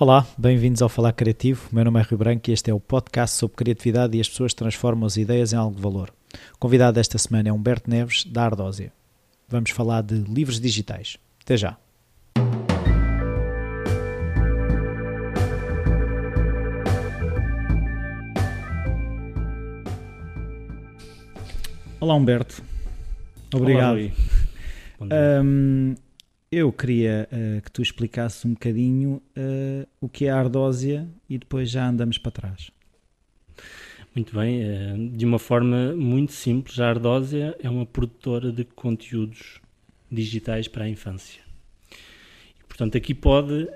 Olá, 0.00 0.24
bem-vindos 0.38 0.80
ao 0.80 0.88
Falar 0.88 1.12
Criativo. 1.12 1.68
Meu 1.72 1.84
nome 1.84 1.98
é 1.98 2.04
Rui 2.04 2.16
Branco 2.16 2.48
e 2.48 2.52
este 2.52 2.70
é 2.70 2.72
o 2.72 2.78
podcast 2.78 3.36
sobre 3.36 3.56
criatividade 3.56 4.16
e 4.16 4.20
as 4.20 4.28
pessoas 4.28 4.54
transformam 4.54 5.04
as 5.04 5.16
ideias 5.16 5.52
em 5.52 5.56
algo 5.56 5.74
de 5.74 5.82
valor. 5.82 6.14
O 6.54 6.58
convidado 6.60 6.94
desta 6.94 7.18
semana 7.18 7.48
é 7.48 7.52
Humberto 7.52 7.90
Neves, 7.90 8.24
da 8.24 8.44
Ardósia. 8.44 8.92
Vamos 9.48 9.70
falar 9.70 10.02
de 10.02 10.14
livros 10.14 10.60
digitais. 10.60 11.18
Até 11.42 11.56
já. 11.56 11.76
Olá, 21.98 22.14
Humberto. 22.14 22.62
Obrigado. 23.52 23.98
Olá, 25.00 25.10
eu 26.50 26.72
queria 26.72 27.28
uh, 27.30 27.62
que 27.62 27.70
tu 27.70 27.82
explicasses 27.82 28.44
um 28.44 28.52
bocadinho 28.52 29.22
uh, 29.36 29.86
o 30.00 30.08
que 30.08 30.26
é 30.26 30.30
a 30.30 30.38
ardósia 30.38 31.06
e 31.28 31.38
depois 31.38 31.70
já 31.70 31.86
andamos 31.86 32.18
para 32.18 32.32
trás. 32.32 32.70
Muito 34.14 34.34
bem, 34.34 34.62
eh, 34.62 34.94
de 35.12 35.24
uma 35.24 35.38
forma 35.38 35.94
muito 35.94 36.32
simples, 36.32 36.80
a 36.80 36.88
Ardósia 36.88 37.54
é 37.62 37.70
uma 37.70 37.86
produtora 37.86 38.50
de 38.50 38.64
conteúdos 38.64 39.60
digitais 40.10 40.66
para 40.66 40.86
a 40.86 40.88
infância. 40.88 41.40
E, 42.58 42.64
portanto, 42.66 42.96
aqui 42.96 43.14
pode, 43.14 43.68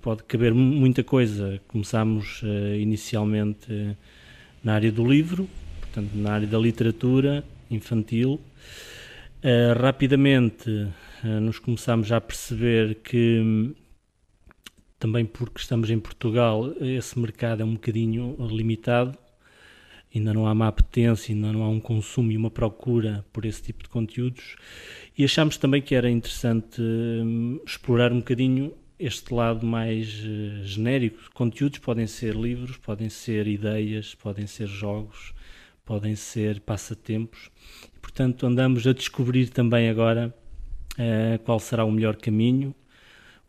pode 0.00 0.22
caber 0.24 0.54
muita 0.54 1.02
coisa. 1.02 1.60
Começámos 1.66 2.42
inicialmente 2.78 3.96
na 4.62 4.74
área 4.74 4.92
do 4.92 5.04
livro, 5.04 5.48
portanto, 5.80 6.10
na 6.14 6.34
área 6.34 6.46
da 6.46 6.58
literatura 6.58 7.42
infantil, 7.68 8.38
Uh, 9.42 9.72
rapidamente 9.80 10.70
uh, 10.70 11.40
nos 11.40 11.58
começámos 11.58 12.12
a 12.12 12.20
perceber 12.20 12.96
que, 12.96 13.74
também 14.98 15.24
porque 15.24 15.60
estamos 15.60 15.88
em 15.88 15.98
Portugal, 15.98 16.74
esse 16.78 17.18
mercado 17.18 17.62
é 17.62 17.64
um 17.64 17.72
bocadinho 17.72 18.36
limitado, 18.38 19.16
ainda 20.14 20.34
não 20.34 20.46
há 20.46 20.52
uma 20.52 20.68
apetência, 20.68 21.34
ainda 21.34 21.54
não 21.54 21.62
há 21.62 21.70
um 21.70 21.80
consumo 21.80 22.30
e 22.30 22.36
uma 22.36 22.50
procura 22.50 23.24
por 23.32 23.46
esse 23.46 23.62
tipo 23.62 23.82
de 23.82 23.88
conteúdos, 23.88 24.56
e 25.16 25.24
achámos 25.24 25.56
também 25.56 25.80
que 25.80 25.94
era 25.94 26.10
interessante 26.10 26.82
uh, 26.82 27.62
explorar 27.64 28.12
um 28.12 28.18
bocadinho 28.18 28.74
este 28.98 29.32
lado 29.32 29.64
mais 29.64 30.06
genérico. 30.64 31.30
Conteúdos 31.32 31.78
podem 31.78 32.06
ser 32.06 32.36
livros, 32.36 32.76
podem 32.76 33.08
ser 33.08 33.46
ideias, 33.46 34.14
podem 34.14 34.46
ser 34.46 34.66
jogos, 34.66 35.32
podem 35.86 36.14
ser 36.14 36.60
passatempos 36.60 37.50
portanto, 38.10 38.44
andamos 38.44 38.86
a 38.88 38.92
descobrir 38.92 39.48
também 39.48 39.88
agora 39.88 40.34
uh, 40.94 41.38
qual 41.44 41.60
será 41.60 41.84
o 41.84 41.92
melhor 41.92 42.16
caminho, 42.16 42.74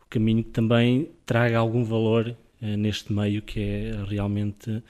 o 0.02 0.06
caminho 0.08 0.44
que 0.44 0.52
também 0.52 1.10
traga 1.26 1.58
algum 1.58 1.84
valor 1.84 2.36
uh, 2.62 2.78
neste 2.78 3.12
meio, 3.12 3.42
que 3.42 3.60
é 3.60 4.04
realmente 4.08 4.84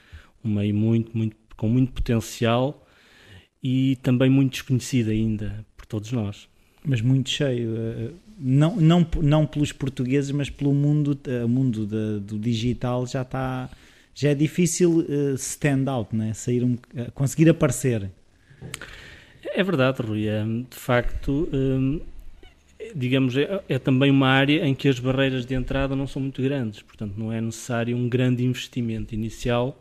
um 0.44 0.54
meio 0.54 0.74
muito, 0.74 1.16
muito, 1.16 1.36
com 1.56 1.68
muito 1.68 1.90
potencial 1.90 2.86
e 3.62 3.96
também 4.02 4.28
muito 4.28 4.52
desconhecido 4.52 5.10
ainda 5.10 5.64
por 5.74 5.86
todos 5.86 6.12
nós. 6.12 6.48
Mas 6.84 7.00
muito 7.00 7.30
cheio, 7.30 7.76
eh, 7.76 8.10
não, 8.36 8.74
não, 8.74 9.06
não 9.22 9.46
pelos 9.46 9.70
portugueses, 9.70 10.32
mas 10.32 10.50
pelo 10.50 10.74
mundo, 10.74 11.16
o 11.44 11.48
mundo 11.48 11.86
do 12.20 12.36
digital 12.40 13.06
já 13.06 13.22
está, 13.22 13.70
já 14.12 14.30
é 14.30 14.34
difícil 14.34 15.06
stand 15.36 15.88
out, 15.88 16.14
né? 16.16 16.34
Sair 16.34 16.64
um, 16.64 16.76
conseguir 17.14 17.48
aparecer. 17.48 18.10
É 19.54 19.62
verdade, 19.62 20.02
Rui. 20.02 20.26
É, 20.26 20.44
de 20.44 20.76
facto, 20.76 21.48
hum, 21.52 22.00
digamos, 22.94 23.36
é, 23.36 23.62
é, 23.68 23.78
também 23.78 24.10
uma 24.10 24.28
área 24.28 24.64
em 24.66 24.74
que 24.74 24.88
as 24.88 24.98
barreiras 24.98 25.46
de 25.46 25.54
entrada 25.54 25.94
não 25.94 26.06
são 26.06 26.20
muito 26.20 26.42
grandes. 26.42 26.82
Portanto, 26.82 27.14
não 27.16 27.32
é 27.32 27.40
necessário 27.40 27.96
um 27.96 28.08
grande 28.08 28.44
investimento 28.44 29.14
inicial 29.14 29.80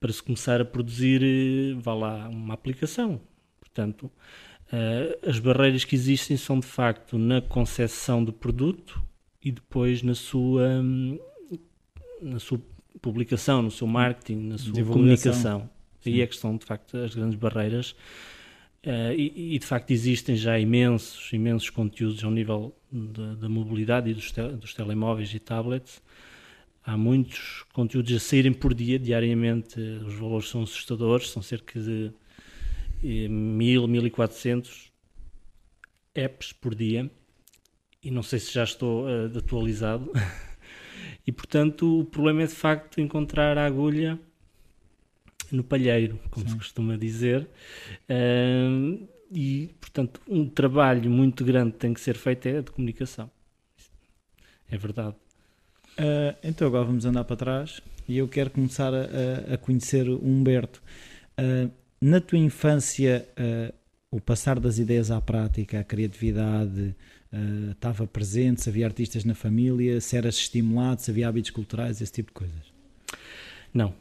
para 0.00 0.12
se 0.12 0.22
começar 0.22 0.60
a 0.60 0.64
produzir, 0.64 1.22
eh, 1.22 1.80
vá 1.80 1.94
lá, 1.94 2.28
uma 2.28 2.54
aplicação. 2.54 3.20
Portanto, 3.60 4.10
eh, 4.72 5.18
as 5.24 5.38
barreiras 5.38 5.84
que 5.84 5.94
existem 5.94 6.36
são 6.36 6.58
de 6.58 6.66
facto 6.66 7.16
na 7.16 7.40
concepção 7.40 8.24
do 8.24 8.32
produto 8.32 9.00
e 9.40 9.52
depois 9.52 10.02
na 10.02 10.14
sua, 10.14 10.68
hum, 10.68 11.18
na 12.20 12.40
sua 12.40 12.60
publicação, 13.00 13.62
no 13.62 13.70
seu 13.70 13.86
marketing, 13.86 14.48
na 14.48 14.58
sua 14.58 14.84
comunicação. 14.84 15.70
Aí 16.04 16.20
é 16.20 16.26
que 16.26 16.34
estão, 16.34 16.56
de 16.56 16.66
facto, 16.66 16.96
as 16.96 17.14
grandes 17.14 17.38
barreiras 17.38 17.94
Uh, 18.84 19.14
e, 19.16 19.54
e, 19.54 19.58
de 19.60 19.66
facto 19.66 19.92
existem 19.92 20.34
já 20.34 20.58
imensos, 20.58 21.32
imensos 21.32 21.70
conteúdos 21.70 22.24
ao 22.24 22.32
nível 22.32 22.74
da 23.38 23.48
mobilidade 23.48 24.10
e 24.10 24.14
dos, 24.14 24.32
te, 24.32 24.42
dos, 24.42 24.74
telemóveis 24.74 25.32
e 25.32 25.38
tablets. 25.38 26.02
Há 26.84 26.96
muitos 26.96 27.64
conteúdos 27.72 28.12
a 28.12 28.18
saírem 28.18 28.52
por 28.52 28.74
dia, 28.74 28.98
diariamente. 28.98 29.78
Os 29.80 30.14
valores 30.14 30.48
são 30.48 30.64
assustadores, 30.64 31.30
são 31.30 31.40
cerca 31.40 31.80
de 31.80 32.12
eh, 33.04 33.28
1000, 33.28 33.86
1400 33.86 34.92
apps 36.12 36.52
por 36.52 36.74
dia. 36.74 37.08
E 38.02 38.10
não 38.10 38.22
sei 38.22 38.40
se 38.40 38.52
já 38.52 38.64
estou 38.64 39.04
uh, 39.04 39.38
atualizado. 39.38 40.10
e 41.24 41.30
portanto, 41.30 42.00
o 42.00 42.04
problema 42.04 42.42
é 42.42 42.46
de 42.46 42.54
facto 42.54 43.00
encontrar 43.00 43.56
a 43.56 43.64
agulha 43.64 44.18
no 45.52 45.62
palheiro, 45.62 46.18
como 46.30 46.46
Sim. 46.46 46.52
se 46.52 46.58
costuma 46.58 46.96
dizer. 46.96 47.46
Uh, 48.08 49.06
e, 49.30 49.70
portanto, 49.80 50.20
um 50.28 50.48
trabalho 50.48 51.10
muito 51.10 51.44
grande 51.44 51.72
tem 51.72 51.94
que 51.94 52.00
ser 52.00 52.16
feito 52.16 52.46
é 52.46 52.60
de 52.60 52.70
comunicação. 52.70 53.30
É 54.70 54.76
verdade. 54.76 55.16
Uh, 55.98 56.36
então 56.42 56.66
agora 56.66 56.84
vamos 56.84 57.04
andar 57.04 57.24
para 57.24 57.36
trás 57.36 57.80
e 58.08 58.16
eu 58.16 58.26
quero 58.26 58.50
começar 58.50 58.92
a, 58.94 59.54
a 59.54 59.58
conhecer 59.58 60.08
o 60.08 60.18
Humberto. 60.24 60.82
Uh, 61.38 61.70
na 62.00 62.20
tua 62.20 62.38
infância, 62.38 63.28
uh, 63.38 63.74
o 64.10 64.20
passar 64.20 64.58
das 64.58 64.78
ideias 64.78 65.10
à 65.10 65.20
prática, 65.20 65.80
a 65.80 65.84
criatividade 65.84 66.94
estava 67.70 68.06
presente, 68.06 68.60
se 68.60 68.68
havia 68.68 68.84
artistas 68.84 69.24
na 69.24 69.34
família, 69.34 69.98
se 70.02 70.18
eras 70.18 70.34
estimulado, 70.34 71.00
se 71.00 71.10
havia 71.10 71.26
hábitos 71.26 71.50
culturais, 71.50 71.98
esse 72.02 72.12
tipo 72.12 72.28
de 72.28 72.34
coisas? 72.34 72.71
Não, 73.74 73.94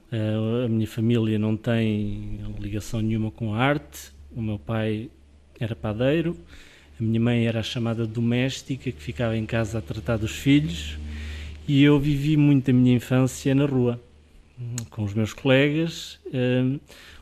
a 0.66 0.68
minha 0.68 0.88
família 0.88 1.40
não 1.40 1.56
tem 1.56 2.40
ligação 2.60 3.00
nenhuma 3.02 3.32
com 3.32 3.54
a 3.54 3.58
arte. 3.58 4.12
O 4.36 4.42
meu 4.42 4.60
pai 4.60 5.10
era 5.60 5.76
padeiro, 5.76 6.36
a 7.00 7.04
minha 7.04 7.20
mãe 7.20 7.46
era 7.46 7.60
a 7.60 7.64
chamada 7.64 8.06
doméstica 8.06 8.92
que 8.92 9.02
ficava 9.02 9.38
em 9.38 9.46
casa 9.46 9.78
a 9.78 9.82
tratar 9.82 10.18
dos 10.18 10.32
filhos 10.32 10.98
e 11.68 11.84
eu 11.84 12.00
vivi 12.00 12.36
muito 12.36 12.70
a 12.72 12.74
minha 12.74 12.96
infância 12.96 13.54
na 13.54 13.66
rua 13.66 14.00
com 14.90 15.04
os 15.04 15.14
meus 15.14 15.34
colegas, 15.34 16.20
eh, 16.34 16.80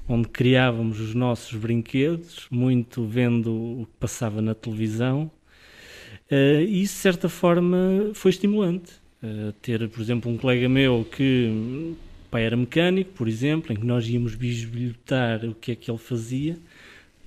onde 0.08 0.28
criávamos 0.28 1.00
os 1.00 1.14
nossos 1.14 1.58
brinquedos, 1.58 2.48
muito 2.50 3.06
vendo 3.06 3.54
o 3.82 3.86
que 3.86 3.98
passava 4.00 4.42
na 4.42 4.54
televisão. 4.54 5.30
Eh, 6.30 6.64
e 6.68 6.82
isso, 6.82 6.96
de 6.96 7.02
certa 7.02 7.30
forma, 7.30 8.12
foi 8.14 8.32
estimulante. 8.32 8.92
Eh, 9.22 9.54
ter, 9.62 9.88
por 9.90 10.02
exemplo, 10.02 10.32
um 10.32 10.38
colega 10.38 10.68
meu 10.68 11.06
que 11.10 11.96
pai 12.30 12.44
era 12.44 12.56
mecânico, 12.56 13.12
por 13.14 13.28
exemplo, 13.28 13.74
em 13.74 13.76
que 13.76 13.86
nós 13.86 14.08
íamos 14.08 14.36
bisbilhotar 14.36 15.46
o 15.46 15.54
que 15.54 15.72
é 15.72 15.76
que 15.76 15.90
ele 15.90 15.98
fazia. 15.98 16.58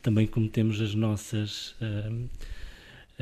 Também 0.01 0.27
cometemos 0.27 0.81
as 0.81 0.95
nossas 0.95 1.75
uh, 1.81 2.29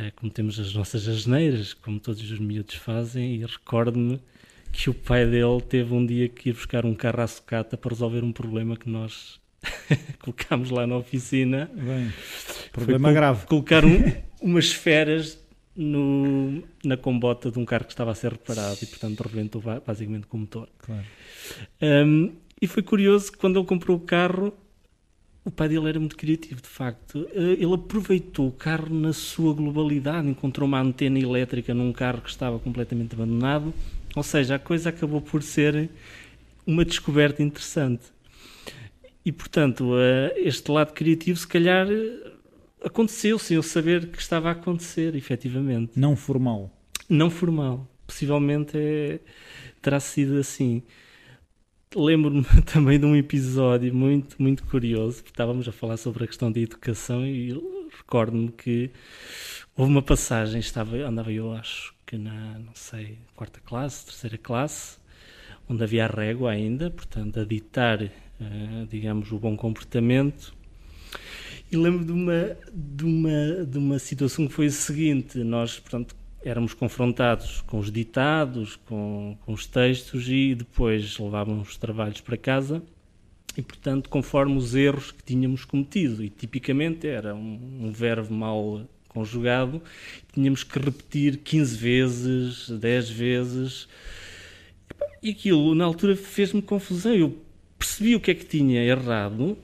uh, 0.00 0.12
cometemos 0.16 0.58
as 0.58 0.74
nossas 0.74 1.08
asneiras, 1.08 1.74
como 1.74 1.98
todos 2.00 2.22
os 2.30 2.38
miúdos 2.38 2.74
fazem, 2.76 3.36
e 3.36 3.44
recordo-me 3.44 4.20
que 4.72 4.88
o 4.88 4.94
pai 4.94 5.26
dele 5.26 5.60
teve 5.68 5.92
um 5.92 6.04
dia 6.04 6.28
que 6.28 6.50
ir 6.50 6.52
buscar 6.52 6.86
um 6.86 6.94
carro 6.94 7.20
à 7.20 7.26
sucata 7.26 7.76
para 7.76 7.90
resolver 7.90 8.22
um 8.22 8.32
problema 8.32 8.76
que 8.76 8.88
nós 8.88 9.40
colocámos 10.20 10.70
lá 10.70 10.86
na 10.86 10.96
oficina. 10.96 11.70
Bem, 11.74 12.12
problema 12.72 13.12
grave. 13.12 13.46
Colocar 13.46 13.84
um, 13.84 14.12
umas 14.40 14.66
esferas 14.66 15.38
no, 15.76 16.62
na 16.84 16.96
combota 16.96 17.50
de 17.50 17.58
um 17.58 17.64
carro 17.64 17.84
que 17.84 17.92
estava 17.92 18.10
a 18.10 18.14
ser 18.14 18.32
reparado 18.32 18.78
e, 18.82 18.86
portanto, 18.86 19.20
rebentou 19.20 19.62
basicamente 19.86 20.26
com 20.26 20.36
o 20.36 20.40
motor. 20.40 20.68
Claro. 20.78 21.04
Um, 21.80 22.32
e 22.60 22.66
foi 22.66 22.82
curioso 22.82 23.32
que 23.32 23.38
quando 23.38 23.58
ele 23.58 23.66
comprou 23.66 23.96
o 23.96 24.00
carro, 24.00 24.52
o 25.44 25.50
pai 25.50 25.68
dele 25.68 25.88
era 25.88 25.98
muito 25.98 26.16
criativo, 26.16 26.60
de 26.60 26.68
facto. 26.68 27.26
Eh, 27.32 27.56
ele 27.58 27.74
aproveitou 27.74 28.48
o 28.48 28.52
carro 28.52 28.94
na 28.94 29.12
sua 29.12 29.54
globalidade, 29.54 30.28
encontrou 30.28 30.68
uma 30.68 30.80
antena 30.80 31.18
elétrica 31.18 31.72
num 31.72 31.92
carro 31.92 32.20
que 32.20 32.28
estava 32.28 32.58
completamente 32.58 33.14
abandonado. 33.14 33.72
Ou 34.14 34.22
seja, 34.22 34.56
a 34.56 34.58
coisa 34.58 34.90
acabou 34.90 35.20
por 35.22 35.42
ser 35.42 35.88
uma 36.66 36.84
descoberta 36.84 37.42
interessante. 37.42 38.02
E, 39.24 39.32
portanto, 39.32 39.92
eh, 39.96 40.34
este 40.36 40.70
lado 40.70 40.92
criativo, 40.92 41.38
se 41.38 41.48
calhar, 41.48 41.86
aconteceu 42.84 43.38
sem 43.38 43.56
eu 43.56 43.62
saber 43.62 44.06
que 44.08 44.20
estava 44.20 44.48
a 44.48 44.52
acontecer, 44.52 45.14
efetivamente. 45.14 45.92
Não 45.98 46.16
formal. 46.16 46.70
Não 47.08 47.30
formal. 47.30 47.86
Possivelmente 48.06 48.76
é, 48.76 49.20
terá 49.80 50.00
sido 50.00 50.38
assim. 50.38 50.82
Lembro-me 51.94 52.44
também 52.72 52.98
de 52.98 53.06
um 53.06 53.16
episódio 53.16 53.94
muito, 53.94 54.40
muito 54.40 54.64
curioso, 54.64 55.18
porque 55.18 55.30
estávamos 55.30 55.66
a 55.66 55.72
falar 55.72 55.96
sobre 55.96 56.24
a 56.24 56.26
questão 56.26 56.50
da 56.50 56.60
educação 56.60 57.26
e 57.26 57.52
recordo-me 57.96 58.50
que 58.52 58.90
houve 59.76 59.90
uma 59.90 60.02
passagem, 60.02 60.60
estava, 60.60 60.96
andava 60.96 61.32
eu, 61.32 61.52
acho 61.52 61.94
que 62.06 62.16
na, 62.16 62.58
não 62.58 62.74
sei, 62.74 63.18
quarta 63.34 63.60
classe, 63.60 64.04
terceira 64.06 64.38
classe, 64.38 64.98
onde 65.68 65.82
havia 65.82 66.04
a 66.04 66.08
régua 66.08 66.50
ainda, 66.50 66.90
portanto, 66.90 67.40
a 67.40 67.44
ditar, 67.44 68.02
uh, 68.02 68.86
digamos, 68.88 69.30
o 69.32 69.38
bom 69.38 69.56
comportamento. 69.56 70.52
E 71.70 71.76
lembro 71.76 72.04
de 72.04 72.12
uma, 72.12 72.56
de, 72.72 73.04
uma, 73.04 73.64
de 73.64 73.78
uma 73.78 73.98
situação 73.98 74.46
que 74.46 74.52
foi 74.52 74.66
a 74.66 74.70
seguinte: 74.70 75.38
nós, 75.38 75.78
portanto, 75.78 76.16
éramos 76.44 76.74
confrontados 76.74 77.60
com 77.62 77.78
os 77.78 77.92
ditados, 77.92 78.76
com, 78.86 79.36
com 79.44 79.52
os 79.52 79.66
textos 79.66 80.28
e 80.28 80.54
depois 80.54 81.18
levávamos 81.18 81.68
os 81.68 81.76
trabalhos 81.76 82.20
para 82.20 82.36
casa 82.36 82.82
e, 83.56 83.62
portanto, 83.62 84.08
conforme 84.08 84.56
os 84.56 84.74
erros 84.74 85.12
que 85.12 85.22
tínhamos 85.22 85.64
cometido. 85.64 86.24
E 86.24 86.28
tipicamente 86.28 87.06
era 87.06 87.34
um, 87.34 87.86
um 87.86 87.92
verbo 87.92 88.32
mal 88.34 88.82
conjugado, 89.08 89.82
tínhamos 90.32 90.62
que 90.62 90.78
repetir 90.78 91.38
15 91.38 91.76
vezes, 91.76 92.70
10 92.70 93.10
vezes. 93.10 93.88
E 95.22 95.30
aquilo, 95.30 95.74
na 95.74 95.84
altura, 95.84 96.16
fez-me 96.16 96.62
confusão. 96.62 97.14
Eu 97.14 97.36
percebi 97.78 98.14
o 98.16 98.20
que 98.20 98.30
é 98.30 98.34
que 98.34 98.44
tinha 98.44 98.82
errado, 98.82 99.56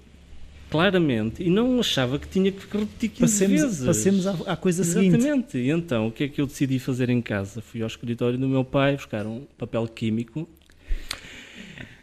claramente, 0.76 1.42
e 1.42 1.48
não 1.50 1.80
achava 1.80 2.18
que 2.18 2.28
tinha 2.28 2.52
que 2.52 2.60
repetir 2.76 3.10
15 3.10 3.20
passemos, 3.20 3.60
vezes. 3.62 3.86
Passemos 3.86 4.26
à, 4.26 4.30
à 4.52 4.56
coisa 4.56 4.82
Exatamente. 4.82 5.10
seguinte. 5.12 5.26
Exatamente. 5.26 5.58
E 5.58 5.70
então, 5.70 6.06
o 6.08 6.12
que 6.12 6.24
é 6.24 6.28
que 6.28 6.40
eu 6.40 6.46
decidi 6.46 6.78
fazer 6.78 7.08
em 7.08 7.22
casa? 7.22 7.60
Fui 7.62 7.80
ao 7.80 7.86
escritório 7.86 8.38
do 8.38 8.48
meu 8.48 8.64
pai 8.64 8.96
buscar 8.96 9.26
um 9.26 9.44
papel 9.56 9.86
químico 9.88 10.48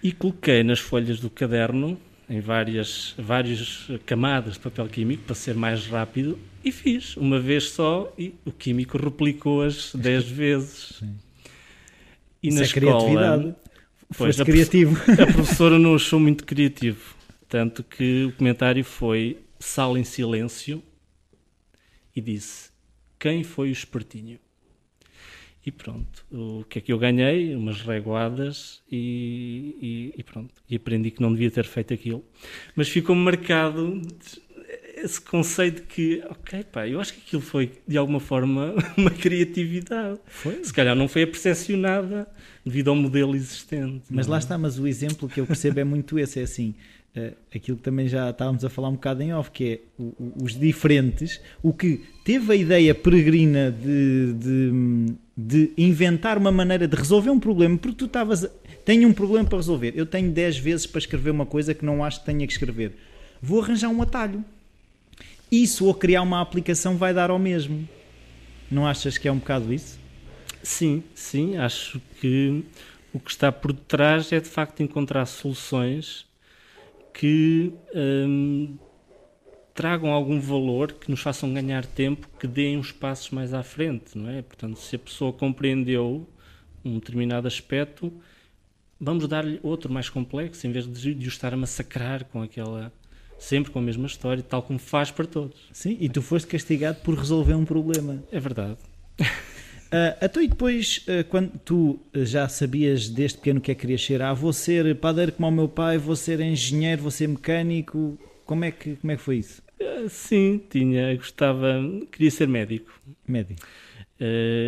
e 0.02 0.12
coloquei 0.12 0.64
nas 0.64 0.80
folhas 0.80 1.20
do 1.20 1.30
caderno, 1.30 1.98
em 2.30 2.40
várias, 2.40 3.14
várias 3.18 3.88
camadas 4.06 4.54
de 4.54 4.60
papel 4.60 4.88
químico, 4.88 5.24
para 5.24 5.36
ser 5.36 5.56
mais 5.56 5.86
rápido, 5.88 6.38
e 6.64 6.72
fiz 6.72 7.16
uma 7.18 7.40
vez 7.40 7.70
só 7.70 8.12
e 8.18 8.34
o 8.46 8.52
químico 8.52 8.98
replicou-as 8.98 9.92
10 9.96 10.24
vezes. 10.30 10.96
Sim. 11.00 11.16
E 12.42 12.48
Isso 12.50 12.58
na 12.58 12.64
é 12.64 12.66
escola, 12.66 12.84
criatividade. 12.92 13.56
Pois, 14.16 14.36
Foste 14.36 14.42
a 14.42 14.46
criativo. 14.46 14.98
a 15.12 15.26
professora 15.34 15.80
não 15.80 15.96
achou 15.96 16.20
muito 16.20 16.44
criativo. 16.44 17.16
Tanto 17.54 17.84
que 17.84 18.26
o 18.26 18.32
comentário 18.32 18.84
foi 18.84 19.38
sala 19.60 20.00
em 20.00 20.04
silêncio 20.04 20.82
e 22.16 22.20
disse: 22.20 22.72
Quem 23.20 23.44
foi 23.44 23.70
o 23.70 23.72
espertinho? 23.72 24.40
E 25.64 25.72
pronto, 25.72 26.26
o 26.32 26.64
que 26.64 26.80
é 26.80 26.82
que 26.82 26.92
eu 26.92 26.98
ganhei? 26.98 27.56
Umas 27.56 27.82
reguadas 27.82 28.82
e, 28.92 29.78
e, 29.80 30.20
e 30.20 30.24
pronto. 30.24 30.52
E 30.68 30.78
aprendi 30.78 31.12
que 31.12 31.22
não 31.22 31.32
devia 31.32 31.52
ter 31.52 31.66
feito 31.66 31.94
aquilo. 31.94 32.26
Mas 32.76 32.90
ficou 32.90 33.16
marcado 33.16 34.02
esse 34.96 35.20
conceito 35.20 35.84
que, 35.84 36.24
ok, 36.30 36.64
pá, 36.72 36.88
eu 36.88 37.00
acho 37.02 37.14
que 37.14 37.22
aquilo 37.26 37.42
foi 37.42 37.72
de 37.88 37.98
alguma 37.98 38.20
forma 38.20 38.76
uma 38.96 39.10
criatividade. 39.10 40.20
Foi. 40.28 40.64
Se 40.64 40.74
calhar 40.74 40.96
não 40.96 41.08
foi 41.08 41.24
a 41.24 41.28
percepcionada 41.28 42.28
devido 42.66 42.90
ao 42.90 42.96
modelo 42.96 43.36
existente. 43.36 44.04
Mas 44.10 44.28
lá 44.28 44.38
é? 44.38 44.40
está, 44.40 44.58
mas 44.58 44.80
o 44.80 44.88
exemplo 44.88 45.28
que 45.28 45.40
eu 45.40 45.46
percebo 45.46 45.80
é 45.80 45.84
muito 45.84 46.18
esse, 46.18 46.40
é 46.40 46.44
assim, 46.44 46.76
uh, 47.18 47.34
aquilo 47.54 47.78
que 47.78 47.84
também 47.84 48.08
já 48.08 48.30
estávamos 48.30 48.64
a 48.64 48.70
falar 48.70 48.90
um 48.90 48.94
bocado 48.94 49.22
em 49.24 49.34
off, 49.34 49.52
que 49.52 49.64
é 49.66 49.80
o, 49.98 50.04
o, 50.04 50.44
os 50.44 50.58
diferentes, 50.58 51.42
o 51.62 51.74
que 51.74 52.02
teve 52.24 52.54
a 52.54 52.56
ideia 52.56 52.96
peregrina 52.96 53.72
de, 53.72 54.34
de, 54.34 55.16
de, 55.36 55.72
inventar 55.78 56.38
uma 56.38 56.52
maneira 56.52 56.88
de 56.88 56.96
resolver 56.96 57.30
um 57.30 57.40
problema, 57.40 57.78
porque 57.78 57.98
tu 57.98 58.06
estavas, 58.06 58.48
tenho 58.86 59.08
um 59.10 59.14
problema 59.14 59.48
para 59.48 59.58
resolver, 59.58 59.94
eu 59.96 60.06
tenho 60.06 60.32
10 60.32 60.58
vezes 60.60 60.86
para 60.86 61.00
escrever 61.00 61.32
uma 61.32 61.46
coisa 61.46 61.74
que 61.74 61.84
não 61.84 62.04
acho 62.04 62.20
que 62.20 62.26
tenha 62.26 62.46
que 62.46 62.54
escrever, 62.54 62.94
vou 63.42 63.62
arranjar 63.62 63.90
um 63.90 64.02
atalho. 64.02 64.44
Isso 65.54 65.86
ou 65.86 65.94
criar 65.94 66.24
uma 66.24 66.42
aplicação 66.42 66.98
vai 66.98 67.14
dar 67.14 67.30
ao 67.30 67.38
mesmo. 67.38 67.88
Não 68.72 68.88
achas 68.88 69.20
que 69.20 69.28
é 69.28 69.32
um 69.32 69.38
bocado 69.38 69.72
isso? 69.72 70.00
Sim, 70.64 71.04
sim, 71.14 71.58
acho 71.58 72.02
que 72.20 72.64
o 73.14 73.20
que 73.20 73.30
está 73.30 73.52
por 73.52 73.72
detrás 73.72 74.32
é 74.32 74.40
de 74.40 74.50
facto 74.50 74.82
encontrar 74.82 75.28
soluções 75.28 76.26
que 77.14 77.72
hum, 77.94 78.76
tragam 79.76 80.12
algum 80.12 80.40
valor, 80.40 80.94
que 80.94 81.12
nos 81.12 81.20
façam 81.20 81.54
ganhar 81.54 81.86
tempo, 81.86 82.28
que 82.40 82.48
deem 82.48 82.76
uns 82.76 82.92
passos 82.92 83.30
mais 83.30 83.54
à 83.54 83.62
frente, 83.62 84.18
não 84.18 84.32
é? 84.32 84.42
Portanto, 84.42 84.80
se 84.80 84.96
a 84.96 85.00
pessoa 85.00 85.32
compreendeu 85.32 86.28
um 86.84 86.96
determinado 86.96 87.48
aspecto, 87.48 88.12
vamos 89.00 89.28
dar-lhe 89.28 89.60
outro 89.62 89.94
mais 89.94 90.10
complexo, 90.10 90.66
em 90.66 90.72
vez 90.72 90.92
de, 90.92 91.14
de 91.14 91.28
o 91.28 91.30
estar 91.30 91.54
a 91.54 91.58
massacrar 91.58 92.26
com 92.26 92.42
aquela 92.42 92.92
sempre 93.44 93.72
com 93.72 93.80
a 93.80 93.82
mesma 93.82 94.08
história, 94.08 94.42
tal 94.42 94.64
como 94.64 94.80
faz 94.80 95.12
para 95.12 95.26
todos. 95.26 95.60
Sim, 95.72 95.98
e 96.00 96.08
tu 96.08 96.22
foste 96.22 96.48
castigado 96.48 97.00
por 97.02 97.16
resolver 97.16 97.54
um 97.54 97.66
problema. 97.66 98.24
É 98.32 98.40
verdade. 98.40 98.78
Uh, 99.20 100.16
então 100.24 100.42
e 100.42 100.48
depois, 100.48 101.06
uh, 101.08 101.26
quando 101.26 101.52
tu 101.60 102.00
já 102.14 102.48
sabias 102.48 103.10
desde 103.10 103.38
pequeno 103.38 103.60
que 103.60 103.72
é 103.72 103.76
que 103.76 103.82
querias 103.82 104.04
ser, 104.04 104.22
ah, 104.22 104.34
vou 104.34 104.54
ser 104.54 104.96
padeiro 104.96 105.34
como 105.34 105.48
o 105.48 105.52
meu 105.52 105.68
pai, 105.68 105.98
vou 105.98 106.16
ser 106.16 106.40
engenheiro, 106.40 107.02
vou 107.02 107.12
ser 107.12 107.28
mecânico, 107.28 108.18
como 108.46 108.64
é 108.64 108.72
que, 108.72 108.96
como 108.96 109.12
é 109.12 109.18
que 109.18 109.22
foi 109.22 109.38
isso? 109.38 109.62
Uh, 109.80 110.08
sim, 110.08 110.62
tinha, 110.70 111.14
gostava, 111.16 111.82
queria 112.12 112.32
ser 112.32 112.48
médico. 112.48 112.94
Médico. 113.28 113.62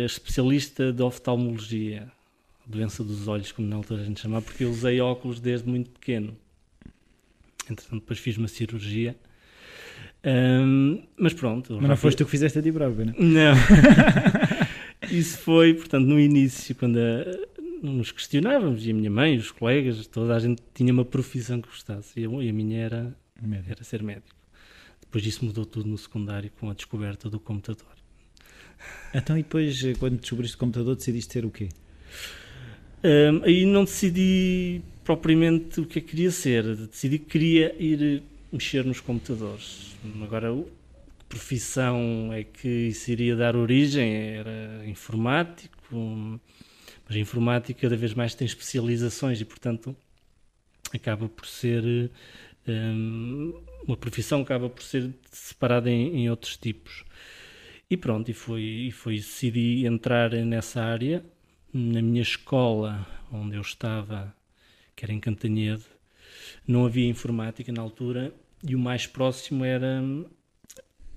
especialista 0.04 0.92
de 0.92 1.02
oftalmologia, 1.02 2.12
doença 2.66 3.02
dos 3.02 3.26
olhos, 3.26 3.52
como 3.52 3.66
na 3.66 3.76
altura 3.76 4.02
a 4.02 4.04
gente 4.04 4.20
chamava, 4.20 4.44
porque 4.44 4.64
eu 4.64 4.70
usei 4.70 5.00
óculos 5.00 5.40
desde 5.40 5.66
muito 5.66 5.90
pequeno. 5.90 6.36
Entretanto, 7.70 8.00
depois 8.00 8.18
fiz 8.18 8.36
uma 8.36 8.48
cirurgia. 8.48 9.16
Um, 10.24 11.02
mas 11.16 11.32
pronto. 11.34 11.78
Mas 11.80 11.88
não 11.88 11.96
foste 11.96 12.18
tu 12.18 12.24
que 12.24 12.30
fizeste 12.30 12.58
a 12.58 12.62
ti 12.62 12.72
próprio, 12.72 13.06
não? 13.06 13.14
Não. 13.18 13.54
Isso 15.10 15.38
foi, 15.38 15.74
portanto, 15.74 16.06
no 16.06 16.18
início, 16.18 16.74
quando 16.74 16.98
a, 16.98 17.24
nos 17.82 18.10
questionávamos, 18.10 18.86
e 18.86 18.90
a 18.90 18.94
minha 18.94 19.10
mãe, 19.10 19.36
os 19.36 19.50
colegas, 19.50 20.06
toda 20.06 20.34
a 20.34 20.38
gente 20.38 20.62
tinha 20.74 20.92
uma 20.92 21.04
profissão 21.04 21.60
que 21.60 21.68
gostasse, 21.68 22.18
e 22.18 22.26
a, 22.26 22.28
e 22.42 22.48
a 22.48 22.52
minha 22.52 22.78
era, 22.78 23.16
médico. 23.40 23.70
era 23.70 23.84
ser 23.84 24.02
médico. 24.02 24.34
Depois 25.00 25.22
disso 25.22 25.44
mudou 25.44 25.64
tudo 25.64 25.88
no 25.88 25.96
secundário 25.96 26.50
com 26.58 26.70
a 26.70 26.74
descoberta 26.74 27.30
do 27.30 27.38
computador. 27.38 27.94
Então, 29.14 29.38
e 29.38 29.42
depois, 29.42 29.80
quando 29.98 30.18
descobriste 30.18 30.56
o 30.56 30.58
computador, 30.58 30.96
decidiste 30.96 31.32
ser 31.32 31.44
o 31.44 31.50
quê? 31.50 31.68
Um, 33.04 33.44
aí 33.44 33.64
não 33.64 33.84
decidi 33.84 34.82
propriamente 35.06 35.80
o 35.80 35.86
que 35.86 36.00
que 36.00 36.08
queria 36.08 36.32
ser, 36.32 36.64
decidi 36.74 37.20
que 37.20 37.26
queria 37.26 37.76
ir 37.78 38.24
mexer 38.52 38.84
nos 38.84 39.00
computadores. 39.00 39.96
Agora, 40.20 40.52
que 40.52 41.24
profissão 41.28 42.32
é 42.32 42.42
que 42.42 42.88
isso 42.88 43.12
iria 43.12 43.36
dar 43.36 43.54
origem? 43.54 44.12
Era 44.12 44.84
informático, 44.84 45.94
mas 47.06 47.16
a 47.16 47.20
informática 47.20 47.82
cada 47.82 47.96
vez 47.96 48.14
mais 48.14 48.34
tem 48.34 48.44
especializações 48.44 49.40
e, 49.40 49.44
portanto, 49.44 49.94
acaba 50.92 51.28
por 51.28 51.46
ser 51.46 52.10
um, 52.66 53.62
uma 53.86 53.96
profissão 53.96 54.40
acaba 54.40 54.68
por 54.68 54.82
ser 54.82 55.14
separada 55.30 55.88
em, 55.88 56.16
em 56.16 56.30
outros 56.30 56.56
tipos. 56.56 57.04
E 57.88 57.96
pronto, 57.96 58.28
e 58.28 58.34
foi, 58.34 58.62
e 58.62 58.90
foi 58.90 59.14
decidi 59.14 59.86
entrar 59.86 60.32
nessa 60.32 60.82
área. 60.82 61.24
Na 61.72 62.02
minha 62.02 62.22
escola, 62.22 63.06
onde 63.30 63.54
eu 63.54 63.60
estava, 63.60 64.34
que 64.96 65.04
era 65.04 65.12
em 65.12 65.20
Cantanhede, 65.20 65.84
não 66.66 66.86
havia 66.86 67.06
informática 67.06 67.70
na 67.70 67.82
altura 67.82 68.34
e 68.66 68.74
o 68.74 68.78
mais 68.78 69.06
próximo 69.06 69.64
era, 69.64 70.02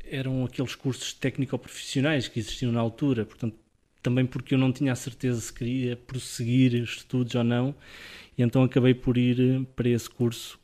eram 0.03 0.43
aqueles 0.43 0.75
cursos 0.75 1.13
técnico-profissionais 1.13 2.27
que 2.27 2.39
existiam 2.39 2.71
na 2.71 2.81
altura. 2.81 3.25
Portanto, 3.25 3.55
também 4.03 4.25
porque 4.25 4.53
eu 4.53 4.57
não 4.57 4.71
tinha 4.71 4.91
a 4.91 4.95
certeza 4.95 5.39
se 5.39 5.53
queria 5.53 5.95
prosseguir 5.95 6.74
os 6.81 6.98
estudos 6.98 7.33
ou 7.36 7.43
não, 7.43 7.74
e 8.38 8.41
então 8.41 8.63
acabei 8.63 8.93
por 8.93 9.17
ir 9.17 9.65
para 9.75 9.89
esse 9.89 10.09
curso 10.09 10.59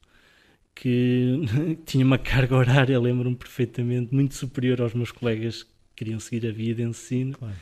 que 0.74 1.42
tinha 1.86 2.06
uma 2.06 2.18
carga 2.18 2.56
horária, 2.56 3.00
lembro-me 3.00 3.36
perfeitamente, 3.36 4.14
muito 4.14 4.36
superior 4.36 4.82
aos 4.82 4.94
meus 4.94 5.12
colegas 5.12 5.64
que 5.64 5.70
queriam 5.96 6.20
seguir 6.20 6.48
a 6.48 6.52
via 6.52 6.76
de 6.76 6.84
ensino. 6.84 7.38
Claro. 7.38 7.56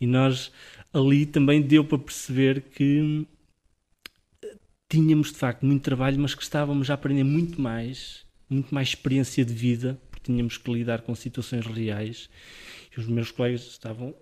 E 0.00 0.06
nós 0.06 0.52
ali 0.92 1.26
também 1.26 1.60
deu 1.60 1.84
para 1.84 1.98
perceber 1.98 2.62
que 2.62 3.26
tínhamos 4.88 5.32
de 5.32 5.38
facto 5.38 5.66
muito 5.66 5.82
trabalho, 5.82 6.18
mas 6.18 6.34
que 6.34 6.42
estávamos 6.42 6.90
a 6.90 6.94
aprender 6.94 7.24
muito 7.24 7.60
mais, 7.60 8.24
muito 8.48 8.74
mais 8.74 8.88
experiência 8.88 9.44
de 9.44 9.52
vida, 9.52 10.00
porque 10.10 10.32
tínhamos 10.32 10.56
que 10.56 10.72
lidar 10.72 11.02
com 11.02 11.14
situações 11.14 11.66
reais. 11.66 12.30
E 12.96 13.00
os 13.00 13.06
meus 13.06 13.30
colegas 13.30 13.66
estavam 13.66 14.14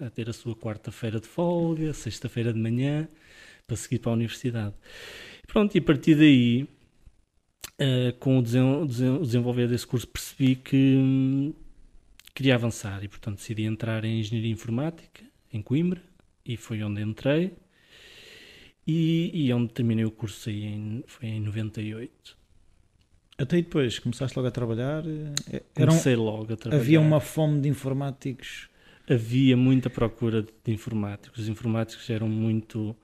a 0.00 0.10
ter 0.10 0.28
a 0.28 0.32
sua 0.32 0.54
quarta-feira 0.54 1.18
de 1.18 1.26
folga, 1.26 1.92
sexta-feira 1.94 2.52
de 2.52 2.58
manhã, 2.60 3.08
para 3.66 3.76
seguir 3.76 3.98
para 3.98 4.12
a 4.12 4.14
universidade. 4.14 4.74
Pronto, 5.46 5.74
e 5.74 5.78
a 5.78 5.82
partir 5.82 6.14
daí, 6.16 6.68
uh, 7.80 8.12
com 8.18 8.38
o, 8.38 8.42
desen 8.42 8.86
desen 8.86 9.20
desenvolver 9.22 9.68
desse 9.68 9.86
curso, 9.86 10.06
percebi 10.06 10.56
que 10.56 10.96
hum, 10.96 11.54
queria 12.34 12.54
avançar 12.54 13.02
e, 13.02 13.08
portanto, 13.08 13.36
decidi 13.36 13.64
entrar 13.64 14.04
em 14.04 14.20
Engenharia 14.20 14.52
Informática, 14.52 15.24
em 15.52 15.62
Coimbra, 15.62 16.02
e 16.44 16.56
foi 16.56 16.82
onde 16.82 17.00
entrei. 17.00 17.56
E, 18.86 19.30
e 19.34 19.52
onde 19.52 19.72
terminei 19.72 20.04
o 20.04 20.10
curso 20.10 20.48
aí 20.48 20.64
em, 20.64 21.04
foi 21.06 21.28
em 21.28 21.40
98. 21.40 22.36
Até 23.38 23.56
depois, 23.56 23.98
começaste 23.98 24.38
logo 24.38 24.48
a 24.48 24.50
trabalhar? 24.50 25.04
Eh, 25.06 25.62
Era 25.74 25.88
Comecei 25.88 26.16
logo 26.16 26.52
a 26.52 26.56
trabalhar. 26.56 26.82
Havia 26.82 27.00
uma 27.00 27.20
fome 27.20 27.60
de 27.60 27.68
informáticos? 27.68 28.68
Havia 29.08 29.56
muita 29.56 29.90
procura 29.90 30.42
de 30.42 30.72
informáticos. 30.72 31.40
Os 31.40 31.48
informáticos 31.48 32.08
eram 32.08 32.28
muito, 32.28 32.96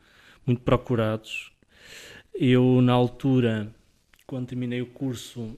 muito 0.46 0.62
procurados. 0.62 1.52
Eu, 2.34 2.80
na 2.80 2.92
altura, 2.92 3.74
quando 4.26 4.46
terminei 4.46 4.80
o 4.80 4.86
curso, 4.86 5.56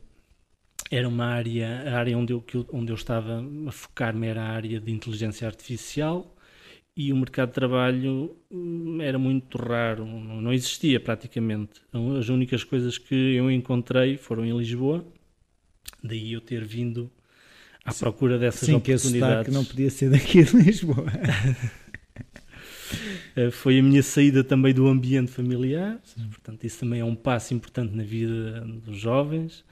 era 0.90 1.08
uma 1.08 1.26
área, 1.26 1.82
a 1.86 1.98
área 1.98 2.18
onde 2.18 2.32
eu, 2.32 2.44
onde 2.72 2.90
eu 2.90 2.96
estava 2.96 3.44
a 3.68 3.72
focar-me 3.72 4.26
era 4.26 4.42
a 4.42 4.48
área 4.48 4.80
de 4.80 4.90
inteligência 4.90 5.46
artificial 5.46 6.33
e 6.96 7.12
o 7.12 7.16
mercado 7.16 7.48
de 7.48 7.54
trabalho 7.54 8.36
hum, 8.50 8.98
era 9.00 9.18
muito 9.18 9.58
raro, 9.58 10.06
não 10.06 10.52
existia 10.52 11.00
praticamente. 11.00 11.82
Então, 11.88 12.16
as 12.16 12.28
únicas 12.28 12.62
coisas 12.62 12.98
que 12.98 13.34
eu 13.34 13.50
encontrei 13.50 14.16
foram 14.16 14.44
em 14.44 14.56
Lisboa, 14.56 15.04
daí 16.02 16.32
eu 16.32 16.40
ter 16.40 16.64
vindo 16.64 17.10
à 17.84 17.90
sim, 17.90 18.00
procura 18.00 18.38
dessas 18.38 18.66
sim, 18.66 18.74
oportunidades. 18.74 19.48
Que 19.48 19.54
não 19.54 19.64
podia 19.64 19.90
ser 19.90 20.10
daqui 20.10 20.42
de 20.42 20.56
Lisboa. 20.56 21.06
Eh, 23.34 23.50
foi 23.50 23.80
a 23.80 23.82
minha 23.82 24.02
saída 24.02 24.44
também 24.44 24.72
do 24.72 24.86
ambiente 24.86 25.30
familiar, 25.30 26.00
portanto, 26.30 26.62
isso 26.62 26.78
também 26.78 27.00
é 27.00 27.04
um 27.04 27.16
passo 27.16 27.52
importante 27.52 27.92
na 27.92 28.04
vida 28.04 28.60
dos 28.60 28.96
jovens. 28.96 29.64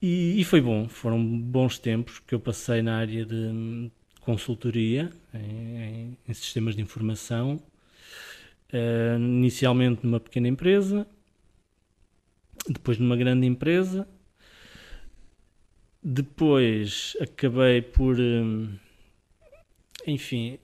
E, 0.00 0.40
e 0.40 0.44
foi 0.44 0.60
bom, 0.60 0.88
foram 0.88 1.20
bons 1.40 1.78
tempos 1.78 2.20
que 2.20 2.34
eu 2.34 2.38
passei 2.38 2.82
na 2.82 2.98
área 2.98 3.24
de 3.26 3.90
consultoria 4.26 5.08
em, 5.32 6.18
em 6.28 6.34
sistemas 6.34 6.74
de 6.74 6.82
informação, 6.82 7.62
uh, 8.72 9.18
inicialmente 9.18 10.04
numa 10.04 10.18
pequena 10.18 10.48
empresa, 10.48 11.06
depois 12.68 12.98
numa 12.98 13.16
grande 13.16 13.46
empresa, 13.46 14.06
depois 16.02 17.16
acabei 17.20 17.80
por. 17.80 18.18
Um, 18.18 18.76
enfim, 20.04 20.58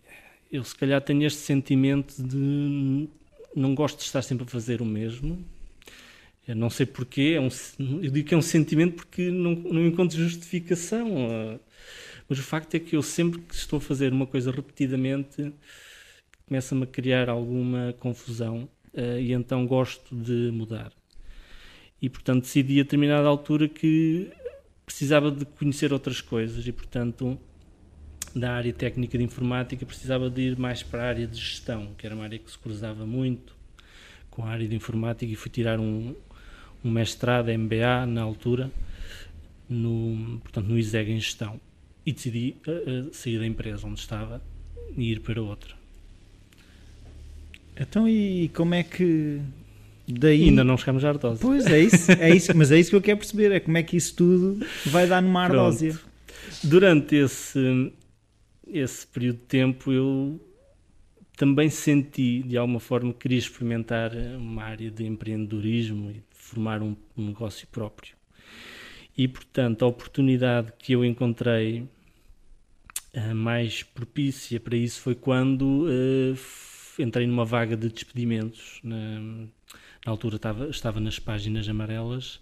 eu 0.50 0.64
se 0.64 0.74
calhar 0.74 1.00
tenho 1.00 1.24
este 1.24 1.40
sentimento 1.40 2.20
de 2.20 3.08
não 3.54 3.74
gosto 3.76 3.98
de 3.98 4.04
estar 4.04 4.22
sempre 4.22 4.44
a 4.44 4.48
fazer 4.48 4.82
o 4.82 4.84
mesmo. 4.84 5.44
Eu 6.48 6.56
não 6.56 6.68
sei 6.68 6.84
porquê, 6.84 7.34
é 7.36 7.40
um, 7.40 7.48
eu 8.02 8.10
digo 8.10 8.28
que 8.28 8.34
é 8.34 8.36
um 8.36 8.42
sentimento 8.42 8.96
porque 8.96 9.30
não, 9.30 9.54
não 9.54 9.86
encontro 9.86 10.18
justificação. 10.18 11.28
Uh, 11.28 11.60
mas 12.32 12.38
o 12.38 12.42
facto 12.42 12.74
é 12.74 12.80
que 12.80 12.96
eu 12.96 13.02
sempre 13.02 13.42
que 13.42 13.54
estou 13.54 13.76
a 13.76 13.80
fazer 13.80 14.10
uma 14.10 14.26
coisa 14.26 14.50
repetidamente 14.50 15.52
começa-me 16.46 16.84
a 16.84 16.86
criar 16.86 17.28
alguma 17.28 17.94
confusão 18.00 18.70
uh, 18.94 19.18
e 19.20 19.34
então 19.34 19.66
gosto 19.66 20.16
de 20.16 20.50
mudar. 20.50 20.94
E 22.00 22.08
portanto 22.08 22.44
decidi 22.44 22.80
a 22.80 22.84
determinada 22.84 23.28
altura 23.28 23.68
que 23.68 24.32
precisava 24.86 25.30
de 25.30 25.44
conhecer 25.44 25.92
outras 25.92 26.22
coisas 26.22 26.66
e 26.66 26.72
portanto 26.72 27.38
da 28.34 28.52
área 28.52 28.72
técnica 28.72 29.18
de 29.18 29.24
informática 29.24 29.84
precisava 29.84 30.30
de 30.30 30.40
ir 30.40 30.58
mais 30.58 30.82
para 30.82 31.02
a 31.02 31.08
área 31.08 31.26
de 31.26 31.36
gestão, 31.36 31.92
que 31.98 32.06
era 32.06 32.14
uma 32.14 32.24
área 32.24 32.38
que 32.38 32.50
se 32.50 32.58
cruzava 32.58 33.04
muito 33.04 33.54
com 34.30 34.42
a 34.42 34.48
área 34.48 34.66
de 34.66 34.74
informática 34.74 35.30
e 35.30 35.36
fui 35.36 35.50
tirar 35.50 35.78
um, 35.78 36.16
um 36.82 36.90
mestrado 36.90 37.52
MBA 37.52 38.06
na 38.06 38.22
altura 38.22 38.70
no, 39.68 40.40
portanto, 40.40 40.66
no 40.66 40.78
ISEG 40.78 41.12
em 41.12 41.20
gestão 41.20 41.60
e 42.04 42.12
decidi 42.12 42.56
uh, 42.66 43.12
sair 43.14 43.38
da 43.38 43.46
empresa 43.46 43.86
onde 43.86 44.00
estava 44.00 44.42
e 44.96 45.12
ir 45.12 45.20
para 45.20 45.40
outra. 45.40 45.74
Então, 47.76 48.08
e 48.08 48.50
como 48.54 48.74
é 48.74 48.82
que 48.82 49.40
daí. 50.06 50.44
Ainda 50.44 50.64
não 50.64 50.76
chegamos 50.76 51.04
à 51.04 51.08
ardósia. 51.08 51.40
Pois 51.40 51.66
é 51.66 51.80
isso, 51.80 52.12
é 52.12 52.34
isso, 52.34 52.56
mas 52.56 52.70
é 52.70 52.78
isso 52.78 52.90
que 52.90 52.96
eu 52.96 53.02
quero 53.02 53.18
perceber: 53.18 53.52
é 53.52 53.60
como 53.60 53.76
é 53.78 53.82
que 53.82 53.96
isso 53.96 54.14
tudo 54.14 54.64
vai 54.86 55.06
dar 55.06 55.22
numa 55.22 55.42
ardósia. 55.44 55.98
Durante 56.62 57.16
esse, 57.16 57.92
esse 58.66 59.06
período 59.06 59.36
de 59.36 59.44
tempo, 59.44 59.92
eu 59.92 60.40
também 61.36 61.70
senti, 61.70 62.42
de 62.42 62.56
alguma 62.56 62.80
forma, 62.80 63.12
que 63.12 63.20
queria 63.20 63.38
experimentar 63.38 64.12
uma 64.36 64.62
área 64.62 64.90
de 64.90 65.04
empreendedorismo 65.04 66.10
e 66.10 66.22
formar 66.30 66.82
um, 66.82 66.94
um 67.16 67.26
negócio 67.26 67.66
próprio. 67.68 68.14
E, 69.16 69.28
portanto, 69.28 69.84
a 69.84 69.88
oportunidade 69.88 70.72
que 70.78 70.92
eu 70.92 71.04
encontrei 71.04 71.86
uh, 73.14 73.34
mais 73.34 73.82
propícia 73.82 74.58
para 74.58 74.76
isso 74.76 75.00
foi 75.00 75.14
quando 75.14 75.84
uh, 75.84 76.38
entrei 76.98 77.26
numa 77.26 77.44
vaga 77.44 77.76
de 77.76 77.88
despedimentos. 77.88 78.80
Na, 78.82 79.20
na 79.20 79.46
altura 80.06 80.36
estava, 80.36 80.68
estava 80.68 81.00
nas 81.00 81.18
páginas 81.18 81.68
amarelas 81.68 82.40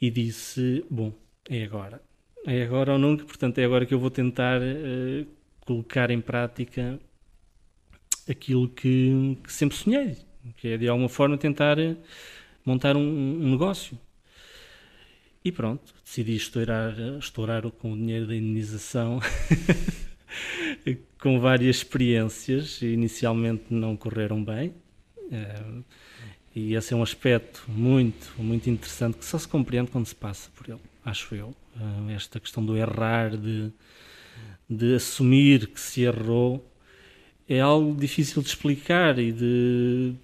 e 0.00 0.10
disse: 0.10 0.84
Bom, 0.90 1.12
é 1.48 1.64
agora. 1.64 2.02
É 2.46 2.62
agora 2.62 2.92
ou 2.92 2.98
nunca, 2.98 3.24
portanto, 3.24 3.58
é 3.58 3.64
agora 3.64 3.86
que 3.86 3.94
eu 3.94 3.98
vou 3.98 4.10
tentar 4.10 4.60
uh, 4.60 5.26
colocar 5.64 6.10
em 6.10 6.20
prática 6.20 7.00
aquilo 8.28 8.68
que, 8.68 9.38
que, 9.42 9.52
sempre 9.52 9.76
sonhei, 9.76 10.18
que 10.56 10.68
é 10.68 10.76
de 10.76 10.88
alguma 10.88 11.08
forma 11.08 11.38
tentar 11.38 11.78
montar 12.64 12.96
um, 12.96 13.00
um 13.00 13.50
negócio. 13.50 13.98
E 15.44 15.52
pronto, 15.52 15.93
decidi 16.04 16.36
estourar, 16.36 16.94
estourar 17.18 17.62
com 17.70 17.92
o 17.92 17.96
dinheiro 17.96 18.26
da 18.26 18.36
indenização 18.36 19.20
com 21.18 21.40
várias 21.40 21.76
experiências. 21.76 22.82
Inicialmente 22.82 23.64
não 23.70 23.96
correram 23.96 24.44
bem. 24.44 24.74
Eh, 25.32 25.82
e 26.54 26.74
esse 26.74 26.92
é 26.92 26.96
um 26.96 27.02
aspecto 27.02 27.64
muito, 27.68 28.32
muito 28.38 28.68
interessante 28.68 29.18
que 29.18 29.24
só 29.24 29.38
se 29.38 29.48
compreende 29.48 29.90
quando 29.90 30.06
se 30.06 30.14
passa 30.14 30.50
por 30.54 30.68
ele, 30.68 30.80
acho 31.04 31.34
eu. 31.34 31.54
Eh, 31.76 32.12
esta 32.14 32.38
questão 32.38 32.64
do 32.64 32.76
errar, 32.76 33.36
de, 33.36 33.72
de 34.68 34.94
assumir 34.94 35.68
que 35.68 35.80
se 35.80 36.02
errou, 36.02 36.70
é 37.48 37.60
algo 37.60 37.98
difícil 37.98 38.42
de 38.42 38.48
explicar 38.48 39.18
e 39.18 39.32
de 39.32 40.14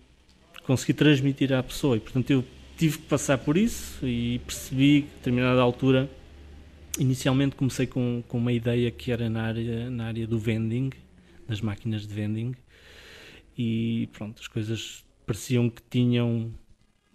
conseguir 0.64 0.94
transmitir 0.94 1.52
à 1.52 1.62
pessoa. 1.62 1.96
E, 1.96 2.00
portanto, 2.00 2.30
eu 2.30 2.44
tive 2.80 2.96
que 2.96 3.08
passar 3.08 3.36
por 3.36 3.58
isso 3.58 4.06
e 4.06 4.38
percebi 4.38 5.02
que 5.02 5.08
a 5.08 5.16
determinada 5.16 5.60
altura 5.60 6.10
inicialmente 6.98 7.54
comecei 7.54 7.86
com, 7.86 8.24
com 8.26 8.38
uma 8.38 8.54
ideia 8.54 8.90
que 8.90 9.12
era 9.12 9.28
na 9.28 9.42
área, 9.42 9.90
na 9.90 10.06
área 10.06 10.26
do 10.26 10.38
vending, 10.38 10.88
das 11.46 11.60
máquinas 11.60 12.06
de 12.06 12.14
vending 12.14 12.54
e 13.58 14.08
pronto, 14.14 14.40
as 14.40 14.48
coisas 14.48 15.04
pareciam 15.26 15.68
que 15.68 15.82
tinham 15.90 16.54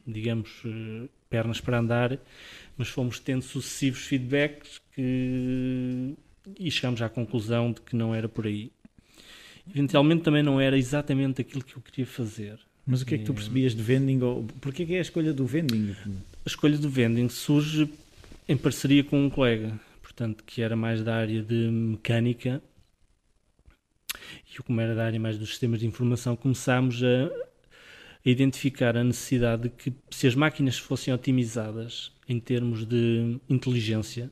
digamos 0.05 0.61
eh, 0.67 1.09
pernas 1.31 1.59
para 1.59 1.79
andar 1.79 2.19
mas 2.77 2.87
fomos 2.89 3.19
tendo 3.19 3.41
sucessivos 3.41 4.01
feedbacks 4.01 4.79
que 4.93 6.13
e 6.59 6.69
chegámos 6.69 7.01
à 7.01 7.09
conclusão 7.09 7.71
de 7.71 7.81
que 7.81 7.95
não 7.95 8.13
era 8.13 8.29
por 8.29 8.45
aí. 8.45 8.71
Eventualmente 9.67 10.21
também 10.21 10.43
não 10.43 10.61
era 10.61 10.77
exatamente 10.77 11.41
aquilo 11.41 11.63
que 11.63 11.75
eu 11.75 11.81
queria 11.81 12.05
fazer 12.05 12.59
mas 12.85 13.01
o 13.01 13.05
que 13.05 13.15
é 13.15 13.17
que 13.17 13.23
tu 13.23 13.33
percebias 13.33 13.73
de 13.73 13.81
vending? 13.81 14.21
Ou, 14.21 14.43
porquê 14.61 14.85
que 14.85 14.95
é 14.95 14.99
a 14.99 15.01
escolha 15.01 15.33
do 15.33 15.45
vending? 15.45 15.95
A 16.45 16.47
escolha 16.47 16.77
do 16.77 16.89
vending 16.89 17.29
surge 17.29 17.89
em 18.47 18.55
parceria 18.55 19.03
com 19.03 19.25
um 19.25 19.29
colega, 19.29 19.79
portanto, 20.01 20.43
que 20.45 20.61
era 20.61 20.75
mais 20.75 21.03
da 21.03 21.15
área 21.15 21.41
de 21.41 21.69
mecânica 21.69 22.61
e 24.53 24.63
como 24.63 24.79
era 24.79 24.95
da 24.95 25.05
área 25.05 25.19
mais 25.19 25.37
dos 25.37 25.49
sistemas 25.49 25.79
de 25.79 25.87
informação, 25.87 26.35
começámos 26.35 27.03
a, 27.03 27.25
a 28.25 28.29
identificar 28.29 28.95
a 28.95 29.03
necessidade 29.03 29.63
de 29.63 29.69
que 29.69 29.93
se 30.09 30.27
as 30.27 30.35
máquinas 30.35 30.77
fossem 30.77 31.13
otimizadas 31.13 32.11
em 32.27 32.39
termos 32.39 32.85
de 32.85 33.39
inteligência, 33.49 34.31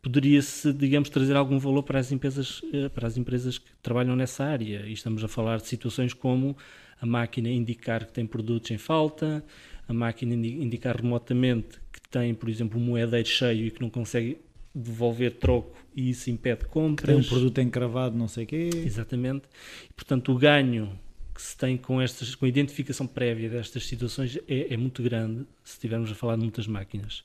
poderia-se, 0.00 0.72
digamos, 0.72 1.08
trazer 1.08 1.34
algum 1.34 1.58
valor 1.58 1.82
para 1.82 1.98
as 1.98 2.12
empresas, 2.12 2.60
eh, 2.72 2.88
para 2.88 3.06
as 3.06 3.16
empresas 3.16 3.58
que 3.58 3.70
trabalham 3.82 4.14
nessa 4.14 4.44
área. 4.44 4.86
E 4.86 4.92
estamos 4.92 5.24
a 5.24 5.28
falar 5.28 5.56
de 5.56 5.66
situações 5.66 6.12
como 6.12 6.56
a 7.04 7.06
máquina 7.06 7.50
indicar 7.50 8.06
que 8.06 8.12
tem 8.12 8.24
produtos 8.24 8.70
em 8.70 8.78
falta, 8.78 9.44
a 9.86 9.92
máquina 9.92 10.34
indicar 10.34 10.96
remotamente 10.96 11.78
que 11.92 12.00
tem, 12.10 12.32
por 12.32 12.48
exemplo, 12.48 12.80
um 12.80 12.82
moedeiro 12.82 13.28
cheio 13.28 13.66
e 13.66 13.70
que 13.70 13.82
não 13.82 13.90
consegue 13.90 14.38
devolver 14.74 15.32
troco 15.34 15.76
e 15.94 16.08
isso 16.08 16.30
impede 16.30 16.64
compras. 16.64 17.14
Tem 17.14 17.22
um 17.22 17.28
produto 17.28 17.60
encravado, 17.60 18.16
não 18.16 18.26
sei 18.26 18.44
o 18.44 18.46
quê. 18.46 18.70
Exatamente. 18.72 19.44
E, 19.88 19.92
portanto, 19.92 20.32
o 20.32 20.38
ganho 20.38 20.98
que 21.34 21.42
se 21.42 21.54
tem 21.54 21.76
com, 21.76 22.00
estas, 22.00 22.34
com 22.34 22.46
a 22.46 22.48
identificação 22.48 23.06
prévia 23.06 23.50
destas 23.50 23.86
situações 23.86 24.38
é, 24.48 24.72
é 24.72 24.76
muito 24.78 25.02
grande, 25.02 25.44
se 25.62 25.74
estivermos 25.74 26.10
a 26.10 26.14
falar 26.14 26.36
de 26.36 26.42
muitas 26.42 26.66
máquinas. 26.66 27.22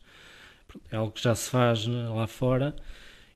É 0.91 0.97
algo 0.97 1.13
que 1.13 1.23
já 1.23 1.33
se 1.33 1.49
faz 1.49 1.87
né, 1.87 2.09
lá 2.09 2.27
fora 2.27 2.75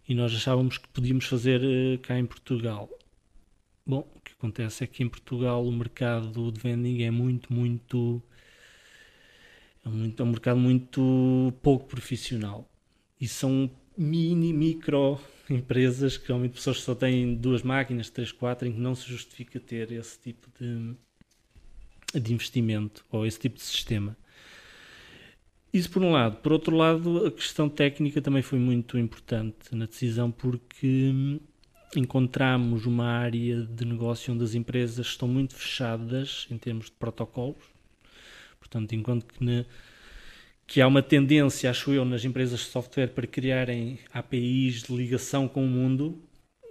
e 0.10 0.14
nós 0.14 0.36
achávamos 0.36 0.78
que 0.78 0.90
podíamos 0.90 1.26
fazer 1.26 1.62
uh, 1.62 1.98
cá 2.00 2.20
em 2.20 2.26
Portugal. 2.26 2.90
Bom, 3.86 4.08
que 4.23 4.23
acontece 4.44 4.84
é 4.84 4.88
que 4.88 5.02
em 5.02 5.08
Portugal 5.08 5.66
o 5.66 5.72
mercado 5.72 6.52
de 6.52 6.60
vending 6.60 7.04
é 7.04 7.12
muito, 7.12 7.54
muito. 7.54 8.22
É, 9.86 9.90
muito, 9.90 10.22
é 10.22 10.26
um 10.26 10.30
mercado 10.30 10.60
muito 10.60 11.54
pouco 11.62 11.88
profissional. 11.88 12.70
E 13.20 13.28
são 13.28 13.72
mini, 13.98 14.52
micro 14.52 15.20
empresas 15.50 16.18
que 16.18 16.28
realmente 16.28 16.54
pessoas 16.54 16.78
que 16.78 16.84
só 16.84 16.96
têm 16.96 17.36
duas 17.36 17.62
máquinas, 17.64 18.10
três, 18.10 18.32
quatro, 18.32 18.68
em 18.68 18.74
que 18.74 18.80
não 18.80 18.96
se 18.96 19.08
justifica 19.08 19.60
ter 19.60 19.92
esse 19.92 20.20
tipo 20.20 20.48
de, 20.60 20.96
de 22.20 22.34
investimento 22.34 23.06
ou 23.12 23.26
esse 23.26 23.40
tipo 23.40 23.56
de 23.56 23.62
sistema. 23.62 24.18
Isso 25.72 25.90
por 25.90 26.02
um 26.02 26.12
lado. 26.12 26.38
Por 26.38 26.52
outro 26.52 26.76
lado, 26.76 27.26
a 27.26 27.32
questão 27.32 27.68
técnica 27.68 28.22
também 28.22 28.42
foi 28.42 28.60
muito 28.60 28.98
importante 28.98 29.74
na 29.74 29.86
decisão, 29.86 30.32
porque 30.32 31.12
hum, 31.14 31.40
encontramos 32.00 32.86
uma 32.86 33.06
área 33.06 33.62
de 33.62 33.86
negócio 33.86 34.34
onde 34.34 34.44
as 34.44 34.56
empresas 34.56 35.08
estão 35.08 35.28
muito 35.28 35.56
fechadas 35.56 36.48
em 36.50 36.58
termos 36.58 36.86
de 36.86 36.92
protocolos. 36.94 37.64
Portanto, 38.60 38.94
enquanto 38.94 39.26
que, 39.26 39.44
na, 39.44 39.66
que 40.66 40.82
há 40.82 40.88
uma 40.88 41.02
tendência, 41.02 41.70
acho 41.70 41.92
eu, 41.92 42.06
nas 42.06 42.26
empresas 42.26 42.60
de 42.62 42.66
software 42.68 43.10
para 43.10 43.28
criarem 43.28 44.00
APIs 44.14 44.84
de 44.84 44.96
ligação 44.96 45.48
com 45.48 45.64
o 45.64 45.68
mundo. 45.68 46.20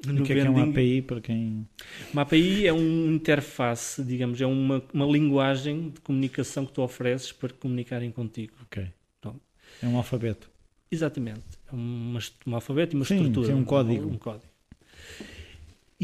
O 0.04 0.22
que 0.24 0.32
é, 0.32 0.34
que 0.34 0.40
é 0.40 0.50
uma 0.50 0.64
API 0.64 1.02
para 1.02 1.20
quem. 1.20 1.66
Uma 2.12 2.22
API 2.22 2.66
é 2.66 2.72
uma 2.72 3.12
interface, 3.12 4.02
digamos, 4.02 4.40
é 4.40 4.46
uma, 4.46 4.82
uma 4.92 5.06
linguagem 5.06 5.90
de 5.90 6.00
comunicação 6.00 6.66
que 6.66 6.72
tu 6.72 6.82
ofereces 6.82 7.30
para 7.30 7.52
comunicarem 7.52 8.10
contigo. 8.10 8.54
Ok. 8.62 8.84
Então, 9.20 9.40
é 9.80 9.86
um 9.86 9.96
alfabeto. 9.96 10.50
Exatamente. 10.90 11.42
É 11.70 11.74
uma, 11.74 12.18
um 12.44 12.54
alfabeto 12.54 12.94
e 12.94 12.98
uma 12.98 13.04
sim, 13.04 13.16
estrutura. 13.16 13.46
Sim, 13.46 13.54
um 13.54 13.64
código. 13.64 14.08
Um, 14.08 14.14
um 14.14 14.18
código. 14.18 14.51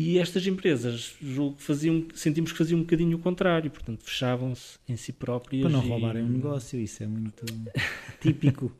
E 0.01 0.17
estas 0.19 0.47
empresas, 0.47 1.17
julgo 1.21 1.57
que 1.57 1.63
faziam, 1.65 2.07
sentimos 2.15 2.53
que 2.53 2.59
faziam 2.59 2.79
um 2.79 2.83
bocadinho 2.83 3.17
o 3.17 3.21
contrário, 3.21 3.69
portanto, 3.69 4.05
fechavam-se 4.05 4.79
em 4.89 4.97
si 4.97 5.13
próprias. 5.13 5.63
Para 5.63 5.73
não 5.73 5.85
e... 5.85 5.89
roubarem 5.89 6.23
um 6.23 6.29
negócio, 6.29 6.79
isso 6.79 7.03
é 7.03 7.07
muito 7.09 7.45
típico. 8.21 8.73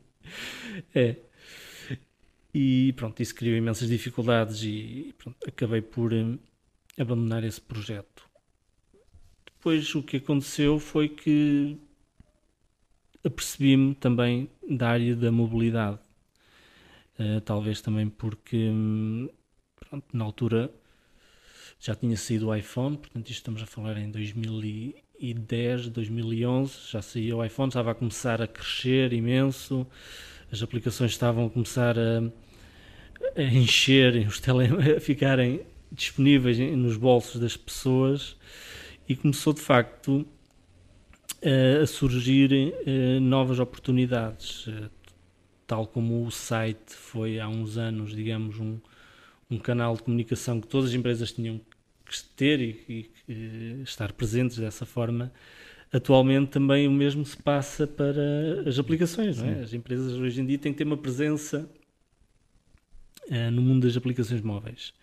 É. 0.95 1.17
E 2.53 2.93
pronto, 2.93 3.21
isso 3.21 3.35
criou 3.35 3.57
imensas 3.57 3.89
dificuldades 3.89 4.63
e 4.63 5.13
pronto, 5.17 5.37
acabei 5.45 5.81
por 5.81 6.13
um, 6.13 6.39
abandonar 6.97 7.43
esse 7.43 7.59
projeto. 7.59 8.23
Depois 9.45 9.93
o 9.95 10.01
que 10.01 10.17
aconteceu 10.17 10.79
foi 10.79 11.09
que 11.09 11.77
apercebi-me 13.25 13.93
também 13.93 14.49
da 14.69 14.89
área 14.89 15.15
da 15.17 15.31
mobilidade. 15.31 15.99
Uh, 17.19 17.41
talvez 17.41 17.81
também 17.81 18.07
porque 18.07 18.69
hum, 18.69 19.27
pronto, 19.89 20.05
na 20.13 20.23
altura 20.23 20.71
já 21.79 21.95
tinha 21.95 22.15
saído 22.15 22.49
o 22.49 22.55
iPhone, 22.55 22.97
portanto 22.97 23.27
isto 23.29 23.39
estamos 23.39 23.63
a 23.63 23.65
falar 23.65 23.97
em 23.97 24.11
2010, 24.11 25.89
2011, 25.89 26.73
já 26.91 27.01
saía 27.01 27.35
o 27.35 27.43
iPhone, 27.43 27.69
estava 27.69 27.91
a 27.91 27.95
começar 27.95 28.41
a 28.41 28.47
crescer 28.47 29.13
imenso, 29.13 29.87
as 30.51 30.61
aplicações 30.61 31.11
estavam 31.11 31.47
a 31.47 31.49
começar 31.49 31.97
a, 31.97 32.21
a 33.35 33.43
encher, 33.43 34.27
os 34.27 34.39
tele, 34.39 34.67
a 34.95 34.99
ficarem 34.99 35.61
disponíveis 35.91 36.59
nos 36.59 36.95
bolsos 36.97 37.41
das 37.41 37.57
pessoas 37.57 38.35
e 39.07 39.15
começou 39.15 39.53
de 39.53 39.61
facto 39.61 40.27
a 41.81 41.87
surgir 41.87 42.51
novas 43.21 43.59
oportunidades, 43.59 44.67
tal 45.65 45.87
como 45.87 46.25
o 46.25 46.31
site 46.31 46.93
foi 46.93 47.39
há 47.39 47.47
uns 47.47 47.77
anos, 47.77 48.13
digamos, 48.13 48.59
um, 48.59 48.77
um 49.49 49.57
canal 49.57 49.95
de 49.95 50.03
comunicação 50.03 50.61
que 50.61 50.67
todas 50.67 50.89
as 50.89 50.95
empresas 50.95 51.31
tinham 51.31 51.59
que 52.05 52.23
ter 52.35 52.59
e, 52.59 52.85
e, 52.89 53.11
e 53.31 53.81
estar 53.83 54.11
presentes 54.13 54.57
dessa 54.57 54.85
forma, 54.85 55.31
atualmente 55.91 56.51
também 56.51 56.87
o 56.87 56.91
mesmo 56.91 57.25
se 57.25 57.37
passa 57.37 57.87
para 57.87 58.63
as 58.65 58.77
aplicações. 58.79 59.41
É? 59.41 59.61
As 59.61 59.73
empresas 59.73 60.13
hoje 60.13 60.41
em 60.41 60.45
dia 60.45 60.57
têm 60.57 60.71
que 60.71 60.77
ter 60.77 60.83
uma 60.83 60.97
presença 60.97 61.69
uh, 63.29 63.51
no 63.51 63.61
mundo 63.61 63.87
das 63.87 63.95
aplicações 63.95 64.41
móveis. 64.41 64.93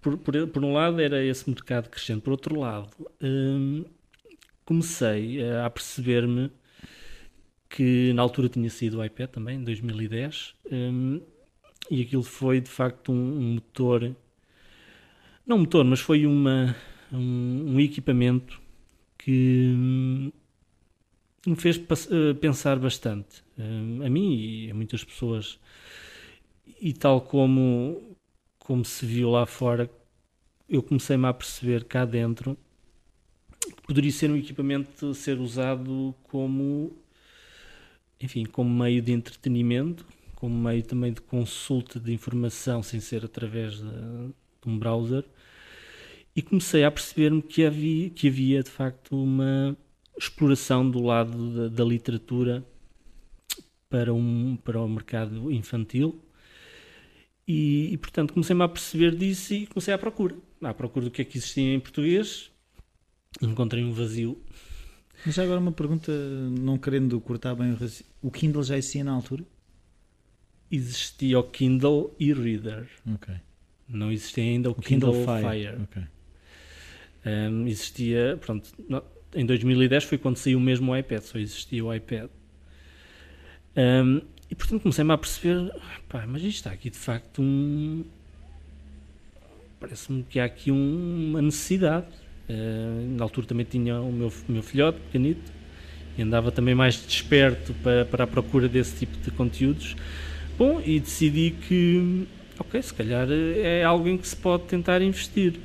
Por, 0.00 0.18
por, 0.18 0.46
por, 0.48 0.64
um 0.64 0.72
lado, 0.72 1.00
era 1.00 1.24
esse 1.24 1.48
mercado 1.48 1.88
crescente. 1.88 2.20
Por 2.20 2.32
outro 2.32 2.58
lado, 2.58 2.90
um, 3.22 3.84
comecei 4.64 5.38
a 5.50 5.70
perceber-me 5.70 6.50
que 7.70 8.12
na 8.12 8.20
altura 8.20 8.48
tinha 8.48 8.68
sido 8.68 8.98
o 8.98 9.04
iPad 9.04 9.30
também, 9.30 9.56
em 9.56 9.64
2010, 9.64 10.54
um, 10.70 11.22
e 11.90 12.02
aquilo 12.02 12.22
foi 12.22 12.60
de 12.60 12.70
facto 12.70 13.12
um, 13.12 13.38
um 13.38 13.54
motor 13.54 14.14
não 15.46 15.58
motor, 15.58 15.84
mas 15.84 16.00
foi 16.00 16.24
uma, 16.24 16.74
um, 17.12 17.74
um 17.74 17.80
equipamento 17.80 18.60
que 19.18 19.72
hum, 19.76 20.32
me 21.46 21.56
fez 21.56 21.76
uh, 21.76 22.34
pensar 22.40 22.78
bastante. 22.78 23.42
Uh, 23.58 24.06
a 24.06 24.08
mim 24.08 24.34
e 24.34 24.70
a 24.70 24.74
muitas 24.74 25.04
pessoas. 25.04 25.58
E 26.80 26.92
tal 26.94 27.20
como, 27.20 28.16
como 28.58 28.84
se 28.84 29.04
viu 29.04 29.30
lá 29.30 29.44
fora, 29.44 29.90
eu 30.68 30.82
comecei-me 30.82 31.26
a 31.26 31.34
perceber 31.34 31.84
cá 31.84 32.06
dentro 32.06 32.56
que 33.60 33.82
poderia 33.82 34.10
ser 34.10 34.30
um 34.30 34.36
equipamento 34.36 35.14
ser 35.14 35.38
usado 35.38 36.14
como, 36.24 36.96
enfim, 38.20 38.44
como 38.44 38.70
meio 38.70 39.00
de 39.02 39.12
entretenimento, 39.12 40.06
como 40.44 40.54
meio 40.54 40.82
também 40.82 41.10
de 41.10 41.22
consulta 41.22 41.98
de 41.98 42.12
informação 42.12 42.82
sem 42.82 43.00
ser 43.00 43.24
através 43.24 43.78
de, 43.78 43.88
de 43.88 44.68
um 44.68 44.78
browser 44.78 45.24
e 46.36 46.42
comecei 46.42 46.84
a 46.84 46.90
perceber-me 46.90 47.40
que 47.40 47.64
havia, 47.64 48.10
que 48.10 48.28
havia 48.28 48.62
de 48.62 48.68
facto 48.68 49.16
uma 49.16 49.74
exploração 50.18 50.90
do 50.90 51.00
lado 51.00 51.50
da, 51.54 51.68
da, 51.68 51.82
literatura 51.82 52.62
para, 53.88 54.12
um, 54.12 54.58
para 54.62 54.82
o 54.82 54.86
mercado 54.86 55.50
infantil. 55.50 56.20
E, 57.48 57.94
e 57.94 57.96
portanto 57.96 58.34
comecei-me 58.34 58.64
a 58.64 58.68
perceber 58.68 59.16
disso 59.16 59.54
e 59.54 59.66
comecei 59.66 59.94
à 59.94 59.98
procura. 59.98 60.36
À 60.60 60.74
procura 60.74 61.06
do 61.06 61.10
que 61.10 61.22
é 61.22 61.24
que 61.24 61.38
existia 61.38 61.72
em 61.72 61.80
português. 61.80 62.50
Encontrei 63.40 63.82
um 63.82 63.92
vazio. 63.92 64.38
Mas 65.24 65.38
agora 65.38 65.58
uma 65.58 65.72
pergunta 65.72 66.12
não 66.12 66.76
querendo 66.76 67.18
cortar 67.18 67.54
bem 67.54 67.72
o 67.72 67.78
o 68.20 68.30
Kindle 68.30 68.62
já 68.62 68.76
existia 68.76 69.02
na 69.02 69.12
altura? 69.12 69.42
Existia 70.74 71.38
o 71.38 71.44
Kindle 71.44 72.14
e-Reader 72.18 72.86
ok 73.14 73.34
não 73.88 74.10
existia 74.10 74.44
ainda 74.44 74.70
o, 74.70 74.72
o 74.72 74.74
Kindle, 74.74 75.12
Kindle, 75.12 75.26
Fire, 75.26 75.50
Fire. 75.50 75.82
Okay. 75.82 76.02
Um, 77.26 77.66
existia, 77.66 78.38
pronto, 78.40 78.70
em 79.34 79.46
2010 79.46 80.04
foi 80.04 80.18
quando 80.18 80.36
saiu 80.36 80.60
mesmo 80.60 80.92
o 80.92 80.96
iPad, 80.96 81.22
só 81.22 81.38
existia 81.38 81.84
o 81.84 81.92
iPad. 81.92 82.28
Um, 83.76 84.20
e 84.50 84.54
portanto 84.54 84.82
comecei-me 84.82 85.12
a 85.12 85.18
perceber, 85.18 85.72
pá, 86.08 86.26
mas 86.26 86.42
isto 86.42 86.56
está 86.56 86.70
aqui 86.70 86.90
de 86.90 86.98
facto 86.98 87.42
um. 87.42 88.04
Parece-me 89.80 90.22
que 90.22 90.38
há 90.38 90.44
aqui 90.44 90.70
um, 90.70 91.30
uma 91.30 91.42
necessidade. 91.42 92.06
Uh, 92.48 93.16
na 93.16 93.24
altura 93.24 93.46
também 93.46 93.64
tinha 93.64 93.98
o 94.00 94.12
meu, 94.12 94.30
meu 94.46 94.62
filhote 94.62 95.00
pequenito 95.00 95.50
e 96.16 96.22
andava 96.22 96.52
também 96.52 96.74
mais 96.74 96.94
desperto 96.94 97.72
para, 97.82 98.04
para 98.04 98.24
a 98.24 98.26
procura 98.26 98.68
desse 98.68 98.98
tipo 98.98 99.16
de 99.16 99.30
conteúdos. 99.30 99.96
Bom, 100.56 100.80
e 100.80 101.00
decidi 101.00 101.50
que, 101.50 102.28
ok, 102.58 102.80
se 102.80 102.94
calhar 102.94 103.26
é 103.30 103.82
algo 103.82 104.08
em 104.08 104.16
que 104.16 104.28
se 104.28 104.36
pode 104.36 104.64
tentar 104.64 105.02
investir. 105.02 105.58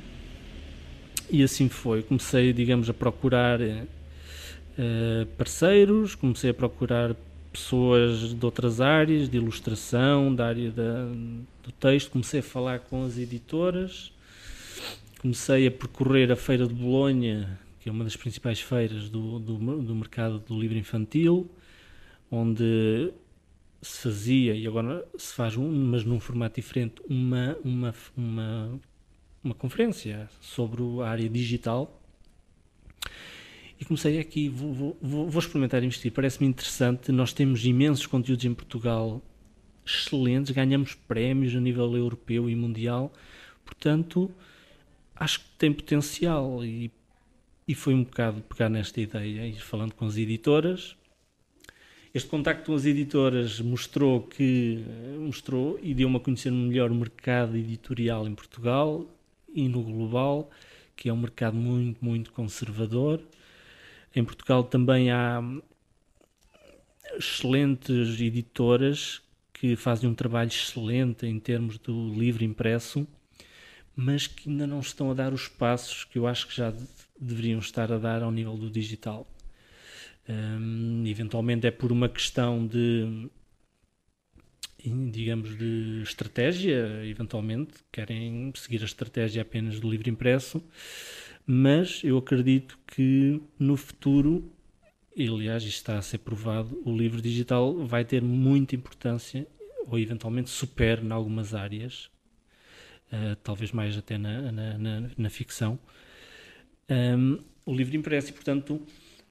E 1.30 1.44
assim 1.44 1.68
foi. 1.68 2.02
Comecei, 2.02 2.52
digamos, 2.52 2.90
a 2.90 2.94
procurar 2.94 3.60
uh, 3.60 5.26
parceiros, 5.38 6.16
comecei 6.16 6.50
a 6.50 6.54
procurar 6.54 7.14
pessoas 7.52 8.34
de 8.34 8.44
outras 8.44 8.80
áreas, 8.80 9.28
de 9.28 9.36
ilustração, 9.36 10.34
da 10.34 10.48
área 10.48 10.72
da, 10.72 11.04
do 11.62 11.72
texto, 11.78 12.10
comecei 12.10 12.40
a 12.40 12.42
falar 12.42 12.80
com 12.80 13.04
as 13.04 13.16
editoras, 13.16 14.12
comecei 15.20 15.66
a 15.66 15.70
percorrer 15.70 16.30
a 16.32 16.36
Feira 16.36 16.66
de 16.66 16.74
Bolonha, 16.74 17.58
que 17.80 17.88
é 17.88 17.92
uma 17.92 18.04
das 18.04 18.16
principais 18.16 18.60
feiras 18.60 19.08
do, 19.08 19.38
do, 19.38 19.56
do 19.82 19.94
mercado 19.94 20.38
do 20.40 20.58
livro 20.58 20.76
infantil, 20.78 21.48
onde 22.30 23.12
se 23.82 24.02
fazia, 24.02 24.54
e 24.54 24.66
agora 24.66 25.06
se 25.16 25.34
faz, 25.34 25.56
um, 25.56 25.70
mas 25.86 26.04
num 26.04 26.20
formato 26.20 26.60
diferente, 26.60 27.02
uma, 27.08 27.56
uma, 27.64 27.94
uma 28.16 28.80
uma 29.42 29.54
conferência 29.54 30.28
sobre 30.40 30.82
a 31.02 31.08
área 31.08 31.28
digital. 31.28 32.00
E 33.78 33.84
comecei 33.84 34.20
aqui, 34.20 34.48
vou, 34.48 34.96
vou, 35.00 35.30
vou 35.30 35.38
experimentar 35.38 35.82
investir, 35.82 36.12
parece-me 36.12 36.46
interessante, 36.46 37.10
nós 37.10 37.32
temos 37.32 37.64
imensos 37.64 38.06
conteúdos 38.06 38.44
em 38.44 38.52
Portugal 38.52 39.22
excelentes, 39.84 40.50
ganhamos 40.50 40.94
prémios 40.94 41.56
a 41.56 41.60
nível 41.60 41.96
europeu 41.96 42.48
e 42.50 42.54
mundial, 42.54 43.10
portanto 43.64 44.30
acho 45.16 45.40
que 45.40 45.46
tem 45.56 45.72
potencial. 45.72 46.62
E, 46.62 46.90
e 47.66 47.74
foi 47.74 47.94
um 47.94 48.04
bocado 48.04 48.42
pegar 48.42 48.68
nesta 48.68 49.00
ideia, 49.00 49.46
ir 49.46 49.60
falando 49.60 49.94
com 49.94 50.04
as 50.04 50.18
editoras, 50.18 50.94
este 52.12 52.28
contacto 52.28 52.66
com 52.66 52.74
as 52.74 52.84
editoras 52.84 53.60
mostrou 53.60 54.22
que 54.22 54.84
mostrou 55.18 55.78
e 55.82 55.94
deu-me 55.94 56.16
a 56.16 56.20
conhecer 56.20 56.50
melhor 56.50 56.90
o 56.90 56.94
mercado 56.94 57.56
editorial 57.56 58.26
em 58.26 58.34
Portugal, 58.34 59.06
e 59.54 59.68
no 59.68 59.82
global, 59.82 60.50
que 60.96 61.08
é 61.08 61.12
um 61.12 61.16
mercado 61.16 61.56
muito, 61.56 62.04
muito 62.04 62.32
conservador. 62.32 63.20
Em 64.14 64.24
Portugal 64.24 64.64
também 64.64 65.10
há 65.10 65.42
excelentes 67.16 68.20
editoras 68.20 69.20
que 69.52 69.76
fazem 69.76 70.08
um 70.08 70.14
trabalho 70.14 70.48
excelente 70.48 71.26
em 71.26 71.38
termos 71.38 71.78
do 71.78 72.12
livro 72.14 72.44
impresso, 72.44 73.06
mas 73.94 74.26
que 74.26 74.48
ainda 74.48 74.66
não 74.66 74.80
estão 74.80 75.10
a 75.10 75.14
dar 75.14 75.32
os 75.32 75.48
passos 75.48 76.04
que 76.04 76.18
eu 76.18 76.26
acho 76.26 76.46
que 76.46 76.56
já 76.56 76.72
deveriam 77.20 77.58
estar 77.58 77.92
a 77.92 77.98
dar 77.98 78.22
ao 78.22 78.30
nível 78.30 78.56
do 78.56 78.70
digital. 78.70 79.26
Um, 80.30 81.04
eventualmente 81.06 81.66
é 81.66 81.72
por 81.72 81.90
uma 81.90 82.08
questão 82.08 82.64
de 82.64 83.28
digamos 85.10 85.58
de 85.58 86.00
estratégia, 86.02 87.04
eventualmente 87.04 87.74
querem 87.90 88.52
seguir 88.54 88.80
a 88.80 88.84
estratégia 88.86 89.42
apenas 89.42 89.80
do 89.80 89.90
livro 89.90 90.08
impresso, 90.08 90.62
mas 91.44 92.00
eu 92.04 92.16
acredito 92.16 92.78
que 92.86 93.42
no 93.58 93.76
futuro, 93.76 94.50
e 95.16 95.26
aliás 95.28 95.64
isto 95.64 95.76
está 95.76 95.98
a 95.98 96.02
ser 96.02 96.18
provado, 96.18 96.80
o 96.84 96.96
livro 96.96 97.20
digital 97.20 97.84
vai 97.84 98.04
ter 98.04 98.22
muita 98.22 98.76
importância 98.76 99.46
ou 99.86 99.98
eventualmente 99.98 100.48
supere 100.48 101.04
em 101.04 101.10
algumas 101.10 101.54
áreas, 101.54 102.08
uh, 103.12 103.34
talvez 103.42 103.72
mais 103.72 103.98
até 103.98 104.16
na, 104.16 104.52
na, 104.52 104.78
na, 104.78 105.10
na 105.18 105.30
ficção, 105.30 105.78
um, 106.88 107.38
o 107.66 107.74
livro 107.74 107.96
impresso 107.96 108.30
e 108.30 108.32
portanto 108.32 108.80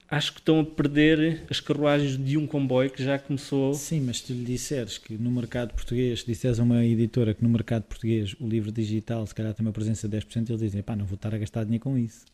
acho 0.09 0.33
que 0.33 0.39
estão 0.39 0.59
a 0.59 0.65
perder 0.65 1.43
as 1.49 1.59
carruagens 1.59 2.17
de 2.17 2.37
um 2.37 2.47
comboio 2.47 2.89
que 2.89 3.03
já 3.03 3.19
começou. 3.19 3.73
Sim, 3.73 4.01
mas 4.01 4.17
se 4.17 4.25
tu 4.25 4.33
lhe 4.33 4.43
disseres 4.43 4.97
que 4.97 5.17
no 5.17 5.31
mercado 5.31 5.73
português, 5.73 6.21
se 6.21 6.25
disseres 6.25 6.59
a 6.59 6.63
uma 6.63 6.83
editora 6.83 7.33
que 7.33 7.43
no 7.43 7.49
mercado 7.49 7.83
português 7.83 8.35
o 8.39 8.47
livro 8.47 8.71
digital 8.71 9.25
se 9.27 9.35
calhar 9.35 9.53
tem 9.53 9.65
uma 9.65 9.71
presença 9.71 10.07
de 10.07 10.17
10%, 10.17 10.49
eles 10.49 10.61
dizem, 10.61 10.81
pá, 10.81 10.95
não 10.95 11.05
vou 11.05 11.15
estar 11.15 11.33
a 11.33 11.37
gastar 11.37 11.63
dinheiro 11.63 11.83
com 11.83 11.97
isso. 11.97 12.25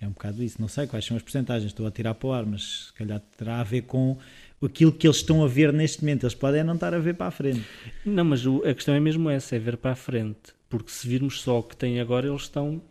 É 0.00 0.08
um 0.08 0.10
bocado 0.10 0.42
isso. 0.42 0.60
Não 0.60 0.66
sei 0.66 0.88
quais 0.88 1.04
são 1.04 1.16
as 1.16 1.22
porcentagens, 1.22 1.70
estou 1.70 1.86
a 1.86 1.90
tirar 1.90 2.14
para 2.14 2.28
o 2.28 2.32
ar, 2.32 2.44
mas 2.44 2.86
se 2.86 2.92
calhar 2.94 3.22
terá 3.38 3.60
a 3.60 3.64
ver 3.64 3.82
com 3.82 4.18
aquilo 4.60 4.90
que 4.90 5.06
eles 5.06 5.18
estão 5.18 5.44
a 5.44 5.46
ver 5.46 5.72
neste 5.72 6.02
momento. 6.02 6.24
Eles 6.24 6.34
podem 6.34 6.64
não 6.64 6.74
estar 6.74 6.92
a 6.92 6.98
ver 6.98 7.14
para 7.14 7.28
a 7.28 7.30
frente. 7.30 7.62
Não, 8.04 8.24
mas 8.24 8.42
a 8.44 8.74
questão 8.74 8.94
é 8.96 9.00
mesmo 9.00 9.30
essa, 9.30 9.54
é 9.54 9.60
ver 9.60 9.76
para 9.76 9.92
a 9.92 9.96
frente. 9.96 10.52
Porque 10.68 10.90
se 10.90 11.06
virmos 11.06 11.40
só 11.40 11.60
o 11.60 11.62
que 11.62 11.76
tem 11.76 12.00
agora, 12.00 12.26
eles 12.26 12.42
estão 12.42 12.82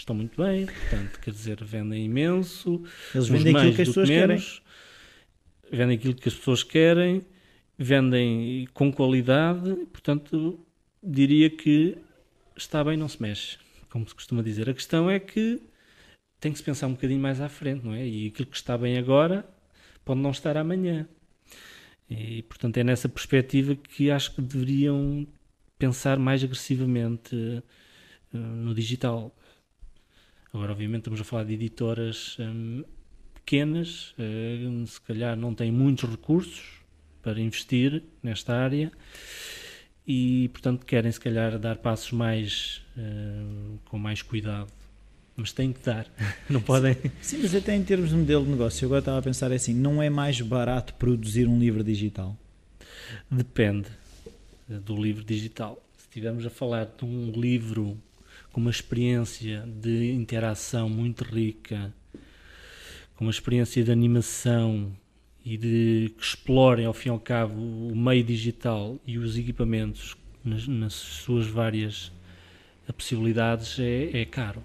estão 0.00 0.14
muito 0.14 0.40
bem, 0.42 0.66
portanto, 0.66 1.20
quer 1.20 1.30
dizer, 1.30 1.62
vendem 1.64 2.04
imenso. 2.04 2.82
Eles 3.14 3.28
vendem 3.28 3.56
aquilo 3.56 3.74
que 3.74 3.82
as 3.82 3.88
pessoas 3.88 4.08
menos, 4.08 4.62
querem. 5.70 5.78
Vendem 5.78 5.96
aquilo 5.98 6.14
que 6.14 6.28
as 6.28 6.34
pessoas 6.34 6.62
querem, 6.62 7.22
vendem 7.76 8.66
com 8.72 8.92
qualidade, 8.92 9.74
portanto, 9.92 10.64
diria 11.02 11.50
que 11.50 11.98
está 12.56 12.82
bem, 12.82 12.96
não 12.96 13.08
se 13.08 13.20
mexe, 13.20 13.58
como 13.90 14.08
se 14.08 14.14
costuma 14.14 14.42
dizer. 14.42 14.68
A 14.68 14.74
questão 14.74 15.10
é 15.10 15.18
que 15.18 15.60
tem 16.40 16.52
que 16.52 16.58
se 16.58 16.64
pensar 16.64 16.86
um 16.86 16.92
bocadinho 16.92 17.20
mais 17.20 17.40
à 17.40 17.48
frente, 17.48 17.84
não 17.84 17.94
é? 17.94 18.06
E 18.06 18.28
aquilo 18.28 18.48
que 18.48 18.56
está 18.56 18.78
bem 18.78 18.96
agora 18.96 19.48
pode 20.04 20.20
não 20.20 20.30
estar 20.30 20.56
amanhã. 20.56 21.06
E, 22.08 22.42
portanto, 22.42 22.78
é 22.78 22.84
nessa 22.84 23.08
perspectiva 23.08 23.74
que 23.74 24.10
acho 24.10 24.34
que 24.34 24.40
deveriam 24.40 25.26
pensar 25.78 26.18
mais 26.18 26.42
agressivamente 26.42 27.34
uh, 28.32 28.38
no 28.38 28.74
digital. 28.74 29.34
Agora, 30.52 30.72
obviamente, 30.72 31.00
estamos 31.00 31.20
a 31.20 31.24
falar 31.24 31.44
de 31.44 31.54
editoras 31.54 32.36
hum, 32.40 32.82
pequenas, 33.34 34.14
uh, 34.18 34.86
se 34.86 35.00
calhar 35.02 35.36
não 35.36 35.54
têm 35.54 35.70
muitos 35.70 36.08
recursos 36.08 36.78
para 37.22 37.40
investir 37.40 38.02
nesta 38.22 38.54
área 38.54 38.90
e, 40.06 40.48
portanto, 40.48 40.86
querem, 40.86 41.12
se 41.12 41.20
calhar, 41.20 41.58
dar 41.58 41.76
passos 41.76 42.12
mais 42.12 42.82
uh, 42.96 43.78
com 43.84 43.98
mais 43.98 44.22
cuidado. 44.22 44.72
Mas 45.36 45.52
têm 45.52 45.72
que 45.72 45.84
dar, 45.84 46.06
não 46.48 46.60
podem. 46.60 46.96
Sim, 47.20 47.40
mas 47.42 47.54
até 47.54 47.76
em 47.76 47.84
termos 47.84 48.10
de 48.10 48.16
modelo 48.16 48.44
de 48.44 48.50
negócio, 48.50 48.84
eu 48.84 48.88
agora 48.88 49.00
estava 49.00 49.18
a 49.18 49.22
pensar 49.22 49.52
assim: 49.52 49.72
não 49.72 50.02
é 50.02 50.10
mais 50.10 50.40
barato 50.40 50.94
produzir 50.94 51.46
um 51.46 51.58
livro 51.60 51.84
digital? 51.84 52.36
Depende 53.30 53.88
eh, 54.68 54.78
do 54.78 54.96
livro 54.96 55.22
digital. 55.22 55.80
Se 55.96 56.04
estivermos 56.08 56.44
a 56.44 56.50
falar 56.50 56.86
de 56.86 57.04
um 57.04 57.30
livro 57.30 57.96
com 58.52 58.60
uma 58.60 58.70
experiência 58.70 59.64
de 59.66 60.12
interação 60.12 60.88
muito 60.88 61.24
rica, 61.24 61.92
com 63.16 63.24
uma 63.24 63.30
experiência 63.30 63.82
de 63.82 63.90
animação 63.90 64.92
e 65.44 65.56
de 65.56 66.14
que 66.16 66.24
explorem 66.24 66.86
ao 66.86 66.92
fim 66.92 67.08
e 67.08 67.12
ao 67.12 67.18
cabo 67.18 67.54
o 67.60 67.96
meio 67.96 68.22
digital 68.22 68.98
e 69.06 69.18
os 69.18 69.36
equipamentos 69.36 70.16
nas, 70.44 70.66
nas 70.66 70.92
suas 70.94 71.46
várias 71.46 72.12
possibilidades 72.96 73.78
é, 73.78 74.22
é, 74.22 74.24
caro, 74.24 74.62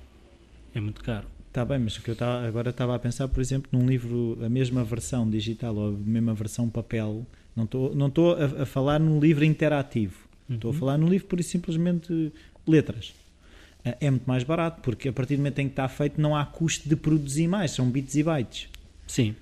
é 0.74 0.80
muito 0.80 1.04
caro. 1.04 1.28
Está 1.48 1.64
bem, 1.64 1.78
mas 1.78 1.96
o 1.98 2.02
que 2.02 2.10
eu 2.10 2.16
tava, 2.16 2.48
agora 2.48 2.72
estava 2.72 2.96
a 2.96 3.00
pensar, 3.00 3.28
por 3.28 3.40
exemplo, 3.40 3.70
num 3.72 3.88
livro, 3.88 4.40
a 4.44 4.50
mesma 4.50 4.84
versão 4.84 5.30
digital 5.30 5.76
ou 5.76 5.90
a 5.90 5.92
mesma 5.92 6.34
versão 6.34 6.68
papel, 6.68 7.28
não 7.56 7.66
estou 7.66 7.94
não 7.94 8.12
a, 8.60 8.64
a 8.64 8.66
falar 8.66 9.00
num 9.00 9.20
livro 9.20 9.46
interativo, 9.46 10.18
uhum. 10.50 10.56
estou 10.56 10.72
a 10.72 10.74
falar 10.74 10.98
num 10.98 11.08
livro 11.08 11.28
por 11.28 11.42
simplesmente 11.44 12.32
letras 12.68 13.14
é 13.84 14.10
muito 14.10 14.26
mais 14.26 14.44
barato, 14.44 14.82
porque 14.82 15.10
a 15.10 15.14
partir 15.14 15.36
do 15.36 15.40
momento 15.40 15.60
em 15.60 15.66
que 15.66 15.74
está 15.74 15.88
feito 15.88 16.20
não 16.20 16.36
há 16.36 16.46
custo 16.46 16.88
de 16.88 16.96
produzir 16.96 17.48
mais, 17.48 17.72
são 17.72 17.90
bits 17.90 18.16
e 18.16 18.24
bytes. 18.24 18.70
Sim. 19.06 19.36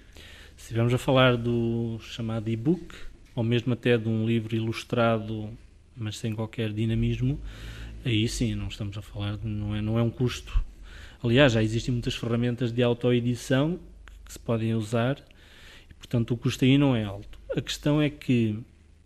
Se 0.58 0.64
estivermos 0.64 0.94
a 0.94 0.98
falar 0.98 1.38
do 1.38 2.00
chamado 2.02 2.50
e-book, 2.50 2.96
ou 3.36 3.44
mesmo 3.44 3.74
até 3.74 3.98
de 3.98 4.08
um 4.08 4.26
livro 4.26 4.56
ilustrado, 4.56 5.50
mas 5.96 6.18
sem 6.18 6.34
qualquer 6.34 6.74
dinamismo, 6.74 7.40
aí 8.04 8.28
sim, 8.28 8.56
não 8.56 8.68
estamos 8.68 8.98
a 8.98 9.02
falar, 9.02 9.38
de, 9.38 9.48
não, 9.48 9.76
é, 9.76 9.82
não 9.82 10.00
é 10.00 10.04
um 10.04 10.10
custo. 10.10 10.64
Aliás, 11.24 11.54
já 11.54 11.62
existem 11.62 11.94
muitas 11.94 12.16
ferramentas 12.16 12.72
de 12.72 12.82
autoedição 12.82 13.80
que 14.26 14.34
se 14.34 14.40
podem 14.40 14.74
usar, 14.74 15.18
e 15.90 15.94
portanto 15.94 16.34
o 16.34 16.38
custo 16.38 16.66
aí 16.66 16.78
não 16.78 16.96
é 16.96 17.04
alto. 17.04 17.40
A 17.56 17.62
questão 17.62 18.02
é 18.02 18.10
que 18.10 18.58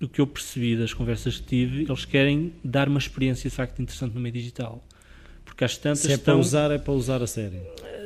o 0.01 0.07
que 0.07 0.21
eu 0.21 0.27
percebi 0.27 0.77
das 0.77 0.93
conversas 0.93 1.39
que 1.39 1.47
tive, 1.47 1.83
eles 1.83 2.05
querem 2.05 2.53
dar 2.63 2.87
uma 2.87 2.99
experiência 2.99 3.49
de 3.49 3.55
facto 3.55 3.81
interessante 3.81 4.13
no 4.13 4.21
meio 4.21 4.33
digital 4.33 4.81
porque 5.55 5.63
às 5.63 5.77
tantas 5.77 5.99
Se 5.99 6.11
é 6.11 6.15
estão, 6.15 6.33
para 6.33 6.41
usar, 6.41 6.71
é 6.71 6.77
para 6.77 6.93
usar 6.93 7.23
a 7.23 7.27
sério. 7.27 7.61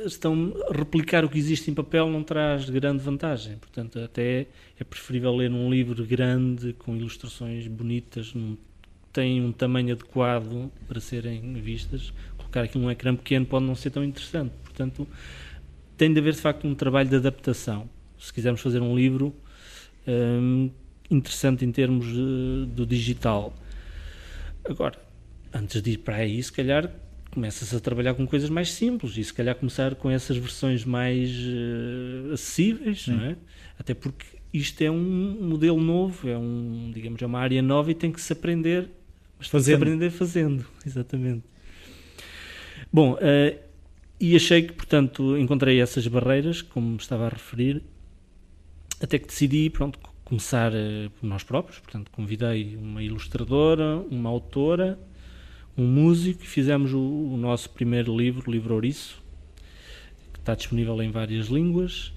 Estão 0.06 0.54
replicar 0.70 1.24
o 1.24 1.28
que 1.28 1.36
existe 1.36 1.68
em 1.68 1.74
papel 1.74 2.08
não 2.08 2.22
traz 2.22 2.70
grande 2.70 3.02
vantagem. 3.02 3.56
Portanto, 3.56 3.98
até 3.98 4.46
é 4.78 4.84
preferível 4.84 5.34
ler 5.34 5.50
um 5.50 5.68
livro 5.68 6.06
grande 6.06 6.72
com 6.74 6.96
ilustrações 6.96 7.66
bonitas, 7.66 8.32
num, 8.34 8.56
tem 9.12 9.44
um 9.44 9.50
tamanho 9.50 9.94
adequado 9.94 10.70
para 10.86 11.00
serem 11.00 11.54
vistas. 11.54 12.12
Colocar 12.36 12.62
aqui 12.62 12.78
num 12.78 12.88
ecrã 12.88 13.16
pequeno 13.16 13.44
pode 13.44 13.64
não 13.64 13.74
ser 13.74 13.90
tão 13.90 14.04
interessante. 14.04 14.52
Portanto, 14.62 15.06
tem 15.96 16.12
de 16.12 16.20
haver 16.20 16.34
de 16.34 16.40
facto 16.40 16.68
um 16.68 16.74
trabalho 16.74 17.08
de 17.08 17.16
adaptação. 17.16 17.90
Se 18.16 18.32
quisermos 18.32 18.60
fazer 18.60 18.80
um 18.80 18.94
livro 18.94 19.34
hum, 20.06 20.70
interessante 21.10 21.64
em 21.64 21.72
termos 21.72 22.06
de, 22.06 22.66
do 22.68 22.86
digital. 22.86 23.52
Agora, 24.64 24.96
antes 25.52 25.82
de 25.82 25.90
ir 25.90 25.98
para 25.98 26.14
aí, 26.14 26.40
se 26.40 26.52
calhar 26.52 26.88
começa-se 27.30 27.74
a 27.74 27.80
trabalhar 27.80 28.14
com 28.14 28.26
coisas 28.26 28.50
mais 28.50 28.72
simples 28.72 29.16
e 29.16 29.24
se 29.24 29.32
calhar 29.32 29.54
começar 29.54 29.94
com 29.94 30.10
essas 30.10 30.36
versões 30.36 30.84
mais 30.84 31.30
uh, 31.30 32.32
acessíveis, 32.32 33.06
não 33.06 33.24
é? 33.24 33.36
Até 33.78 33.94
porque 33.94 34.26
isto 34.52 34.82
é 34.82 34.90
um 34.90 35.38
modelo 35.40 35.80
novo, 35.80 36.28
é 36.28 36.36
um, 36.36 36.90
digamos, 36.92 37.22
é 37.22 37.26
uma 37.26 37.38
área 37.38 37.62
nova 37.62 37.90
e 37.90 37.94
tem 37.94 38.10
que 38.10 38.20
se 38.20 38.32
aprender, 38.32 38.90
mas 39.38 39.48
fazendo. 39.48 39.76
Se 39.76 39.82
aprender 39.82 40.10
fazendo, 40.10 40.66
exatamente. 40.84 41.44
Bom, 42.92 43.14
uh, 43.14 43.58
e 44.18 44.34
achei 44.34 44.62
que, 44.62 44.72
portanto, 44.72 45.38
encontrei 45.38 45.80
essas 45.80 46.06
barreiras, 46.06 46.60
como 46.60 46.96
estava 46.96 47.26
a 47.26 47.28
referir, 47.28 47.82
até 49.00 49.18
que 49.18 49.28
decidi, 49.28 49.70
pronto, 49.70 49.98
começar 50.24 50.72
uh, 50.72 51.10
por 51.10 51.26
nós 51.26 51.44
próprios, 51.44 51.78
portanto, 51.78 52.10
convidei 52.10 52.76
uma 52.76 53.02
ilustradora, 53.02 53.96
uma 54.10 54.28
autora, 54.28 54.98
um 55.76 55.86
músico 55.86 56.44
fizemos 56.44 56.92
o, 56.92 56.98
o, 56.98 57.36
nosso 57.36 57.70
primeiro 57.70 58.16
livro, 58.16 58.48
o 58.48 58.52
livro 58.52 58.74
Ouriço, 58.74 59.22
que 60.32 60.38
está 60.38 60.54
disponível 60.54 61.00
em 61.02 61.10
várias 61.10 61.46
línguas. 61.46 62.12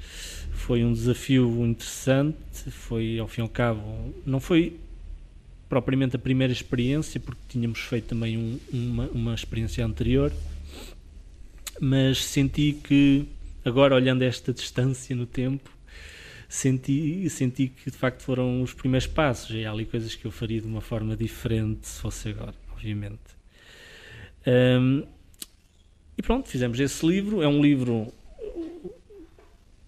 Foi 0.52 0.84
um 0.84 0.94
desafio 0.94 1.66
interessante, 1.66 2.38
foi 2.70 3.20
ao 3.20 3.28
fim 3.28 3.42
e 3.42 3.44
ao 3.44 3.50
cabo, 3.50 4.14
não 4.26 4.40
foi 4.40 4.78
propriamente 5.70 6.16
a 6.16 6.20
primeira 6.20 6.54
experiência, 6.54 7.20
porque 7.20 7.42
tínhamos 7.50 7.80
feito 7.80 8.06
também 8.06 8.38
um, 8.38 8.60
uma, 8.72 9.08
uma 9.08 9.34
experiência 9.34 9.84
anterior, 9.86 10.32
mas 11.80 12.24
senti 12.24 12.74
que, 12.74 13.26
agora 13.66 13.96
olhando 13.96 14.22
esta 14.22 14.54
distância 14.54 15.16
no 15.16 15.26
tempo, 15.26 15.72
senti, 16.48 17.28
senti 17.30 17.68
que 17.68 17.90
de 17.90 17.98
facto 17.98 18.22
foram 18.22 18.62
os 18.62 18.74
primeiros 18.74 19.08
passos. 19.08 19.56
E 19.56 19.66
há 19.66 19.72
ali 19.72 19.86
coisas 19.86 20.16
que 20.16 20.26
eu 20.26 20.32
faria 20.32 20.62
de 20.62 20.68
uma 20.68 20.82
forma 20.82 21.16
diferente 21.18 21.88
se 21.88 22.00
fosse 22.00 22.30
agora, 22.30 22.54
obviamente. 22.72 23.43
Um, 24.46 25.06
e 26.18 26.22
pronto, 26.22 26.50
fizemos 26.50 26.80
esse 26.80 27.06
livro. 27.06 27.42
É 27.42 27.48
um 27.48 27.62
livro 27.62 28.14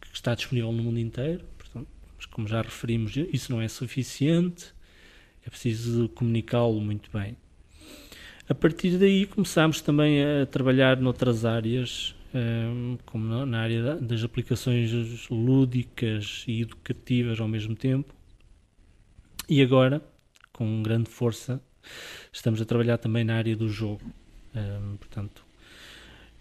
que 0.01 0.13
está 0.13 0.33
disponível 0.33 0.71
no 0.71 0.83
mundo 0.83 0.99
inteiro, 0.99 1.43
portanto, 1.57 1.87
mas 2.15 2.25
como 2.25 2.47
já 2.47 2.61
referimos, 2.61 3.15
isso 3.15 3.51
não 3.51 3.61
é 3.61 3.67
suficiente, 3.67 4.73
é 5.45 5.49
preciso 5.49 6.09
comunicá-lo 6.09 6.79
muito 6.79 7.09
bem. 7.11 7.37
A 8.47 8.53
partir 8.55 8.97
daí 8.97 9.25
começámos 9.25 9.81
também 9.81 10.23
a 10.23 10.45
trabalhar 10.45 10.97
noutras 10.97 11.45
áreas, 11.45 12.15
como 13.05 13.45
na 13.45 13.59
área 13.59 13.95
das 13.95 14.23
aplicações 14.23 15.27
lúdicas 15.29 16.43
e 16.47 16.61
educativas 16.61 17.39
ao 17.39 17.47
mesmo 17.47 17.75
tempo. 17.75 18.13
E 19.49 19.61
agora, 19.61 20.01
com 20.51 20.81
grande 20.83 21.09
força, 21.09 21.61
estamos 22.31 22.61
a 22.61 22.65
trabalhar 22.65 22.97
também 22.97 23.23
na 23.23 23.35
área 23.35 23.55
do 23.55 23.69
jogo. 23.69 24.01
Um, 24.55 24.95
portanto, 24.97 25.45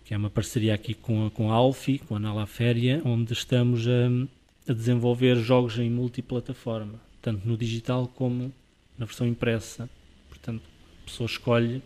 que 0.04 0.14
é 0.14 0.16
uma 0.16 0.30
parceria 0.30 0.74
aqui 0.74 0.94
com, 0.94 1.28
com 1.30 1.50
a 1.50 1.54
Alfi, 1.54 1.98
com 1.98 2.14
a 2.14 2.18
Nala 2.18 2.46
Féria, 2.46 3.00
onde 3.04 3.32
estamos 3.32 3.86
a, 3.88 4.70
a 4.70 4.74
desenvolver 4.74 5.36
jogos 5.36 5.78
em 5.78 5.90
multiplataforma, 5.90 7.00
tanto 7.20 7.46
no 7.48 7.56
digital 7.56 8.06
como 8.06 8.52
na 8.98 9.06
versão 9.06 9.26
impressa. 9.26 9.88
Portanto, 10.28 10.62
a 11.02 11.04
pessoa 11.06 11.26
escolhe 11.26 11.78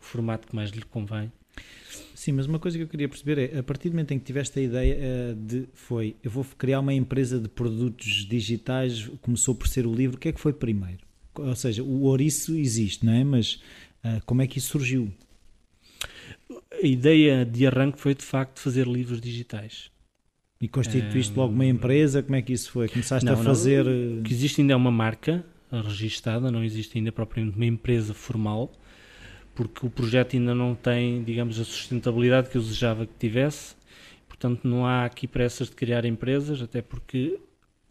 o 0.00 0.04
formato 0.04 0.48
que 0.48 0.56
mais 0.56 0.70
lhe 0.70 0.82
convém. 0.82 1.30
Sim, 2.14 2.32
mas 2.32 2.46
uma 2.46 2.58
coisa 2.58 2.76
que 2.76 2.82
eu 2.82 2.88
queria 2.88 3.08
perceber 3.08 3.38
é, 3.38 3.58
a 3.58 3.62
partir 3.62 3.90
do 3.90 3.92
momento 3.92 4.12
em 4.12 4.18
que 4.18 4.24
tiveste 4.24 4.58
a 4.58 4.62
ideia 4.62 4.96
uh, 4.96 5.34
de, 5.36 5.68
foi, 5.72 6.16
eu 6.22 6.30
vou 6.30 6.44
criar 6.56 6.80
uma 6.80 6.92
empresa 6.92 7.38
de 7.38 7.48
produtos 7.48 8.26
digitais, 8.26 9.08
começou 9.22 9.54
por 9.54 9.68
ser 9.68 9.86
o 9.86 9.94
livro, 9.94 10.16
o 10.16 10.20
que 10.20 10.28
é 10.28 10.32
que 10.32 10.40
foi 10.40 10.52
primeiro? 10.52 10.98
Ou 11.34 11.54
seja, 11.54 11.82
o 11.82 12.02
ouriço 12.02 12.56
existe, 12.56 13.06
não 13.06 13.12
é? 13.12 13.22
Mas 13.22 13.54
uh, 14.04 14.20
como 14.26 14.42
é 14.42 14.46
que 14.46 14.58
isso 14.58 14.70
surgiu? 14.70 15.12
A 16.82 16.86
ideia 16.86 17.44
de 17.44 17.66
arranque 17.66 18.00
foi, 18.00 18.14
de 18.14 18.24
facto, 18.24 18.60
fazer 18.60 18.86
livros 18.86 19.20
digitais. 19.20 19.90
E 20.60 20.66
constituíste 20.66 21.36
logo 21.36 21.52
uma 21.52 21.64
empresa? 21.64 22.22
Como 22.22 22.34
é 22.34 22.42
que 22.42 22.52
isso 22.52 22.72
foi? 22.72 22.88
Começaste 22.88 23.24
não, 23.24 23.34
a 23.34 23.36
fazer. 23.36 23.84
Não, 23.84 23.92
eh, 23.92 24.20
o 24.20 24.22
que 24.22 24.32
existe 24.32 24.60
ainda 24.60 24.72
é 24.72 24.76
uma 24.76 24.90
marca 24.90 25.44
registada, 25.70 26.50
não 26.50 26.64
existe 26.64 26.98
ainda 26.98 27.12
propriamente 27.12 27.56
uma 27.56 27.66
empresa 27.66 28.14
formal, 28.14 28.72
porque 29.54 29.86
o 29.86 29.90
projeto 29.90 30.34
ainda 30.34 30.54
não 30.54 30.74
tem, 30.74 31.22
digamos, 31.22 31.60
a 31.60 31.64
sustentabilidade 31.64 32.48
que 32.48 32.56
eu 32.56 32.62
desejava 32.62 33.06
que 33.06 33.12
tivesse. 33.18 33.76
Portanto, 34.26 34.66
não 34.66 34.86
há 34.86 35.04
aqui 35.04 35.26
pressas 35.26 35.68
de 35.68 35.76
criar 35.76 36.04
empresas, 36.04 36.62
até 36.62 36.80
porque 36.80 37.38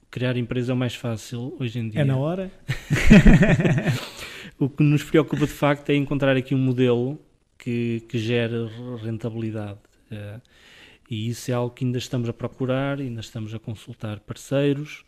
criar 0.10 0.38
empresa 0.38 0.72
é 0.72 0.76
o 0.76 0.78
mais 0.78 0.96
fácil 0.96 1.56
hoje 1.60 1.80
em 1.80 1.90
dia. 1.90 2.02
É 2.02 2.06
na 2.06 2.18
hora? 2.18 2.52
o 4.58 4.68
que 4.68 4.84
nos 4.84 5.04
preocupa 5.04 5.46
de 5.46 5.54
facto 5.54 5.90
é 5.90 5.96
encontrar 5.96 6.36
aqui 6.36 6.56
um 6.56 6.60
modelo 6.60 7.20
que, 7.58 8.02
que 8.08 8.18
gere 8.20 8.68
rentabilidade. 9.02 9.80
Uh, 10.12 10.42
e 11.10 11.30
isso 11.30 11.52
é 11.52 11.54
algo 11.54 11.74
que 11.74 11.86
ainda 11.86 11.98
estamos 11.98 12.28
a 12.28 12.34
procurar, 12.34 13.00
ainda 13.00 13.22
estamos 13.22 13.54
a 13.54 13.60
consultar 13.60 14.20
parceiros, 14.20 15.06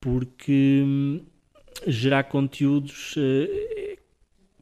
porque 0.00 0.82
hum, 0.84 1.24
gerar 1.86 2.24
conteúdos, 2.24 3.16
uh, 3.16 3.98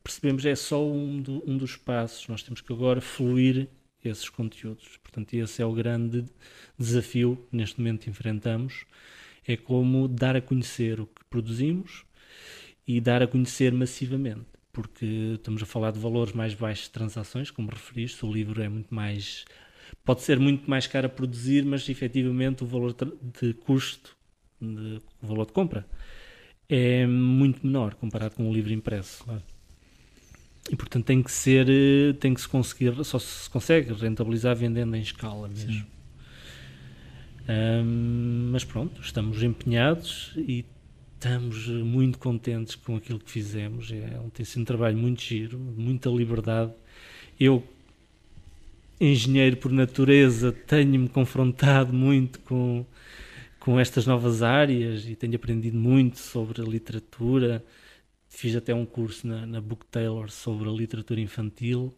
percebemos, 0.02 0.44
é 0.46 0.54
só 0.54 0.84
um, 0.84 1.20
do, 1.20 1.42
um 1.48 1.56
dos 1.56 1.76
passos. 1.76 2.26
Nós 2.28 2.42
temos 2.42 2.60
que 2.60 2.72
agora 2.72 3.00
fluir 3.00 3.68
esses 4.04 4.28
conteúdos. 4.28 4.98
Portanto, 5.02 5.34
esse 5.34 5.62
é 5.62 5.66
o 5.66 5.72
grande 5.72 6.24
desafio 6.78 7.36
que 7.50 7.56
neste 7.56 7.78
momento 7.78 8.08
enfrentamos, 8.08 8.84
é 9.46 9.56
como 9.56 10.08
dar 10.08 10.36
a 10.36 10.40
conhecer 10.40 11.00
o 11.00 11.06
que 11.06 11.24
produzimos 11.28 12.04
e 12.86 13.00
dar 13.00 13.22
a 13.22 13.26
conhecer 13.26 13.72
massivamente, 13.72 14.46
porque 14.72 15.34
estamos 15.34 15.62
a 15.62 15.66
falar 15.66 15.92
de 15.92 15.98
valores 15.98 16.32
mais 16.32 16.54
baixos 16.54 16.86
de 16.86 16.90
transações, 16.92 17.50
como 17.50 17.70
referiste, 17.70 18.24
o 18.24 18.32
livro 18.32 18.62
é 18.62 18.68
muito 18.68 18.94
mais 18.94 19.44
pode 20.04 20.22
ser 20.22 20.38
muito 20.38 20.68
mais 20.68 20.86
caro 20.86 21.06
a 21.06 21.10
produzir, 21.10 21.64
mas 21.64 21.88
efetivamente 21.88 22.64
o 22.64 22.66
valor 22.66 22.94
de 23.40 23.54
custo, 23.54 24.16
de, 24.60 25.00
o 25.22 25.26
valor 25.26 25.46
de 25.46 25.52
compra, 25.52 25.86
é 26.68 27.06
muito 27.06 27.64
menor 27.66 27.94
comparado 27.94 28.34
com 28.34 28.48
o 28.48 28.52
livro 28.52 28.72
impresso. 28.72 29.24
Claro. 29.24 29.42
E 30.70 30.76
portanto 30.76 31.04
tem 31.04 31.22
que 31.22 31.30
ser, 31.30 31.66
tem 32.20 32.32
que 32.32 32.40
se 32.40 32.48
conseguir, 32.48 33.04
só 33.04 33.18
se 33.18 33.50
consegue 33.50 33.92
rentabilizar 33.92 34.56
vendendo 34.56 34.94
em 34.94 35.02
escala 35.02 35.48
mesmo. 35.48 35.84
Um, 37.48 38.50
mas 38.52 38.62
pronto, 38.62 39.00
estamos 39.00 39.42
empenhados 39.42 40.32
e 40.36 40.64
estamos 41.22 41.68
muito 41.68 42.18
contentes 42.18 42.74
com 42.74 42.96
aquilo 42.96 43.20
que 43.20 43.30
fizemos. 43.30 43.92
É, 43.92 44.18
tem 44.34 44.44
sido 44.44 44.62
um 44.62 44.64
trabalho 44.64 44.98
muito 44.98 45.22
giro, 45.22 45.56
muita 45.56 46.10
liberdade. 46.10 46.72
Eu 47.38 47.62
engenheiro 49.00 49.56
por 49.56 49.70
natureza, 49.70 50.50
tenho-me 50.50 51.08
confrontado 51.08 51.92
muito 51.92 52.40
com, 52.40 52.84
com 53.60 53.78
estas 53.78 54.04
novas 54.04 54.42
áreas 54.42 55.08
e 55.08 55.14
tenho 55.14 55.36
aprendido 55.36 55.78
muito 55.78 56.18
sobre 56.18 56.60
a 56.60 56.64
literatura. 56.64 57.64
Fiz 58.28 58.56
até 58.56 58.74
um 58.74 58.84
curso 58.84 59.24
na, 59.24 59.46
na 59.46 59.60
Book 59.60 59.86
Taylor 59.86 60.28
sobre 60.28 60.68
a 60.68 60.72
literatura 60.72 61.20
infantil. 61.20 61.94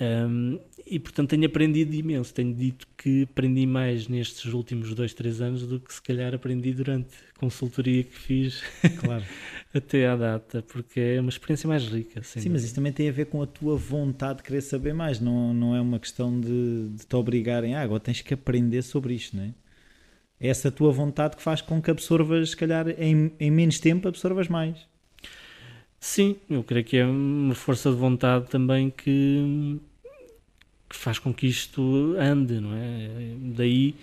Um, 0.00 0.58
e 0.86 0.98
portanto 0.98 1.30
tenho 1.30 1.46
aprendido 1.46 1.94
imenso. 1.94 2.32
Tenho 2.32 2.54
dito 2.54 2.86
que 2.96 3.24
aprendi 3.24 3.66
mais 3.66 4.08
nestes 4.08 4.52
últimos 4.52 4.94
dois, 4.94 5.12
três 5.12 5.40
anos 5.40 5.66
do 5.66 5.78
que 5.78 5.92
se 5.92 6.02
calhar 6.02 6.34
aprendi 6.34 6.72
durante 6.72 7.10
a 7.34 7.38
consultoria 7.38 8.02
que 8.02 8.14
fiz. 8.14 8.62
Claro. 8.98 9.24
até 9.72 10.06
à 10.06 10.16
data, 10.16 10.62
porque 10.62 10.98
é 11.00 11.20
uma 11.20 11.28
experiência 11.28 11.68
mais 11.68 11.86
rica. 11.86 12.22
Sim, 12.22 12.48
mas 12.48 12.64
isso 12.64 12.74
também 12.74 12.92
tem 12.92 13.08
a 13.08 13.12
ver 13.12 13.26
com 13.26 13.40
a 13.42 13.46
tua 13.46 13.76
vontade 13.76 14.38
de 14.38 14.44
querer 14.44 14.60
saber 14.60 14.92
mais, 14.92 15.20
não, 15.20 15.54
não 15.54 15.76
é 15.76 15.80
uma 15.80 15.98
questão 15.98 16.40
de, 16.40 16.88
de 16.88 17.06
te 17.06 17.16
obrigarem, 17.16 17.74
ah, 17.74 17.82
agora 17.82 18.00
tens 18.00 18.20
que 18.20 18.34
aprender 18.34 18.82
sobre 18.82 19.14
isto, 19.14 19.36
não 19.36 19.44
é? 19.44 19.54
É 20.40 20.48
essa 20.48 20.70
tua 20.72 20.90
vontade 20.90 21.36
que 21.36 21.42
faz 21.42 21.60
com 21.60 21.80
que 21.82 21.90
absorvas, 21.90 22.50
se 22.50 22.56
calhar, 22.56 22.88
em, 22.98 23.30
em 23.38 23.50
menos 23.50 23.78
tempo, 23.78 24.08
absorvas 24.08 24.48
mais. 24.48 24.88
Sim, 26.00 26.36
eu 26.48 26.64
creio 26.64 26.84
que 26.84 26.96
é 26.96 27.04
uma 27.04 27.54
força 27.54 27.90
de 27.90 27.96
vontade 27.96 28.48
também 28.48 28.90
que, 28.90 29.78
que 30.88 30.96
faz 30.96 31.18
com 31.18 31.32
que 31.32 31.46
isto 31.46 32.14
ande, 32.18 32.58
não 32.58 32.74
é? 32.74 33.08
Daí 33.54 33.94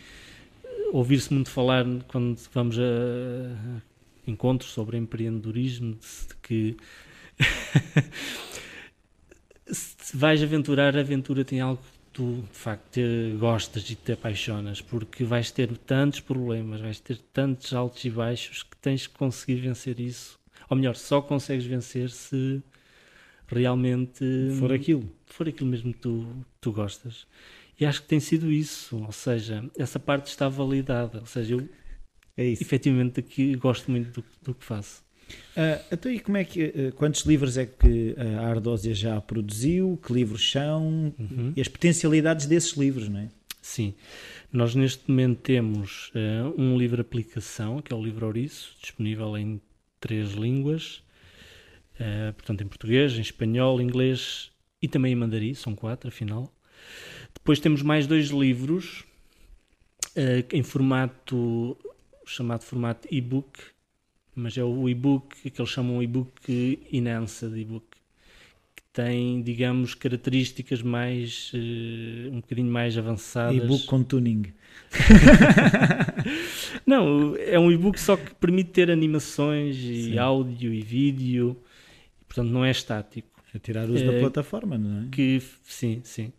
ouvir-se 0.94 1.34
muito 1.34 1.50
falar 1.50 1.86
quando 2.08 2.38
vamos 2.54 2.78
a, 2.78 3.82
encontros 4.28 4.72
sobre 4.72 4.98
empreendedorismo, 4.98 5.96
de 5.96 6.36
que 6.42 6.78
se 9.68 10.16
vais 10.16 10.42
aventurar, 10.44 10.96
a 10.96 11.00
aventura 11.00 11.44
tem 11.44 11.62
algo 11.62 11.82
que 11.82 11.98
tu 12.14 12.44
de 12.52 12.58
facto 12.58 13.00
gostas 13.40 13.90
e 13.90 13.96
te 13.96 14.12
apaixonas, 14.12 14.82
porque 14.82 15.24
vais 15.24 15.52
ter 15.52 15.76
tantos 15.78 16.20
problemas, 16.20 16.80
vais 16.80 17.00
ter 17.00 17.18
tantos 17.34 17.74
altos 17.74 18.06
e 18.06 18.10
baixos 18.10 18.64
que 18.64 18.78
tens 18.78 19.08
que 19.08 19.18
conseguir 19.18 19.56
vencer 19.56 20.00
isso. 20.00 20.38
Ou 20.70 20.78
melhor, 20.78 20.96
só 20.96 21.22
consegues 21.22 21.66
vencer 21.66 22.10
se 22.10 22.62
realmente 23.48 24.24
for 24.60 24.74
aquilo, 24.74 25.10
for 25.26 25.48
aquilo 25.48 25.70
mesmo 25.70 25.94
que 25.94 26.00
tu, 26.00 26.28
tu 26.60 26.72
gostas. 26.72 27.26
E 27.80 27.86
acho 27.86 28.02
que 28.02 28.08
tem 28.08 28.20
sido 28.20 28.52
isso, 28.52 28.98
ou 28.98 29.12
seja, 29.12 29.64
essa 29.78 30.00
parte 30.00 30.28
está 30.28 30.50
validada. 30.50 31.20
Ou 31.20 31.26
seja, 31.26 31.54
eu 31.54 31.70
é 32.36 32.46
isso. 32.46 32.62
efetivamente 32.62 33.20
aqui 33.20 33.56
gosto 33.56 33.90
muito 33.90 34.22
do, 34.22 34.26
do 34.44 34.54
que 34.54 34.66
faço. 34.66 35.04
Uh, 35.30 35.84
então, 35.92 36.12
e 36.12 36.20
como 36.20 36.38
é 36.38 36.46
que, 36.46 36.66
uh, 36.66 36.92
quantos 36.96 37.22
livros 37.22 37.58
é 37.58 37.66
que 37.66 38.16
a 38.18 38.48
Ardósia 38.48 38.94
já 38.94 39.20
produziu? 39.20 40.00
Que 40.06 40.14
livros 40.14 40.50
são? 40.50 41.14
Uhum. 41.20 41.54
E 41.56 41.62
as 41.62 41.68
potencialidades 41.68 42.46
desses 42.46 42.78
livros, 42.78 43.10
não 43.10 43.20
é? 43.20 43.30
Sim. 43.62 43.94
Nós 44.52 44.74
neste 44.76 45.10
momento 45.10 45.42
temos 45.42 46.10
uh, 46.10 46.54
um 46.58 46.78
livro 46.78 47.02
aplicação, 47.02 47.82
que 47.82 47.92
é 47.92 47.96
o 47.96 48.02
livro 48.02 48.26
Ouriço, 48.26 48.76
disponível 48.82 49.38
em 49.38 49.60
três 50.00 50.32
línguas, 50.32 51.04
portanto 52.36 52.62
em 52.62 52.68
português, 52.68 53.14
em 53.14 53.22
espanhol, 53.22 53.82
inglês 53.82 54.52
e 54.82 54.88
também 54.88 55.14
em 55.14 55.16
mandarim, 55.16 55.54
são 55.54 55.74
quatro 55.76 56.08
afinal. 56.10 56.54
Depois 57.34 57.60
temos 57.60 57.82
mais 57.82 58.06
dois 58.06 58.30
livros 58.30 59.04
em 60.52 60.64
formato 60.64 61.78
chamado 62.26 62.64
formato 62.64 63.08
e-book, 63.10 63.60
mas 64.36 64.58
é 64.58 64.64
o 64.64 64.90
e-book 64.90 65.50
que 65.50 65.62
eles 65.62 65.72
chamam 65.72 66.04
e-book 66.04 66.88
enhanced 66.92 67.58
e-book, 67.58 67.87
tem, 68.98 69.44
digamos, 69.44 69.94
características 69.94 70.82
mais 70.82 71.52
uh, 71.54 72.34
um 72.34 72.42
bocadinho 72.42 72.72
mais 72.72 72.98
avançadas. 72.98 73.56
E-book 73.56 73.86
com 73.86 74.02
tuning. 74.02 74.52
não, 76.84 77.36
é 77.36 77.60
um 77.60 77.72
e-book 77.72 78.00
só 78.00 78.18
que 78.18 78.34
permite 78.34 78.72
ter 78.72 78.90
animações 78.90 79.76
e 79.78 80.06
sim. 80.06 80.18
áudio 80.18 80.74
e 80.74 80.82
vídeo, 80.82 81.56
portanto 82.28 82.50
não 82.50 82.66
é 82.66 82.72
estático. 82.72 83.30
É 83.54 83.60
tirar 83.60 83.88
uso 83.88 84.04
é, 84.04 84.12
da 84.12 84.20
plataforma, 84.20 84.80
não 84.80 85.04
é? 85.04 85.10
Que, 85.12 85.40
sim, 85.64 86.02
sim 86.04 86.34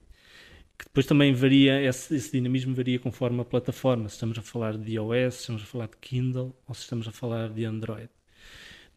que 0.77 0.85
depois 0.85 1.07
também 1.07 1.33
varia, 1.33 1.81
esse, 1.81 2.15
esse, 2.15 2.33
dinamismo 2.33 2.75
varia 2.75 2.99
conforme 2.99 3.41
a 3.41 3.45
plataforma. 3.45 4.09
Se 4.09 4.15
estamos 4.17 4.37
a 4.37 4.43
falar 4.43 4.77
de 4.77 4.95
iOS, 4.95 5.35
se 5.35 5.41
estamos 5.41 5.63
a 5.63 5.67
falar 5.67 5.87
de 5.87 5.97
Kindle 6.01 6.57
ou 6.69 6.75
se 6.75 6.83
estamos 6.83 7.07
a 7.07 7.13
falar 7.13 7.51
de 7.51 7.65
Android. 7.65 8.09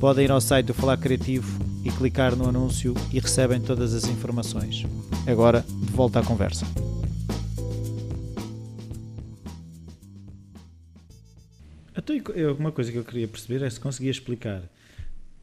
Podem 0.00 0.24
ir 0.24 0.30
ao 0.30 0.40
site 0.40 0.64
do 0.64 0.72
Falar 0.72 0.96
Criativo 0.96 1.62
e 1.84 1.90
clicar 1.90 2.34
no 2.34 2.48
anúncio 2.48 2.94
e 3.12 3.20
recebem 3.20 3.60
todas 3.60 3.92
as 3.92 4.06
informações. 4.06 4.86
Agora, 5.26 5.60
de 5.60 5.92
volta 5.92 6.20
à 6.20 6.22
conversa. 6.24 6.64
Então, 11.94 12.16
uma 12.58 12.72
coisa 12.72 12.90
que 12.90 12.96
eu 12.96 13.04
queria 13.04 13.28
perceber 13.28 13.62
é 13.62 13.68
se 13.68 13.78
conseguia 13.78 14.10
explicar 14.10 14.62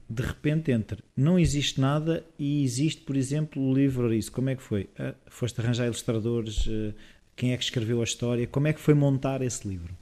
de 0.10 0.24
repente 0.24 0.72
entre 0.72 1.04
não 1.16 1.38
existe 1.38 1.80
nada 1.80 2.26
e 2.40 2.64
existe, 2.64 3.02
por 3.02 3.16
exemplo, 3.16 3.62
o 3.62 3.72
livro 3.72 4.12
isso. 4.12 4.32
Como 4.32 4.50
é 4.50 4.56
que 4.56 4.64
foi? 4.64 4.90
Ah, 4.98 5.14
foste 5.28 5.62
arranjar 5.62 5.86
ilustradores? 5.86 6.68
Ah, 6.68 6.94
quem 7.36 7.54
é 7.54 7.58
que 7.58 7.64
escreveu 7.64 8.02
a 8.02 8.04
história? 8.04 8.48
Como 8.48 8.68
é 8.68 8.74
que 8.74 8.80
foi 8.80 8.96
montar 8.96 9.44
esse 9.44 9.68
livro? 9.68 9.94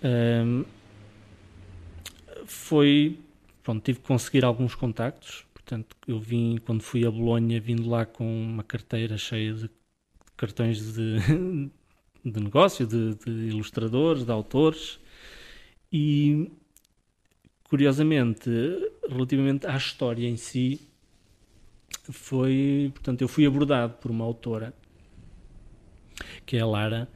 Um, 0.00 0.64
foi. 2.52 3.18
Pronto, 3.62 3.82
tive 3.84 4.00
que 4.00 4.06
conseguir 4.06 4.44
alguns 4.44 4.74
contactos. 4.74 5.44
Portanto, 5.52 5.96
eu 6.06 6.18
vim, 6.18 6.58
quando 6.64 6.82
fui 6.82 7.06
a 7.06 7.10
Bolonha, 7.10 7.60
vindo 7.60 7.88
lá 7.88 8.06
com 8.06 8.24
uma 8.24 8.62
carteira 8.62 9.18
cheia 9.18 9.52
de 9.52 9.70
cartões 10.36 10.94
de, 10.94 11.18
de 12.24 12.40
negócio, 12.40 12.86
de, 12.86 13.14
de 13.16 13.48
ilustradores, 13.48 14.24
de 14.24 14.32
autores. 14.32 14.98
E 15.92 16.50
curiosamente, 17.68 18.50
relativamente 19.08 19.66
à 19.66 19.76
história 19.76 20.26
em 20.26 20.36
si, 20.36 20.80
foi, 22.10 22.90
portanto, 22.94 23.20
eu 23.22 23.28
fui 23.28 23.46
abordado 23.46 23.94
por 23.94 24.10
uma 24.10 24.24
autora, 24.24 24.72
que 26.46 26.56
é 26.56 26.60
a 26.60 26.66
Lara, 26.66 27.08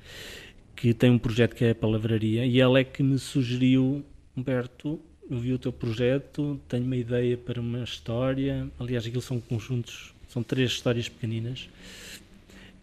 que 0.77 0.92
tem 0.92 1.11
um 1.11 1.18
projeto 1.18 1.55
que 1.55 1.64
é 1.64 1.71
a 1.71 1.75
Palavraria, 1.75 2.45
e 2.45 2.61
ela 2.61 2.79
é 2.79 2.85
que 2.85 3.03
me 3.03 3.18
sugeriu, 3.18 4.05
Humberto, 4.37 5.01
eu 5.31 5.39
vi 5.39 5.53
o 5.53 5.59
teu 5.59 5.73
projeto, 5.73 6.61
tenho 6.69 6.85
uma 6.85 6.97
ideia 6.97 7.37
para 7.37 7.61
uma 7.61 7.85
história, 7.85 8.69
aliás, 8.79 9.07
aquilo 9.07 9.23
são 9.23 9.41
conjuntos, 9.41 10.15
são 10.29 10.43
três 10.43 10.73
histórias 10.73 11.09
pequeninas, 11.09 11.69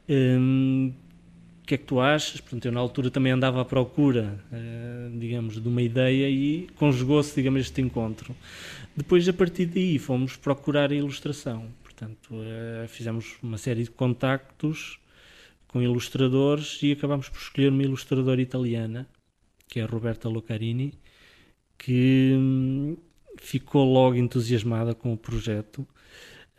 hum, 0.10 0.92
que 1.70 1.76
é 1.76 1.78
que 1.78 1.84
tu 1.84 2.00
achas? 2.00 2.42
Portanto, 2.42 2.66
eu 2.66 2.72
na 2.72 2.80
altura 2.80 3.12
também 3.12 3.32
andava 3.32 3.62
à 3.62 3.66
procura, 3.66 4.44
uh, 4.52 5.20
digamos, 5.20 5.62
de 5.62 5.68
uma 5.68 5.84
ideia 5.84 6.28
e 6.28 6.68
conjugou-se, 6.76 7.36
digamos, 7.36 7.62
este 7.62 7.80
encontro. 7.80 8.36
Depois, 8.98 9.30
a 9.30 9.34
partir 9.34 9.68
daí, 9.68 10.00
fomos 10.00 10.36
procurar 10.36 10.92
a 10.92 10.96
ilustração. 10.96 11.68
Portanto, 11.84 12.34
uh, 12.34 12.88
fizemos 12.88 13.36
uma 13.44 13.60
série 13.60 13.84
de 13.84 13.92
contactos 13.92 15.00
com 15.68 15.80
ilustradores 15.80 16.80
e 16.82 16.92
acabámos 16.92 17.30
por 17.30 17.38
escolher 17.38 17.70
uma 17.70 17.84
ilustradora 17.84 18.42
italiana, 18.42 19.08
que 19.68 19.80
é 19.80 19.84
a 19.84 19.86
Roberta 19.86 20.28
Locarini, 20.28 20.96
que 21.80 22.36
hum, 22.38 22.98
ficou 23.38 23.92
logo 23.92 24.16
entusiasmada 24.16 24.94
com 24.94 25.14
o 25.14 25.18
projeto. 25.18 25.88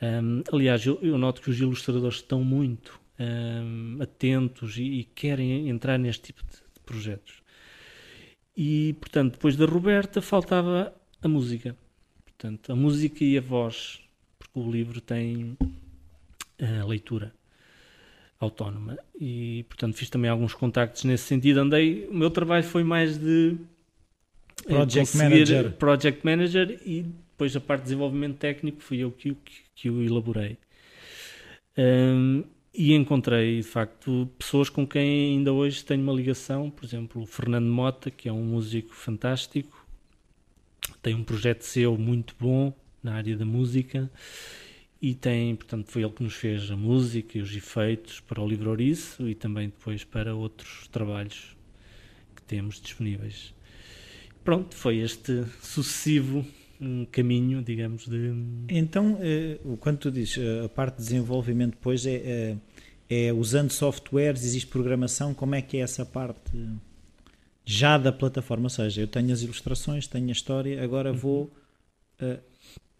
Um, 0.03 0.43
aliás, 0.51 0.85
eu, 0.85 0.99
eu 1.03 1.17
noto 1.19 1.43
que 1.43 1.51
os 1.51 1.61
ilustradores 1.61 2.17
estão 2.17 2.43
muito 2.43 2.99
um, 3.21 3.99
atentos 4.03 4.79
e, 4.79 4.83
e, 4.83 5.05
querem 5.05 5.69
entrar 5.69 5.99
neste 5.99 6.25
tipo 6.25 6.43
de, 6.43 6.57
de, 6.57 6.81
projetos. 6.85 7.43
E, 8.57 8.95
portanto, 8.95 9.33
depois 9.33 9.57
da 9.57 9.67
Roberta 9.67 10.23
faltava 10.23 10.93
a 11.23 11.29
música. 11.29 11.77
Portanto, 12.25 12.73
a 12.73 12.75
música 12.75 13.23
e 13.23 13.37
a 13.37 13.41
voz, 13.43 14.01
porque 14.39 14.59
o 14.59 14.71
livro 14.71 15.03
tem 15.03 15.57
a 16.59 16.85
leitura 16.87 17.33
autónoma. 18.39 18.99
E, 19.21 19.67
portanto, 19.69 19.95
fiz 19.95 20.09
também 20.09 20.31
alguns 20.31 20.55
contactos 20.55 21.05
nesse 21.05 21.25
sentido. 21.25 21.61
Andei, 21.61 22.09
o 22.09 22.15
meu 22.15 22.31
trabalho 22.31 22.65
foi 22.65 22.83
mais 22.83 23.19
de 23.19 23.59
Project 24.67 25.17
Manager. 25.17 25.73
Project 25.73 26.25
Manager 26.25 26.81
e 26.85 27.03
depois 27.03 27.57
a 27.57 27.61
parte 27.61 27.83
de 27.83 27.85
desenvolvimento 27.85 28.37
técnico 28.37 28.83
fui 28.83 28.99
eu 28.99 29.11
que, 29.11 29.35
que, 29.35 29.63
que 29.75 29.91
o 29.91 30.03
elaborei. 30.03 30.59
Um, 31.77 32.45
e 32.73 32.95
encontrei, 32.95 33.57
de 33.57 33.63
facto, 33.63 34.31
pessoas 34.39 34.69
com 34.69 34.87
quem 34.87 35.33
ainda 35.33 35.53
hoje 35.53 35.85
tenho 35.85 36.03
uma 36.03 36.13
ligação. 36.13 36.71
Por 36.71 36.85
exemplo, 36.85 37.23
o 37.23 37.27
Fernando 37.27 37.67
Mota, 37.67 38.11
que 38.11 38.29
é 38.29 38.33
um 38.33 38.45
músico 38.45 38.95
fantástico, 38.95 39.87
tem 41.03 41.15
um 41.15 41.25
projeto 41.25 41.63
seu 41.63 41.97
muito 41.97 42.35
bom 42.39 42.73
na 43.03 43.15
área 43.15 43.37
da 43.37 43.45
música 43.45 44.11
e 45.01 45.15
tem, 45.15 45.57
portanto, 45.57 45.91
foi 45.91 46.03
ele 46.03 46.13
que 46.13 46.23
nos 46.23 46.35
fez 46.35 46.71
a 46.71 46.77
música 46.77 47.39
e 47.39 47.41
os 47.41 47.55
efeitos 47.57 48.21
para 48.21 48.41
o 48.41 48.47
livro 48.47 48.71
Ouriço 48.71 49.27
e 49.29 49.35
também 49.35 49.69
depois 49.69 50.05
para 50.05 50.35
outros 50.35 50.87
trabalhos 50.89 51.57
que 52.37 52.43
temos 52.43 52.81
disponíveis. 52.81 53.55
Pronto, 54.45 54.75
foi 54.75 54.99
este 54.99 55.45
sucessivo 55.63 56.45
um 56.81 57.05
caminho, 57.05 57.63
digamos, 57.63 58.07
de... 58.07 58.33
Então, 58.71 59.19
eh, 59.21 59.59
quando 59.81 59.99
tu 59.99 60.11
dizes 60.11 60.39
eh, 60.39 60.65
a 60.65 60.69
parte 60.69 60.97
de 60.97 61.03
desenvolvimento 61.03 61.73
depois 61.73 62.07
é, 62.07 62.15
é, 62.15 63.27
é, 63.27 63.33
usando 63.33 63.71
softwares, 63.71 64.45
existe 64.45 64.67
programação, 64.67 65.35
como 65.35 65.55
é 65.55 65.61
que 65.61 65.77
é 65.77 65.81
essa 65.81 66.07
parte 66.07 66.51
já 67.67 67.99
da 67.99 68.11
plataforma? 68.11 68.65
Ou 68.65 68.71
seja, 68.71 69.03
eu 69.03 69.07
tenho 69.07 69.31
as 69.31 69.43
ilustrações, 69.43 70.07
tenho 70.07 70.31
a 70.31 70.33
história, 70.33 70.83
agora 70.83 71.13
vou 71.13 71.53
uh, 72.23 72.41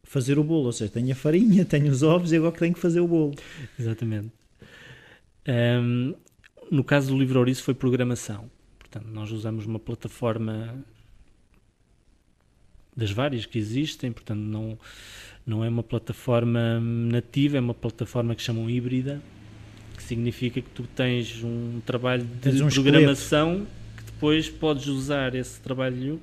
fazer 0.03 0.39
o 0.39 0.45
bolo, 0.45 0.67
ou 0.67 0.73
seja, 0.73 0.93
tenho 0.93 1.13
a 1.13 1.15
farinha, 1.15 1.65
tenho 1.67 1.91
os 1.91 2.03
ovos 2.03 2.33
e 2.33 2.37
agora 2.37 2.53
que 2.53 2.59
tenho 2.59 2.75
que 2.75 2.81
fazer 2.81 3.01
o 3.01 3.09
bolo. 3.09 3.35
Exatamente. 3.79 4.31
Um, 5.49 6.15
no 6.71 6.85
caso 6.85 7.09
do 7.09 7.19
livro 7.19 7.39
Ouriço 7.39 7.63
foi 7.63 7.73
programação. 7.73 8.51
Portanto, 8.79 9.07
nós 9.07 9.33
usamos 9.33 9.65
uma 9.65 9.79
plataforma 9.79 10.85
das 12.97 13.11
várias 13.11 13.47
que 13.47 13.59
existem, 13.59 14.13
portanto 14.13 14.41
não, 14.41 14.79
não 15.47 15.65
é 15.65 15.69
uma 15.69 15.83
plataforma 15.83 16.81
nativa, 16.81 17.57
é 17.57 17.61
uma 17.61 17.75
plataforma 17.75 18.35
que 18.35 18.43
chamam 18.43 18.69
híbrida, 18.69 19.21
que 19.97 20.03
significa 20.03 20.61
que 20.61 20.71
tu 20.71 20.85
tens 20.95 21.43
um 21.43 21.81
trabalho 21.85 22.25
de 22.25 22.63
um 22.63 22.69
programação 22.69 23.53
esqueleto. 23.53 23.71
que 23.97 24.05
depois 24.05 24.49
podes 24.49 24.87
usar 24.87 25.35
esse 25.35 25.61
trabalho 25.61 26.21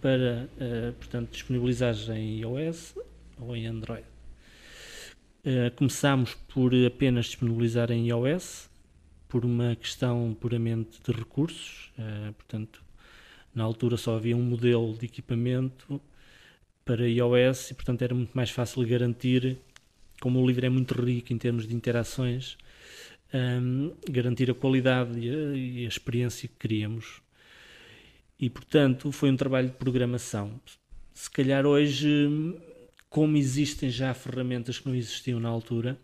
para, 0.00 0.48
uh, 0.56 0.92
portanto, 0.94 1.30
disponibilizar 1.30 1.94
em 2.10 2.40
iOS 2.40 2.94
ou 3.38 3.56
em 3.56 3.66
Android. 3.66 4.04
Uh, 5.44 5.74
começámos 5.76 6.34
por 6.48 6.72
apenas 6.86 7.26
disponibilizar 7.26 7.90
em 7.90 8.08
iOS, 8.08 8.68
por 9.28 9.44
uma 9.44 9.76
questão 9.76 10.36
puramente 10.40 11.00
de 11.04 11.12
recursos, 11.12 11.92
uh, 11.98 12.32
portanto, 12.32 12.82
na 13.58 13.64
altura 13.64 13.96
só 13.96 14.14
havia 14.14 14.36
um 14.36 14.42
modelo 14.42 14.96
de 14.96 15.06
equipamento 15.06 16.00
para 16.84 17.08
iOS 17.08 17.72
e, 17.72 17.74
portanto, 17.74 18.02
era 18.02 18.14
muito 18.14 18.32
mais 18.32 18.50
fácil 18.50 18.86
garantir, 18.86 19.58
como 20.20 20.40
o 20.40 20.46
livro 20.46 20.64
é 20.64 20.68
muito 20.68 20.94
rico 20.94 21.32
em 21.32 21.38
termos 21.38 21.66
de 21.66 21.74
interações, 21.74 22.56
um, 23.34 23.92
garantir 24.08 24.48
a 24.48 24.54
qualidade 24.54 25.18
e 25.18 25.28
a, 25.28 25.56
e 25.56 25.84
a 25.84 25.88
experiência 25.88 26.48
que 26.48 26.54
queríamos. 26.54 27.20
E, 28.38 28.48
portanto, 28.48 29.10
foi 29.10 29.28
um 29.28 29.36
trabalho 29.36 29.70
de 29.70 29.74
programação. 29.74 30.60
Se 31.12 31.28
calhar 31.28 31.66
hoje, 31.66 32.08
como 33.10 33.36
existem 33.36 33.90
já 33.90 34.14
ferramentas 34.14 34.78
que 34.78 34.86
não 34.86 34.94
existiam 34.94 35.40
na 35.40 35.48
altura, 35.48 35.98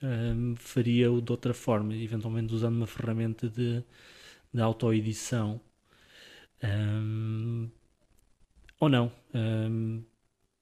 um, 0.00 0.54
faria-o 0.56 1.20
de 1.20 1.32
outra 1.32 1.52
forma, 1.52 1.92
eventualmente 1.96 2.54
usando 2.54 2.76
uma 2.76 2.86
ferramenta 2.86 3.48
de, 3.48 3.82
de 4.54 4.62
autoedição 4.62 5.60
um, 6.62 7.70
ou 8.80 8.88
não. 8.88 9.12
Um, 9.34 10.02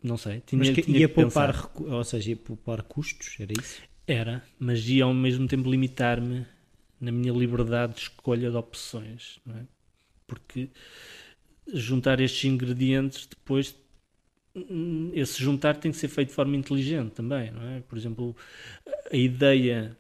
não 0.02 0.16
sei. 0.16 0.40
Tinha, 0.46 0.59
mas 0.59 0.70
que, 0.70 0.82
tinha 0.82 0.98
ia 0.98 1.09
que 1.09 1.14
poupar, 1.14 1.70
ou 1.80 2.05
seja, 2.05 2.30
ia 2.30 2.36
poupar 2.36 2.82
custos, 2.82 3.36
era 3.40 3.53
isso? 3.53 3.82
Era, 4.07 4.44
mas 4.59 4.88
ia 4.88 5.05
ao 5.05 5.14
mesmo 5.14 5.49
tempo 5.49 5.68
limitar-me 5.68 6.47
na 7.01 7.11
minha 7.11 7.32
liberdade 7.32 7.94
de 7.94 8.01
escolha 8.03 8.51
de 8.51 8.57
opções, 8.57 9.40
não 9.44 9.57
é? 9.57 9.66
Porque 10.26 10.70
juntar 11.72 12.20
estes 12.20 12.44
ingredientes 12.44 13.26
depois 13.26 13.74
esse 15.12 15.42
juntar 15.42 15.76
tem 15.76 15.90
que 15.90 15.99
ser 15.99 16.09
feito 16.09 16.28
de 16.28 16.34
forma 16.34 16.57
inteligente 16.57 17.12
também, 17.12 17.51
não 17.51 17.62
é? 17.62 17.80
Por 17.80 17.99
exemplo, 17.99 18.34
a 19.12 19.16
ideia 19.16 19.97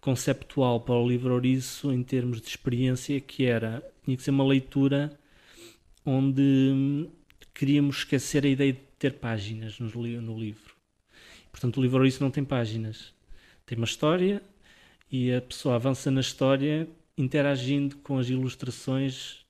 conceptual 0.00 0.80
para 0.80 0.94
o 0.94 1.08
livro 1.08 1.32
Ouriço 1.32 1.92
em 1.92 2.02
termos 2.02 2.40
de 2.40 2.48
experiência 2.48 3.20
que 3.20 3.44
era 3.44 3.82
tinha 4.02 4.16
que 4.16 4.22
ser 4.22 4.30
uma 4.30 4.44
leitura 4.44 5.16
onde 6.04 6.42
hum, 6.42 7.10
queríamos 7.52 7.98
esquecer 7.98 8.44
a 8.44 8.48
ideia 8.48 8.72
de 8.72 8.80
ter 8.98 9.14
páginas 9.14 9.78
no, 9.78 9.88
no 9.88 10.38
livro. 10.38 10.74
Portanto, 11.50 11.78
o 11.78 11.82
livro 11.82 12.06
isso 12.06 12.22
não 12.22 12.30
tem 12.30 12.44
páginas. 12.44 13.12
Tem 13.64 13.78
uma 13.78 13.84
história 13.84 14.42
e 15.10 15.32
a 15.32 15.40
pessoa 15.40 15.76
avança 15.76 16.10
na 16.10 16.20
história 16.20 16.88
interagindo 17.16 17.96
com 17.98 18.18
as 18.18 18.28
ilustrações 18.28 19.44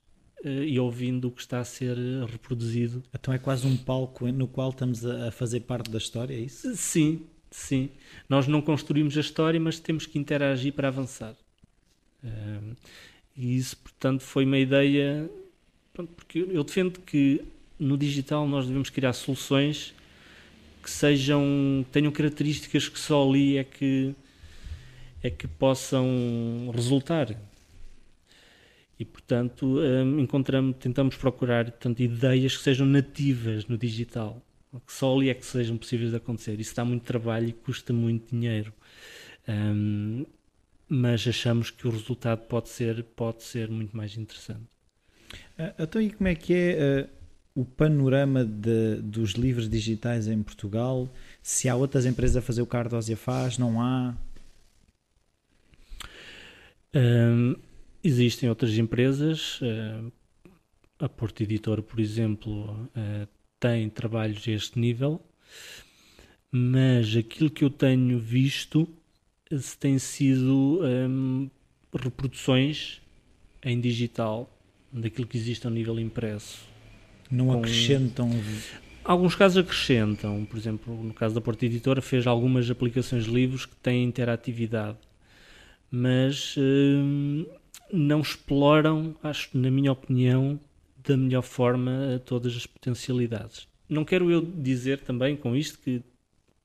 uh, 0.45 0.49
e 0.49 0.79
ouvindo 0.79 1.29
o 1.29 1.31
que 1.31 1.41
está 1.41 1.61
a 1.61 1.65
ser 1.65 1.97
reproduzido. 2.29 3.03
Então 3.15 3.33
é 3.33 3.39
quase 3.39 3.67
um 3.67 3.77
palco 3.77 4.31
no 4.31 4.47
qual 4.47 4.71
estamos 4.71 5.05
a, 5.05 5.29
a 5.29 5.31
fazer 5.31 5.61
parte 5.61 5.91
da 5.91 5.99
história, 5.99 6.35
é 6.35 6.41
isso? 6.41 6.77
Sim, 6.77 7.27
sim. 7.51 7.91
Nós 8.29 8.47
não 8.47 8.61
construímos 8.61 9.17
a 9.17 9.21
história, 9.21 9.59
mas 9.59 9.81
temos 9.81 10.07
que 10.07 10.19
interagir 10.19 10.75
para 10.75 10.89
avançar. 10.89 11.35
Uh, 12.23 12.77
e 13.37 13.57
isso, 13.57 13.77
portanto, 13.79 14.21
foi 14.21 14.45
uma 14.45 14.59
ideia. 14.59 15.31
Pronto, 15.95 16.13
porque 16.13 16.41
eu 16.41 16.65
defendo 16.65 16.99
que 16.99 17.41
no 17.79 17.97
digital 17.97 18.49
nós 18.49 18.67
devemos 18.67 18.91
criar 18.91 19.13
soluções 19.13 19.95
que 20.83 20.91
sejam 20.91 21.87
tenham 21.93 22.11
características 22.11 22.89
que 22.89 22.99
só 22.99 23.23
ali 23.27 23.59
é 23.59 23.63
que 23.63 24.13
é 25.23 25.31
que 25.31 25.47
possam 25.47 26.69
resultar. 26.75 27.37
E 28.99 29.05
portanto 29.05 29.79
um, 29.79 30.19
encontramos 30.19 30.77
tentamos 30.81 31.17
procurar 31.17 31.71
tanto 31.71 32.03
ideias 32.03 32.57
que 32.57 32.65
sejam 32.65 32.87
nativas 32.87 33.67
no 33.67 33.79
digital 33.79 34.43
que 34.85 34.93
só 34.93 35.15
ali 35.17 35.31
é 35.31 35.35
que 35.35 35.47
sejam 35.47 35.77
possíveis 35.77 36.11
de 36.11 36.17
acontecer. 36.17 36.59
Isso 36.59 36.75
dá 36.75 36.85
muito 36.85 37.05
trabalho 37.05 37.49
e 37.51 37.53
custa 37.53 37.93
muito 37.93 38.35
dinheiro. 38.35 38.75
Um, 39.49 40.27
mas 40.89 41.27
achamos 41.29 41.71
que 41.71 41.87
o 41.87 41.91
resultado 41.93 42.41
pode 42.49 42.69
ser 42.69 43.05
pode 43.05 43.45
ser 43.45 43.71
muito 43.71 43.97
mais 43.97 44.17
interessante 44.17 44.74
então 45.79 46.01
e 46.01 46.11
como 46.11 46.29
é 46.29 46.35
que 46.35 46.53
é 46.55 47.09
uh 47.09 47.25
o 47.55 47.65
panorama 47.65 48.45
de, 48.45 48.97
dos 48.97 49.33
livros 49.33 49.69
digitais 49.69 50.27
em 50.27 50.43
Portugal? 50.43 51.09
Se 51.43 51.69
há 51.69 51.77
outras 51.77 52.05
empresas 52.05 52.37
a 52.37 52.43
fazer 52.43 52.63
o 52.63 52.67
que 52.67 52.77
a 52.77 52.81
Ardósia 52.81 53.17
faz, 53.17 53.59
não 53.59 53.81
há? 53.81 54.15
Um, 56.95 57.55
existem 58.03 58.49
outras 58.49 58.77
empresas. 58.77 59.61
Uh, 59.61 60.13
a 60.99 61.09
Porto 61.09 61.43
Editor, 61.43 61.83
por 61.83 62.01
exemplo, 62.01 62.73
uh, 62.73 63.29
tem 63.61 63.89
trabalhos 63.89 64.47
a 64.49 64.51
este 64.51 64.79
nível, 64.79 65.21
mas 66.51 67.17
aquilo 67.17 67.51
que 67.51 67.65
eu 67.65 67.71
tenho 67.71 68.19
visto 68.19 68.89
tem 69.79 69.99
sido 69.99 70.81
um, 70.83 71.49
reproduções 71.93 73.01
em 73.63 73.81
digital 73.81 74.54
daquilo 74.95 75.27
que 75.27 75.37
existe 75.37 75.67
ao 75.67 75.73
nível 75.73 75.99
impresso 75.99 76.73
não 77.31 77.47
com... 77.47 77.59
acrescentam. 77.59 78.31
Alguns 79.05 79.35
casos 79.35 79.59
acrescentam, 79.59 80.47
por 80.47 80.57
exemplo, 80.57 80.95
no 81.03 81.13
caso 81.13 81.35
da 81.35 81.41
Porta 81.41 81.67
Editora, 81.67 82.01
fez 82.01 82.27
algumas 82.27 82.71
aplicações 82.71 83.25
de 83.25 83.31
livros 83.31 83.67
que 83.67 83.77
têm 83.77 84.05
interatividade, 84.05 84.97
mas 85.91 86.55
hum, 86.57 87.45
não 87.93 88.21
exploram, 88.21 89.15
acho, 89.23 89.51
na 89.53 89.71
minha 89.71 89.93
opinião, 89.93 90.59
da 91.07 91.17
melhor 91.17 91.43
forma 91.43 92.23
todas 92.25 92.57
as 92.57 92.67
potencialidades. 92.67 93.69
Não 93.89 94.07
quero 94.07 94.31
eu 94.31 94.41
dizer 94.41 95.01
também 95.01 95.37
com 95.37 95.55
isto 95.55 95.79
que 95.81 96.03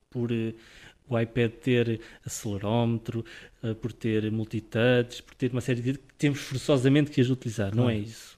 por 0.09 0.31
uh, 0.31 0.53
o 1.09 1.19
iPad 1.19 1.51
ter 1.51 1.99
acelerómetro, 2.25 3.25
uh, 3.63 3.75
por 3.75 3.91
ter 3.91 4.31
multitouch, 4.31 5.23
por 5.23 5.35
ter 5.35 5.51
uma 5.51 5.61
série 5.61 5.81
de 5.81 5.93
que 5.93 6.13
temos 6.17 6.39
forçosamente 6.39 7.11
que 7.11 7.19
as 7.19 7.29
utilizar. 7.29 7.75
Não 7.75 7.89
é 7.89 7.97
isso. 7.97 8.37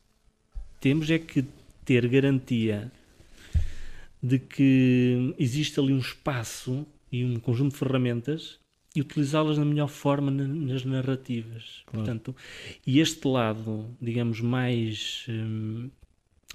Temos 0.80 1.10
é 1.12 1.20
que 1.20 1.46
ter 1.86 2.08
garantia 2.08 2.92
de 4.24 4.40
que 4.40 5.36
existe 5.38 5.80
ali 5.80 5.94
um 5.94 6.00
espaço 6.00 6.86
e 7.12 7.26
um 7.26 7.36
conjunto 7.38 7.74
de 7.74 7.78
ferramentas 7.78 8.60
e 8.96 9.02
utilizá-las 9.02 9.58
da 9.58 9.66
melhor 9.66 9.88
forma 9.88 10.30
nas 10.32 10.86
narrativas. 10.86 11.84
Claro. 11.86 12.06
Portanto, 12.06 12.36
e 12.86 13.00
este 13.00 13.28
lado, 13.28 13.86
digamos, 14.02 14.42
mais, 14.42 15.26
hum, 15.30 15.90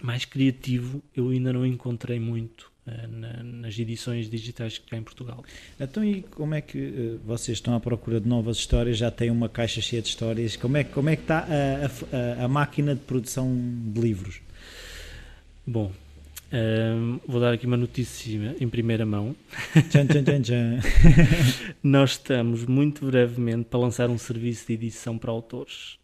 mais 0.03 0.25
criativo, 0.25 1.03
eu 1.15 1.31
ainda 1.31 1.53
não 1.53 1.65
encontrei 1.65 2.21
muito 2.21 2.71
na, 3.09 3.43
nas 3.43 3.79
edições 3.79 4.31
digitais 4.31 4.79
que 4.79 4.95
há 4.95 4.99
em 4.99 5.03
Portugal. 5.03 5.45
Então, 5.79 6.05
e 6.05 6.23
como 6.23 6.55
é 6.55 6.61
que 6.61 6.79
uh, 6.79 7.21
vocês 7.25 7.59
estão 7.59 7.75
à 7.75 7.81
procura 7.81 8.21
de 8.21 8.29
novas 8.29 8.57
histórias? 8.59 8.97
Já 8.99 9.11
têm 9.11 9.31
uma 9.31 9.49
caixa 9.49 9.81
cheia 9.81 10.01
de 10.01 10.09
histórias? 10.09 10.57
Como 10.57 10.77
é, 10.77 10.85
como 10.85 11.09
é 11.09 11.17
que 11.17 11.23
está 11.23 11.41
a, 11.41 12.41
a, 12.43 12.45
a 12.45 12.49
máquina 12.49 12.95
de 12.95 13.01
produção 13.01 13.53
de 13.93 14.01
livros? 14.01 14.41
Bom, 15.67 15.91
um, 16.53 17.19
vou 17.27 17.41
dar 17.41 17.53
aqui 17.53 17.67
uma 17.67 17.77
notícia 17.77 18.57
em 18.61 18.69
primeira 18.69 19.05
mão. 19.05 19.35
Tchan, 19.91 20.07
tchan, 20.07 20.23
tchan, 20.23 20.43
tchan. 20.43 20.81
Nós 21.83 22.13
estamos 22.13 22.65
muito 22.65 23.05
brevemente 23.05 23.65
para 23.65 23.81
lançar 23.81 24.09
um 24.09 24.19
serviço 24.19 24.67
de 24.69 24.75
edição 24.75 25.19
para 25.19 25.33
autores. 25.33 25.99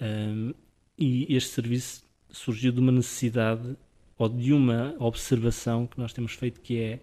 Um, 0.00 0.54
e 0.98 1.34
este 1.34 1.50
serviço 1.50 2.02
surgiu 2.30 2.72
de 2.72 2.80
uma 2.80 2.92
necessidade 2.92 3.76
ou 4.18 4.28
de 4.28 4.52
uma 4.52 4.94
observação 4.98 5.86
que 5.86 5.98
nós 5.98 6.12
temos 6.12 6.32
feito 6.32 6.60
que 6.60 6.78
é 6.78 7.00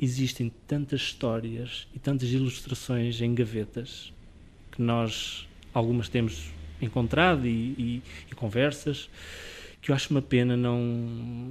existem 0.00 0.52
tantas 0.66 1.00
histórias 1.00 1.88
e 1.94 1.98
tantas 1.98 2.30
ilustrações 2.30 3.20
em 3.20 3.34
gavetas 3.34 4.12
que 4.70 4.80
nós 4.80 5.48
algumas 5.74 6.08
temos 6.08 6.52
encontrado 6.80 7.46
e, 7.46 7.50
e, 7.50 8.02
e 8.30 8.34
conversas 8.34 9.10
que 9.80 9.90
eu 9.90 9.94
acho 9.94 10.10
uma 10.10 10.22
pena 10.22 10.56
não, 10.56 10.80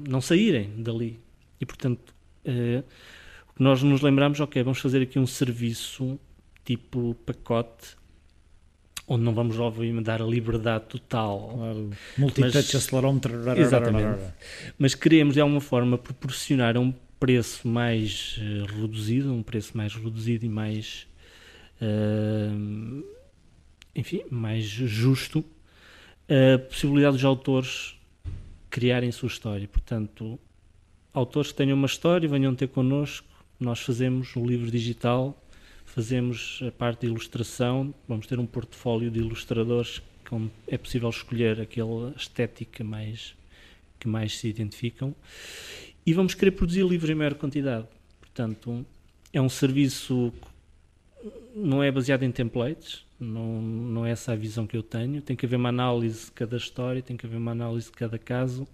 não 0.08 0.22
saírem 0.22 0.82
dali. 0.82 1.20
E, 1.60 1.66
portanto, 1.66 2.14
que 2.44 3.64
nós 3.64 3.84
nos 3.84 4.02
lembramos, 4.02 4.40
ok, 4.40 4.62
vamos 4.64 4.80
fazer 4.80 5.02
aqui 5.02 5.18
um 5.18 5.28
serviço 5.28 6.20
tipo 6.64 7.16
pacote, 7.26 7.97
onde 9.08 9.24
não 9.24 9.34
vamos, 9.34 9.58
obviamente, 9.58 10.04
dar 10.04 10.22
a 10.22 10.26
liberdade 10.26 10.86
total. 10.86 11.54
Claro. 11.56 11.90
Multitouch, 12.18 12.76
acelerómetro. 12.76 13.34
Exatamente. 13.58 14.22
Mas 14.78 14.94
queremos, 14.94 15.36
de 15.36 15.42
alguma 15.42 15.62
forma, 15.62 15.98
proporcionar 15.98 16.78
um 16.78 16.94
preço 17.20 17.68
mais 17.68 18.38
uh, 18.38 18.66
reduzido, 18.82 19.34
um 19.34 19.42
preço 19.42 19.76
mais 19.76 19.96
reduzido 19.96 20.46
e 20.46 20.50
mais... 20.50 21.08
Uh, 21.82 23.04
enfim, 23.96 24.24
mais 24.30 24.64
justo, 24.64 25.44
a 26.30 26.60
possibilidade 26.60 27.16
dos 27.16 27.26
autores 27.26 27.96
criarem 28.70 29.12
sua 29.12 29.28
história. 29.28 29.68
Portanto, 29.68 30.38
autores 31.14 31.52
que 31.52 31.58
tenham 31.58 31.76
uma 31.76 31.88
história, 31.88 32.30
venham 32.30 32.54
ter 32.54 32.68
connosco, 32.68 33.28
nós 33.60 33.80
fazemos 33.80 34.36
um 34.36 34.46
livro 34.46 34.70
digital, 34.70 35.36
fazemos 35.98 36.60
a 36.62 36.72
parte 36.72 37.02
de 37.02 37.08
ilustração, 37.08 37.92
vamos 38.08 38.28
ter 38.28 38.38
um 38.38 38.46
portfólio 38.46 39.10
de 39.10 39.18
ilustradores 39.18 40.00
onde 40.32 40.52
é 40.68 40.78
possível 40.78 41.10
escolher 41.10 41.60
aquela 41.60 42.14
estética 42.16 42.84
mais 42.84 43.36
que 44.00 44.08
mais 44.08 44.38
se 44.38 44.48
identificam 44.48 45.16
e 46.06 46.14
vamos 46.14 46.36
querer 46.36 46.52
produzir 46.52 46.86
livros 46.86 47.10
em 47.10 47.16
maior 47.16 47.34
quantidade. 47.34 47.88
Portanto, 48.22 48.86
é 49.34 49.42
um 49.42 49.50
serviço 49.50 50.32
não 51.56 51.82
é 51.82 51.92
baseado 51.92 52.22
em 52.22 52.32
templates, 52.32 53.04
não, 53.20 53.60
não 53.60 54.06
é 54.06 54.12
essa 54.12 54.34
a 54.34 54.36
visão 54.36 54.68
que 54.68 54.78
eu 54.78 54.84
tenho. 54.84 55.20
Tem 55.24 55.36
que 55.36 55.48
haver 55.48 55.56
uma 55.56 55.70
análise 55.70 56.26
de 56.26 56.32
cada 56.32 56.58
história, 56.58 57.02
tem 57.02 57.18
que 57.18 57.26
haver 57.26 57.38
uma 57.38 57.54
análise 57.54 57.88
de 57.88 57.94
cada 57.94 58.20
caso 58.20 58.68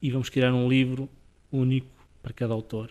e 0.00 0.10
vamos 0.10 0.30
criar 0.30 0.54
um 0.54 0.66
livro 0.66 1.10
único 1.52 1.88
para 2.22 2.32
cada 2.32 2.54
autor. 2.54 2.90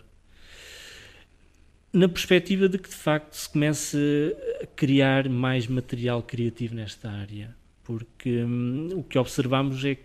Na 1.94 2.08
perspectiva 2.08 2.68
de 2.68 2.76
que 2.76 2.88
de 2.88 2.94
facto 2.96 3.34
se 3.34 3.48
comece 3.48 4.36
a 4.60 4.66
criar 4.66 5.28
mais 5.28 5.68
material 5.68 6.20
criativo 6.24 6.74
nesta 6.74 7.08
área, 7.08 7.54
porque 7.84 8.42
hum, 8.42 8.88
o 8.96 9.04
que 9.04 9.16
observamos 9.16 9.84
é 9.84 9.94
que 9.94 10.02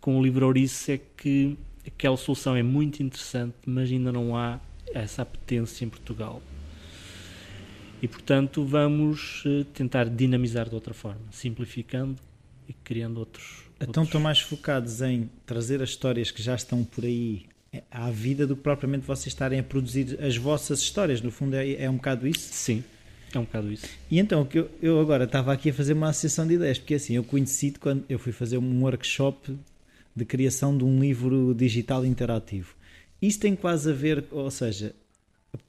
com 0.00 0.16
o 0.16 0.22
livro 0.22 0.46
Ouriço 0.46 0.92
é 0.92 1.00
que 1.16 1.58
aquela 1.84 2.16
solução 2.16 2.54
é 2.54 2.62
muito 2.62 3.02
interessante, 3.02 3.56
mas 3.66 3.90
ainda 3.90 4.12
não 4.12 4.36
há 4.36 4.60
essa 4.94 5.22
apetência 5.22 5.84
em 5.84 5.88
Portugal 5.88 6.40
e, 8.00 8.06
portanto, 8.06 8.64
vamos 8.64 9.42
eh, 9.44 9.64
tentar 9.74 10.04
dinamizar 10.08 10.68
de 10.68 10.74
outra 10.76 10.94
forma, 10.94 11.22
simplificando 11.32 12.16
e 12.68 12.72
criando 12.72 13.18
outros. 13.18 13.64
Então 13.76 13.88
outros... 13.88 14.06
estão 14.06 14.20
mais 14.20 14.38
focados 14.38 15.02
em 15.02 15.28
trazer 15.44 15.82
as 15.82 15.88
histórias 15.88 16.30
que 16.30 16.40
já 16.40 16.54
estão 16.54 16.84
por 16.84 17.04
aí 17.04 17.46
à 17.90 18.10
vida 18.10 18.46
do 18.46 18.56
que 18.56 18.62
propriamente 18.62 19.06
vocês 19.06 19.28
estarem 19.28 19.58
a 19.58 19.62
produzir 19.62 20.18
as 20.22 20.36
vossas 20.36 20.80
histórias. 20.80 21.20
No 21.20 21.30
fundo, 21.30 21.54
é, 21.56 21.72
é 21.72 21.90
um 21.90 21.96
bocado 21.96 22.26
isso? 22.26 22.48
Sim, 22.52 22.84
é 23.34 23.38
um 23.38 23.44
bocado 23.44 23.72
isso. 23.72 23.86
E 24.10 24.18
então, 24.18 24.46
eu, 24.52 24.70
eu 24.82 25.00
agora 25.00 25.24
estava 25.24 25.52
aqui 25.52 25.70
a 25.70 25.74
fazer 25.74 25.92
uma 25.92 26.10
associação 26.10 26.46
de 26.46 26.54
ideias, 26.54 26.78
porque 26.78 26.94
assim, 26.94 27.14
eu 27.14 27.24
conheci 27.24 27.72
quando 27.72 28.04
eu 28.08 28.18
fui 28.18 28.32
fazer 28.32 28.58
um 28.58 28.82
workshop 28.82 29.56
de 30.14 30.24
criação 30.24 30.76
de 30.76 30.84
um 30.84 31.00
livro 31.00 31.54
digital 31.54 32.04
interativo. 32.04 32.74
Isso 33.20 33.40
tem 33.40 33.56
quase 33.56 33.90
a 33.90 33.94
ver, 33.94 34.24
ou 34.30 34.50
seja, 34.50 34.94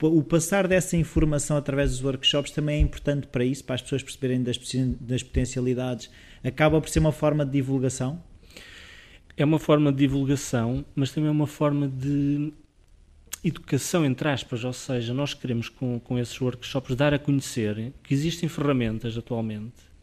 o 0.02 0.24
passar 0.24 0.68
dessa 0.68 0.98
informação 0.98 1.58
através 1.58 1.92
dos 1.92 2.04
workshops 2.04 2.52
também 2.52 2.78
é 2.78 2.82
importante 2.82 3.28
para 3.28 3.46
isso, 3.46 3.64
para 3.64 3.76
as 3.76 3.82
pessoas 3.82 4.04
perceberem 4.04 4.44
das, 4.44 4.60
das 5.00 5.24
potencialidades. 5.24 6.10
Acaba 6.44 6.82
por 6.82 6.90
ser 6.90 7.00
uma 7.00 7.12
forma 7.12 7.46
de 7.46 7.52
divulgação? 7.52 8.22
É 9.38 9.44
uma 9.44 9.60
forma 9.60 9.92
de 9.92 10.00
divulgação, 10.00 10.86
mas 10.96 11.12
também 11.12 11.28
é 11.28 11.32
uma 11.32 11.48
forma 11.48 11.88
de 11.88 12.54
educação, 13.44 14.06
entre 14.06 14.30
aspas, 14.30 14.64
ou 14.64 14.74
seja, 14.74 15.14
nós 15.14 15.34
queremos 15.34 15.70
com, 15.70 16.00
com 16.00 16.18
esses 16.18 16.40
workshops 16.40 16.96
dar 16.96 17.14
a 17.14 17.20
conhecer 17.20 17.94
que 18.04 18.14
existem 18.14 18.50
ferramentas 18.50 19.18
atualmente 19.18 19.96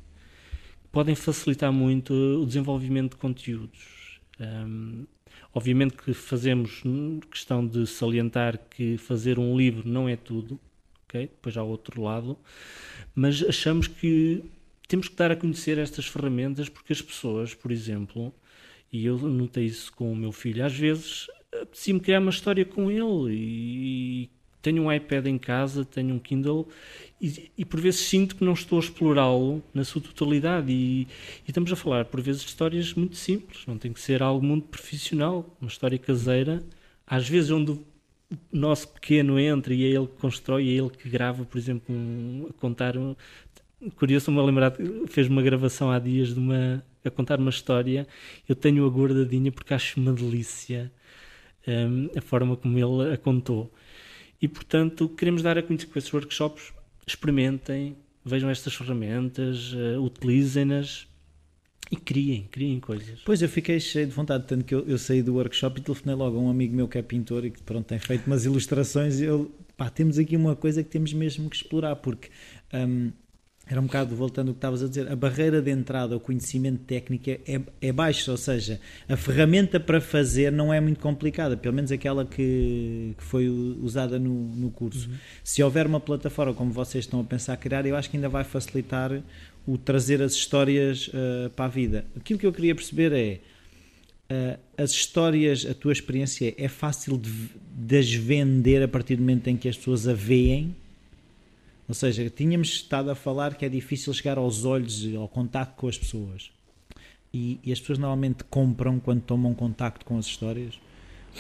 podem 0.93 1.15
facilitar 1.15 1.73
muito 1.73 2.13
o 2.13 2.47
desenvolvimento 2.47 3.13
de 3.13 3.17
conteúdos. 3.17 4.21
Um, 4.39 5.07
obviamente 5.55 5.97
que 5.97 6.13
fazemos 6.13 6.83
questão 7.31 7.67
de 7.67 7.87
salientar 7.87 8.59
que 8.71 8.99
fazer 8.99 9.39
um 9.39 9.57
livro 9.57 9.89
não 9.89 10.09
é 10.09 10.17
tudo, 10.17 10.61
ok? 11.05 11.23
Depois 11.23 11.57
há 11.57 11.63
outro 11.63 12.03
lado, 12.03 12.39
mas 13.15 13.43
achamos 13.43 13.89
que 13.89 14.45
temos 14.87 15.09
que 15.09 15.17
dar 15.17 15.31
a 15.31 15.37
conhecer 15.37 15.79
estas 15.79 16.07
ferramentas 16.07 16.69
porque 16.69 16.93
as 16.93 17.01
pessoas, 17.01 17.55
por 17.55 17.73
exemplo, 17.73 18.35
e 18.93 19.07
eu 19.07 19.17
notei 19.19 19.65
isso 19.65 19.93
com 19.93 20.13
o 20.13 20.17
meu 20.17 20.33
filho, 20.33 20.65
às 20.65 20.77
vezes 20.77 21.27
apetecia-me 21.53 22.01
criar 22.01 22.21
uma 22.21 22.31
história 22.31 22.65
com 22.65 22.91
ele 22.91 23.35
e 23.35 24.31
tenho 24.61 24.85
um 24.85 24.93
iPad 24.93 25.27
em 25.27 25.39
casa, 25.39 25.85
tenho 25.85 26.15
um 26.15 26.19
Kindle 26.19 26.69
e, 27.21 27.51
e 27.59 27.65
por 27.65 27.81
vezes 27.81 28.01
sinto 28.01 28.37
que 28.37 28.45
não 28.45 28.53
estou 28.53 28.79
a 28.79 28.83
explorá-lo 28.83 29.63
na 29.75 29.85
sua 29.85 30.01
totalidade. 30.01 30.73
E, 30.73 31.03
e, 31.03 31.09
estamos 31.49 31.73
a 31.73 31.77
falar 31.77 32.05
por 32.05 32.21
vezes 32.21 32.43
de 32.43 32.49
histórias 32.49 32.95
muito 32.95 33.17
simples, 33.17 33.67
não 33.67 33.77
tem 33.77 33.93
que 33.93 34.01
ser 34.01 34.23
algo 34.23 34.45
muito 34.45 34.69
profissional, 34.69 35.57
uma 35.61 35.69
história 35.69 35.99
caseira, 35.99 36.63
às 37.07 37.29
vezes 37.29 37.51
onde 37.51 37.73
o 37.73 37.85
nosso 38.53 38.89
pequeno 38.89 39.39
entra 39.39 39.75
e 39.75 39.85
é 39.85 39.89
ele 39.89 40.07
que 40.07 40.17
constrói, 40.19 40.69
é 40.69 40.73
ele 40.73 40.91
que 40.91 41.09
grava, 41.09 41.45
por 41.45 41.59
exemplo, 41.59 41.95
um, 41.95 42.47
a 42.49 42.53
contar 42.55 42.97
curioso 43.91 44.31
me 44.31 44.41
lembrar, 44.41 44.73
fez 45.09 45.29
uma 45.29 45.43
gravação 45.43 45.91
há 45.91 45.99
dias 45.99 46.35
de 46.35 46.39
uma 46.39 46.85
a 47.05 47.11
contar 47.11 47.39
uma 47.39 47.51
história, 47.51 48.07
eu 48.49 48.55
tenho-a 48.55 48.89
guardadinha 48.89 49.51
porque 49.51 49.75
acho 49.75 49.99
uma 49.99 50.13
delícia 50.13 50.93
um, 51.67 52.09
a 52.17 52.21
forma 52.21 52.57
como 52.57 52.79
ele 52.79 53.13
a 53.13 53.17
contou. 53.17 53.73
E, 54.41 54.49
portanto, 54.49 55.09
queremos 55.09 55.43
dar 55.43 55.57
a 55.57 55.63
conhecer 55.63 55.87
com 55.87 55.99
esses 55.99 56.13
workshops, 56.13 56.73
experimentem, 57.07 57.97
vejam 58.25 58.51
estas 58.51 58.75
ferramentas, 58.75 59.73
uh, 59.73 60.03
utilizem-nas 60.03 61.07
e 61.91 61.97
criem, 61.97 62.49
criem 62.51 62.81
coisas. 62.81 63.21
Pois, 63.25 63.43
eu 63.43 63.49
fiquei 63.49 63.79
cheio 63.79 64.07
de 64.07 64.13
vontade, 64.13 64.47
tanto 64.47 64.65
que 64.65 64.75
eu, 64.75 64.87
eu, 64.87 64.99
saí 64.99 65.23
do 65.23 65.35
workshop 65.35 65.81
e 65.81 65.83
telefonei 65.83 66.15
logo 66.15 66.39
a 66.39 66.41
um 66.41 66.51
amigo 66.51 66.75
meu 66.75 66.89
que 66.89 66.99
é 66.99 67.03
pintor 67.03 67.45
e 67.45 67.51
que 67.51 67.63
pronto, 67.63 67.87
tem 67.87 67.99
feito 67.99 68.27
umas 68.27 68.45
ilustrações 68.45 69.21
e 69.21 69.25
eu, 69.25 69.53
pá, 69.77 69.91
temos 69.91 70.19
aqui 70.19 70.37
uma 70.37 70.57
coisa 70.57 70.83
que 70.83 70.89
temos 70.89 71.13
mesmo 71.13 71.51
que 71.51 71.57
explorar, 71.57 71.97
porque... 71.97 72.31
Um, 72.73 73.13
era 73.73 73.81
um 73.81 73.85
bocado 73.85 74.15
voltando 74.15 74.49
ao 74.49 74.55
que 74.55 74.59
estavas 74.59 74.83
a 74.83 74.87
dizer, 74.87 75.11
a 75.11 75.17
barreira 75.17 75.63
de 75.63 75.71
entrada 75.71 76.13
ao 76.13 76.21
conhecimento 76.21 76.81
técnico 76.81 77.31
é, 77.31 77.59
é 77.81 77.91
baixa, 77.91 78.31
ou 78.31 78.37
seja, 78.37 78.79
a 79.09 79.17
ferramenta 79.17 79.81
para 79.81 79.99
fazer 79.99 80.53
não 80.53 80.75
é 80.75 80.79
muito 80.79 81.01
complicada, 81.01 81.57
pelo 81.57 81.75
menos 81.75 81.91
aquela 81.91 82.27
que, 82.27 83.15
que 83.17 83.25
foi 83.25 83.49
usada 83.49 84.19
no, 84.19 84.35
no 84.35 84.71
curso. 84.71 85.09
Uhum. 85.09 85.17
Se 85.43 85.63
houver 85.63 85.87
uma 85.87 85.99
plataforma 85.99 86.53
como 86.53 86.71
vocês 86.71 87.07
estão 87.07 87.21
a 87.21 87.25
pensar 87.25 87.57
criar, 87.57 87.87
eu 87.87 87.97
acho 87.97 88.11
que 88.11 88.17
ainda 88.19 88.29
vai 88.29 88.45
facilitar 88.45 89.23
o 89.67 89.79
trazer 89.79 90.21
as 90.21 90.35
histórias 90.35 91.09
uh, 91.09 91.49
para 91.57 91.65
a 91.65 91.69
vida. 91.69 92.05
Aquilo 92.15 92.39
que 92.39 92.47
eu 92.47 92.53
queria 92.53 92.75
perceber 92.75 93.11
é 93.15 93.41
uh, 94.31 94.61
as 94.77 94.91
histórias, 94.91 95.65
a 95.65 95.73
tua 95.73 95.93
experiência 95.93 96.55
é 96.59 96.69
fácil 96.69 97.17
de, 97.17 97.33
de 97.75 97.97
as 97.97 98.13
vender 98.13 98.83
a 98.83 98.89
partir 98.89 99.17
do 99.17 99.21
momento 99.21 99.49
em 99.49 99.57
que 99.57 99.67
as 99.67 99.79
pessoas 99.79 100.07
a 100.07 100.13
veem 100.13 100.77
ou 101.89 101.95
seja, 101.95 102.29
tínhamos 102.31 102.69
estado 102.69 103.11
a 103.11 103.15
falar 103.15 103.55
que 103.55 103.65
é 103.65 103.69
difícil 103.69 104.13
chegar 104.15 104.39
aos 104.39 104.65
olhos, 104.65 105.05
ao 105.15 105.29
contato 105.29 105.77
com 105.77 105.89
as 105.89 105.99
pessoas. 105.99 106.51
E, 107.33 107.59
e 107.65 107.73
as 107.73 107.81
pessoas 107.81 107.99
normalmente 107.99 108.45
compram 108.45 109.01
quando 109.01 109.23
tomam 109.23 109.55
contacto 109.55 110.05
com 110.05 110.19
as 110.19 110.27
histórias. 110.27 110.79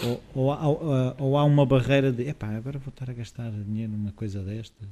Ou, 0.03 0.23
ou, 0.35 0.47
ou, 0.51 1.17
ou, 1.19 1.39
há 1.39 1.45
uma 1.45 1.67
barreira 1.67 2.11
de 2.11 2.27
epá, 2.27 2.49
agora 2.49 2.79
vou 2.79 2.89
estar 2.89 3.11
a 3.11 3.13
gastar 3.13 3.51
dinheiro 3.51 3.93
numa 3.93 4.13
coisa 4.13 4.43
destas. 4.43 4.89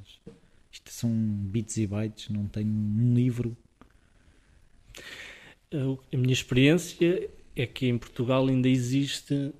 Isto 0.71 0.91
são 0.91 1.09
bits 1.11 1.77
e 1.77 1.87
bytes, 1.87 2.29
não 2.29 2.45
tenho 2.47 2.69
um 2.69 3.13
livro. 3.13 3.57
A 5.73 6.17
minha 6.17 6.33
experiência 6.33 7.29
é 7.55 7.65
que 7.65 7.87
em 7.87 7.97
Portugal 7.97 8.47
ainda 8.47 8.69
existe 8.69 9.53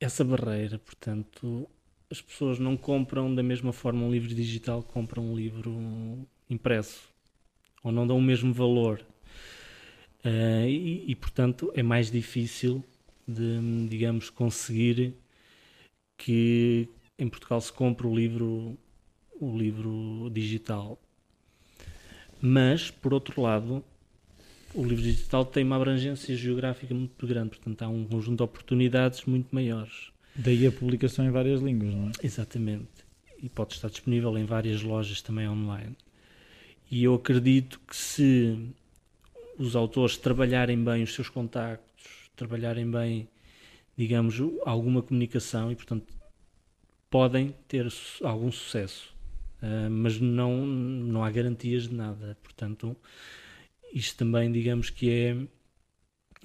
essa 0.00 0.24
barreira, 0.24 0.78
portanto, 0.78 1.68
as 2.10 2.20
pessoas 2.20 2.58
não 2.58 2.76
compram 2.76 3.34
da 3.34 3.42
mesma 3.42 3.72
forma 3.72 4.04
um 4.04 4.10
livro 4.10 4.32
digital 4.34 4.82
que 4.82 4.92
compram 4.92 5.24
um 5.24 5.36
livro 5.36 6.26
impresso 6.48 7.08
ou 7.82 7.92
não 7.92 8.06
dão 8.06 8.18
o 8.18 8.22
mesmo 8.22 8.52
valor. 8.52 9.04
Uh, 10.24 10.66
e, 10.66 11.04
e, 11.10 11.14
portanto 11.14 11.70
é 11.74 11.82
mais 11.82 12.10
difícil 12.10 12.84
de 13.28 13.86
digamos 13.88 14.28
conseguir 14.28 15.14
que 16.16 16.88
em 17.18 17.28
Portugal 17.28 17.60
se 17.60 17.72
compre 17.72 18.06
o 18.06 18.14
livro 18.14 18.76
o 19.40 19.56
livro 19.56 20.30
digital. 20.32 20.98
Mas 22.40 22.90
por 22.90 23.14
outro 23.14 23.40
lado 23.40 23.84
o 24.74 24.82
livro 24.84 25.02
digital 25.02 25.44
tem 25.44 25.64
uma 25.64 25.76
abrangência 25.76 26.34
geográfica 26.36 26.92
muito 26.92 27.26
grande 27.26 27.50
portanto 27.50 27.82
há 27.82 27.88
um 27.88 28.04
conjunto 28.04 28.38
de 28.38 28.42
oportunidades 28.42 29.24
muito 29.24 29.54
maiores 29.54 30.10
Daí 30.38 30.66
a 30.66 30.72
publicação 30.72 31.24
em 31.24 31.30
várias 31.30 31.60
línguas, 31.60 31.94
não 31.94 32.08
é? 32.08 32.12
Exatamente. 32.22 32.88
E 33.42 33.48
pode 33.48 33.74
estar 33.74 33.88
disponível 33.88 34.36
em 34.36 34.44
várias 34.44 34.82
lojas 34.82 35.22
também 35.22 35.48
online. 35.48 35.96
E 36.90 37.04
eu 37.04 37.14
acredito 37.14 37.80
que 37.86 37.96
se 37.96 38.58
os 39.58 39.74
autores 39.74 40.16
trabalharem 40.16 40.82
bem 40.82 41.02
os 41.02 41.14
seus 41.14 41.30
contactos, 41.30 42.30
trabalharem 42.36 42.90
bem, 42.90 43.28
digamos, 43.96 44.36
alguma 44.64 45.02
comunicação 45.02 45.72
e, 45.72 45.76
portanto, 45.76 46.12
podem 47.10 47.54
ter 47.66 47.88
algum 48.22 48.52
sucesso. 48.52 49.14
Uh, 49.62 49.90
mas 49.90 50.20
não, 50.20 50.66
não 50.66 51.24
há 51.24 51.30
garantias 51.30 51.88
de 51.88 51.94
nada. 51.94 52.36
Portanto, 52.42 52.94
isto 53.92 54.18
também, 54.18 54.52
digamos 54.52 54.90
que 54.90 55.10
é 55.10 55.36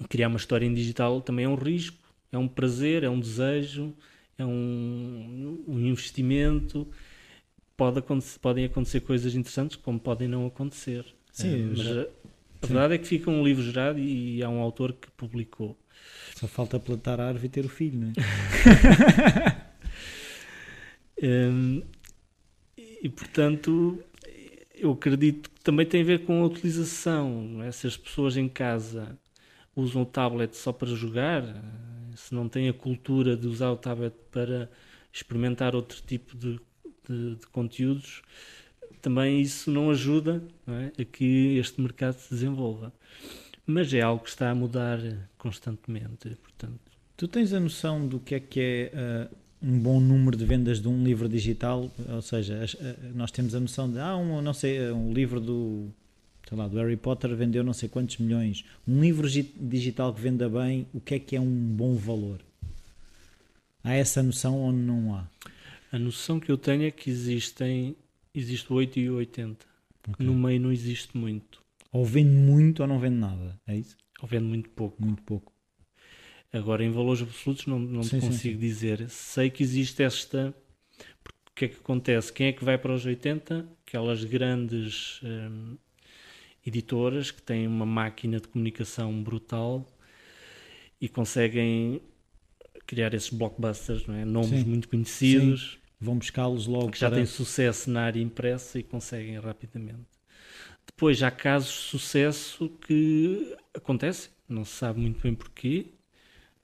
criar 0.08 0.28
uma 0.28 0.38
história 0.38 0.64
em 0.64 0.72
digital 0.72 1.20
também 1.20 1.44
é 1.44 1.48
um 1.48 1.54
risco 1.54 2.01
é 2.32 2.38
um 2.38 2.48
prazer, 2.48 3.04
é 3.04 3.10
um 3.10 3.20
desejo, 3.20 3.94
é 4.38 4.44
um, 4.44 5.62
um 5.68 5.78
investimento. 5.78 6.88
Pode 7.76 7.98
acontecer, 7.98 8.38
podem 8.38 8.64
acontecer 8.64 9.00
coisas 9.00 9.34
interessantes, 9.34 9.76
como 9.76 10.00
podem 10.00 10.26
não 10.26 10.46
acontecer. 10.46 11.04
Sim, 11.30 11.54
é, 11.54 11.66
mas 11.66 11.78
já... 11.78 12.02
a, 12.02 12.66
verdade 12.66 12.94
é 12.94 12.98
que 12.98 13.06
fica 13.06 13.30
um 13.30 13.44
livro 13.44 13.62
gerado 13.62 13.98
e 13.98 14.42
há 14.42 14.48
um 14.48 14.60
autor 14.60 14.94
que 14.94 15.10
publicou. 15.10 15.78
Só 16.34 16.48
falta 16.48 16.80
plantar 16.80 17.20
a 17.20 17.28
árvore 17.28 17.46
e 17.46 17.50
ter 17.50 17.64
o 17.64 17.68
filho, 17.68 18.00
não 18.00 18.08
é? 18.08 18.12
um, 21.22 21.82
e 22.76 23.08
portanto, 23.08 24.02
eu 24.74 24.92
acredito 24.92 25.50
que 25.50 25.60
também 25.60 25.86
tem 25.86 26.02
a 26.02 26.04
ver 26.04 26.24
com 26.24 26.42
a 26.42 26.46
utilização. 26.46 27.62
É? 27.62 27.70
Se 27.70 27.86
as 27.86 27.96
pessoas 27.96 28.36
em 28.36 28.48
casa 28.48 29.18
usam 29.76 30.02
o 30.02 30.06
tablet 30.06 30.56
só 30.56 30.72
para 30.72 30.88
jogar, 30.88 31.42
se 32.22 32.34
não 32.34 32.48
tem 32.48 32.68
a 32.68 32.72
cultura 32.72 33.36
de 33.36 33.46
usar 33.48 33.70
o 33.70 33.76
tablet 33.76 34.14
para 34.30 34.70
experimentar 35.12 35.74
outro 35.74 36.00
tipo 36.06 36.36
de, 36.36 36.60
de, 37.08 37.34
de 37.34 37.46
conteúdos, 37.48 38.22
também 39.00 39.40
isso 39.40 39.70
não 39.70 39.90
ajuda 39.90 40.42
não 40.64 40.74
é, 40.74 40.92
a 40.98 41.04
que 41.04 41.56
este 41.58 41.80
mercado 41.80 42.14
se 42.14 42.32
desenvolva. 42.32 42.92
Mas 43.66 43.92
é 43.92 44.00
algo 44.00 44.22
que 44.22 44.30
está 44.30 44.50
a 44.50 44.54
mudar 44.54 44.98
constantemente, 45.36 46.36
portanto. 46.36 46.80
Tu 47.16 47.28
tens 47.28 47.52
a 47.52 47.60
noção 47.60 48.06
do 48.06 48.18
que 48.18 48.34
é 48.34 48.40
que 48.40 48.60
é 48.60 49.28
uh, 49.30 49.36
um 49.62 49.78
bom 49.78 50.00
número 50.00 50.36
de 50.36 50.44
vendas 50.44 50.80
de 50.80 50.88
um 50.88 51.04
livro 51.04 51.28
digital? 51.28 51.90
Ou 52.08 52.22
seja, 52.22 52.64
uh, 52.64 53.16
nós 53.16 53.30
temos 53.30 53.54
a 53.54 53.60
noção 53.60 53.90
de, 53.90 53.98
ah, 53.98 54.16
um, 54.16 54.40
não 54.40 54.54
sei, 54.54 54.90
um 54.90 55.12
livro 55.12 55.40
do 55.40 55.92
sei 56.52 56.58
lá, 56.58 56.68
do 56.68 56.76
Harry 56.76 56.98
Potter 56.98 57.34
vendeu 57.34 57.64
não 57.64 57.72
sei 57.72 57.88
quantos 57.88 58.18
milhões. 58.18 58.62
Um 58.86 59.00
livro 59.00 59.26
digital 59.26 60.12
que 60.12 60.20
venda 60.20 60.50
bem, 60.50 60.86
o 60.92 61.00
que 61.00 61.14
é 61.14 61.18
que 61.18 61.34
é 61.34 61.40
um 61.40 61.50
bom 61.50 61.96
valor? 61.96 62.40
Há 63.82 63.94
essa 63.94 64.22
noção 64.22 64.58
ou 64.58 64.70
não 64.70 65.14
há? 65.14 65.26
A 65.90 65.98
noção 65.98 66.38
que 66.38 66.52
eu 66.52 66.58
tenho 66.58 66.82
é 66.82 66.90
que 66.90 67.08
existem 67.08 67.96
existe 68.34 68.70
8 68.70 68.98
e 68.98 69.08
80. 69.08 69.64
Okay. 70.10 70.26
No 70.26 70.34
meio 70.34 70.60
não 70.60 70.70
existe 70.70 71.16
muito. 71.16 71.62
Ou 71.90 72.04
vende 72.04 72.30
muito 72.30 72.80
ou 72.80 72.86
não 72.86 72.98
vende 72.98 73.16
nada, 73.16 73.58
é 73.66 73.76
isso? 73.76 73.96
Ou 74.20 74.28
vende 74.28 74.44
muito 74.44 74.68
pouco. 74.70 75.02
Muito 75.02 75.22
pouco. 75.22 75.50
Agora, 76.52 76.84
em 76.84 76.90
valores 76.90 77.22
absolutos, 77.22 77.64
não, 77.64 77.78
não 77.78 78.02
sim, 78.02 78.20
consigo 78.20 78.60
sim, 78.60 78.60
dizer. 78.60 79.08
Sei 79.08 79.48
que 79.48 79.62
existe 79.62 80.02
esta. 80.02 80.54
O 81.50 81.54
que 81.54 81.64
é 81.64 81.68
que 81.68 81.76
acontece? 81.76 82.30
Quem 82.30 82.48
é 82.48 82.52
que 82.52 82.64
vai 82.64 82.76
para 82.76 82.92
os 82.92 83.06
80? 83.06 83.66
Aquelas 83.86 84.24
grandes 84.24 85.20
hum, 85.22 85.76
editoras 86.64 87.30
que 87.30 87.42
têm 87.42 87.66
uma 87.66 87.86
máquina 87.86 88.40
de 88.40 88.48
comunicação 88.48 89.22
brutal 89.22 89.86
e 91.00 91.08
conseguem 91.08 92.00
criar 92.86 93.12
esses 93.14 93.30
blockbusters, 93.30 94.06
não 94.06 94.14
é? 94.14 94.24
nomes 94.24 94.60
Sim. 94.60 94.64
muito 94.64 94.88
conhecidos. 94.88 95.72
Sim. 95.72 95.78
Vão 96.00 96.18
buscá-los 96.18 96.66
logo. 96.66 96.90
Que 96.90 96.98
já 96.98 97.08
para... 97.08 97.18
têm 97.18 97.26
sucesso 97.26 97.90
na 97.90 98.02
área 98.02 98.20
impressa 98.20 98.78
e 98.78 98.82
conseguem 98.82 99.38
rapidamente. 99.38 100.06
Depois 100.84 101.22
há 101.22 101.30
casos 101.30 101.70
de 101.70 101.80
sucesso 101.80 102.68
que 102.86 103.56
acontecem, 103.72 104.30
não 104.48 104.64
se 104.64 104.72
sabe 104.72 105.00
muito 105.00 105.22
bem 105.22 105.34
porquê, 105.34 105.86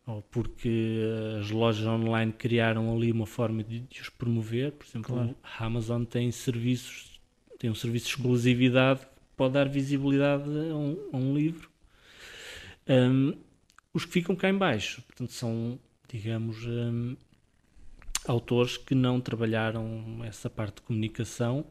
ou 0.06 0.22
porque 0.22 1.00
as 1.40 1.50
lojas 1.50 1.86
online 1.86 2.32
criaram 2.32 2.94
ali 2.94 3.12
uma 3.12 3.26
forma 3.26 3.62
de, 3.62 3.80
de 3.80 4.00
os 4.00 4.08
promover. 4.08 4.72
Por 4.72 4.86
exemplo, 4.86 5.14
claro. 5.14 5.36
a 5.42 5.64
Amazon 5.64 6.04
tem 6.04 6.30
serviços, 6.32 7.20
tem 7.58 7.70
um 7.70 7.74
serviço 7.74 8.06
de 8.06 8.12
exclusividade 8.12 9.06
pode 9.38 9.54
dar 9.54 9.68
visibilidade 9.68 10.44
a 10.44 10.76
um, 10.76 11.08
a 11.12 11.16
um 11.16 11.34
livro. 11.34 11.70
Um, 12.88 13.32
os 13.94 14.04
que 14.04 14.12
ficam 14.12 14.34
cá 14.34 14.50
em 14.50 14.58
baixo, 14.58 15.00
portanto, 15.02 15.32
são, 15.32 15.78
digamos, 16.08 16.66
um, 16.66 17.16
autores 18.26 18.76
que 18.76 18.94
não 18.94 19.20
trabalharam 19.20 20.20
essa 20.24 20.50
parte 20.50 20.76
de 20.76 20.82
comunicação, 20.82 21.64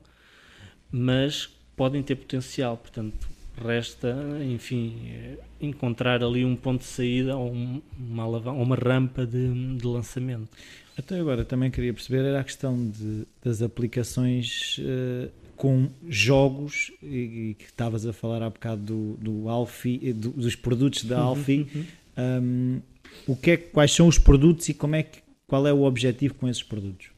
mas 0.90 1.48
podem 1.76 2.02
ter 2.02 2.16
potencial, 2.16 2.78
portanto, 2.78 3.28
resta, 3.58 4.16
enfim, 4.44 5.38
encontrar 5.60 6.24
ali 6.24 6.46
um 6.46 6.56
ponto 6.56 6.82
de 6.82 6.88
saída 6.88 7.36
ou 7.36 7.52
uma, 7.52 8.26
uma 8.26 8.76
rampa 8.76 9.26
de, 9.26 9.76
de 9.76 9.86
lançamento. 9.86 10.50
Até 10.98 11.20
agora 11.20 11.44
também 11.44 11.70
queria 11.70 11.94
perceber 11.94 12.26
era 12.26 12.40
a 12.40 12.44
questão 12.44 12.90
de, 12.90 13.28
das 13.44 13.62
aplicações 13.62 14.80
uh, 14.80 15.32
com 15.58 15.90
jogos 16.08 16.92
e, 17.02 17.50
e, 17.50 17.56
que 17.56 17.66
estavas 17.66 18.06
a 18.06 18.14
falar 18.14 18.44
há 18.44 18.50
bocado 18.50 18.84
do, 18.84 19.18
do 19.18 19.50
Alfie, 19.50 20.14
do, 20.14 20.30
dos 20.30 20.56
produtos 20.56 21.04
da 21.04 21.18
uhum, 21.18 21.28
Alfie. 21.30 21.68
Uhum. 21.76 21.86
Um, 22.18 22.82
o 23.28 23.36
que 23.36 23.52
é, 23.52 23.58
quais 23.58 23.92
são 23.92 24.08
os 24.08 24.20
produtos 24.20 24.70
e 24.70 24.74
como 24.74 24.96
é 24.96 25.04
que, 25.04 25.20
qual 25.48 25.66
é 25.66 25.74
o 25.74 25.84
objetivo 25.84 26.36
com 26.36 26.48
esses 26.48 26.62
produtos? 26.62 27.10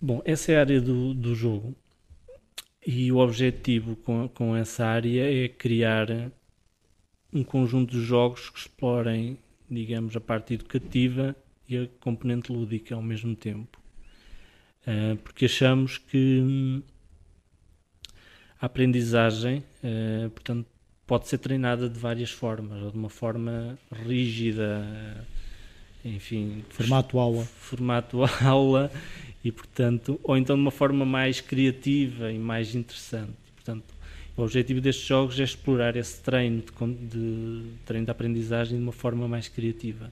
Bom, 0.00 0.22
essa 0.24 0.52
é 0.52 0.56
a 0.56 0.60
área 0.60 0.80
do, 0.80 1.12
do 1.12 1.34
jogo. 1.34 1.76
E 2.84 3.12
o 3.12 3.18
objetivo 3.18 3.94
com, 3.96 4.28
com 4.28 4.56
essa 4.56 4.86
área 4.86 5.44
é 5.44 5.48
criar 5.48 6.08
um 7.32 7.44
conjunto 7.44 7.92
de 7.92 8.02
jogos 8.02 8.50
que 8.50 8.58
explorem, 8.58 9.38
digamos, 9.70 10.16
a 10.16 10.20
parte 10.20 10.54
educativa 10.54 11.36
e 11.68 11.76
a 11.76 11.86
componente 12.00 12.50
lúdica 12.50 12.94
ao 12.94 13.02
mesmo 13.02 13.36
tempo. 13.36 13.81
Uh, 14.86 15.16
porque 15.18 15.44
achamos 15.44 15.98
que 15.98 16.40
hum, 16.42 16.82
a 18.60 18.66
aprendizagem, 18.66 19.62
uh, 19.82 20.30
portanto, 20.30 20.66
pode 21.06 21.28
ser 21.28 21.38
treinada 21.38 21.88
de 21.88 21.98
várias 21.98 22.30
formas, 22.30 22.82
ou 22.82 22.90
de 22.90 22.96
uma 22.96 23.10
forma 23.10 23.78
rígida, 23.92 25.26
enfim, 26.04 26.64
formato 26.70 27.18
aula, 27.18 27.44
formato 27.44 28.20
aula 28.42 28.90
e 29.44 29.50
portanto, 29.50 30.18
ou 30.22 30.36
então 30.36 30.56
de 30.56 30.62
uma 30.62 30.70
forma 30.70 31.04
mais 31.04 31.40
criativa 31.40 32.30
e 32.30 32.38
mais 32.38 32.74
interessante. 32.74 33.32
Portanto, 33.54 33.94
o 34.36 34.42
objetivo 34.42 34.80
destes 34.80 35.06
jogos 35.06 35.38
é 35.38 35.42
explorar 35.42 35.96
esse 35.96 36.20
treino 36.20 36.62
de, 36.62 37.06
de 37.08 37.64
treino 37.84 38.06
de 38.06 38.10
aprendizagem 38.10 38.78
de 38.78 38.82
uma 38.82 38.92
forma 38.92 39.28
mais 39.28 39.48
criativa. 39.48 40.10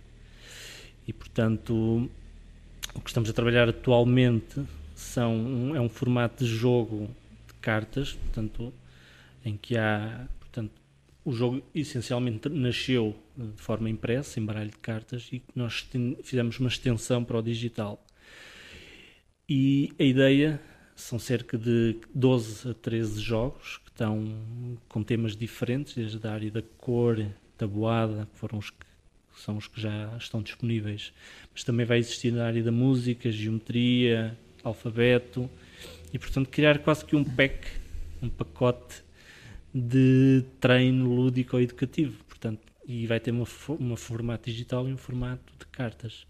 E 1.07 1.13
portanto, 1.13 2.09
o 2.95 3.01
que 3.01 3.11
estamos 3.11 3.31
a 3.31 3.33
trabalhar 3.33 3.69
atualmente 3.69 4.63
são 4.95 5.75
é 5.75 5.81
um 5.81 5.89
formato 5.89 6.45
de 6.45 6.51
jogo 6.51 7.09
de 7.47 7.55
cartas, 7.55 8.13
portanto, 8.13 8.73
em 9.45 9.57
que 9.57 9.77
há, 9.77 10.29
portanto, 10.39 10.73
o 11.25 11.33
jogo 11.33 11.63
essencialmente 11.75 12.49
nasceu 12.49 13.17
de 13.37 13.63
forma 13.63 13.89
impressa, 13.89 14.39
em 14.39 14.45
baralho 14.45 14.71
de 14.71 14.79
cartas, 14.79 15.29
e 15.33 15.43
nós 15.55 15.89
fizemos 16.23 16.59
uma 16.59 16.69
extensão 16.69 17.25
para 17.25 17.39
o 17.39 17.43
digital. 17.43 18.05
E 19.49 19.93
a 19.99 20.05
ideia 20.05 20.61
são 20.95 21.19
cerca 21.19 21.57
de 21.57 21.97
12 22.15 22.71
a 22.71 22.75
13 22.75 23.21
jogos 23.21 23.79
que 23.79 23.91
estão 23.91 24.79
com 24.89 25.03
temas 25.03 25.37
diferentes, 25.37 25.95
desde 25.95 26.27
a 26.27 26.33
área 26.33 26.51
da 26.51 26.63
cor, 26.79 27.25
tabuada, 27.57 28.29
foram 28.35 28.59
os 28.59 28.71
que 28.71 28.87
são 29.41 29.57
os 29.57 29.67
que 29.67 29.81
já 29.81 30.15
estão 30.19 30.43
disponíveis, 30.43 31.13
mas 31.53 31.65
também 31.65 31.87
vai 31.87 31.99
existir 31.99 32.33
na 32.33 32.47
área 32.47 32.63
da 32.63 32.73
música, 32.73 33.31
geometria, 33.31 34.37
alfabeto, 34.63 35.49
e 36.13 36.19
portanto 36.19 36.49
criar 36.49 36.79
quase 36.79 37.05
que 37.05 37.17
um 37.17 37.25
pack, 37.25 37.67
um 38.23 38.29
pacote 38.29 39.03
de 39.73 40.45
treino 40.61 41.07
lúdico 41.07 41.57
ou 41.57 41.63
educativo, 41.63 42.23
portanto, 42.25 42.61
e 42.87 43.07
vai 43.07 43.21
ter 43.21 43.31
uma, 43.31 43.47
uma 43.79 43.97
formato 43.97 44.51
digital 44.51 44.89
e 44.89 44.93
um 44.93 44.97
formato 44.97 45.53
de 45.59 45.67
cartas. 45.67 46.27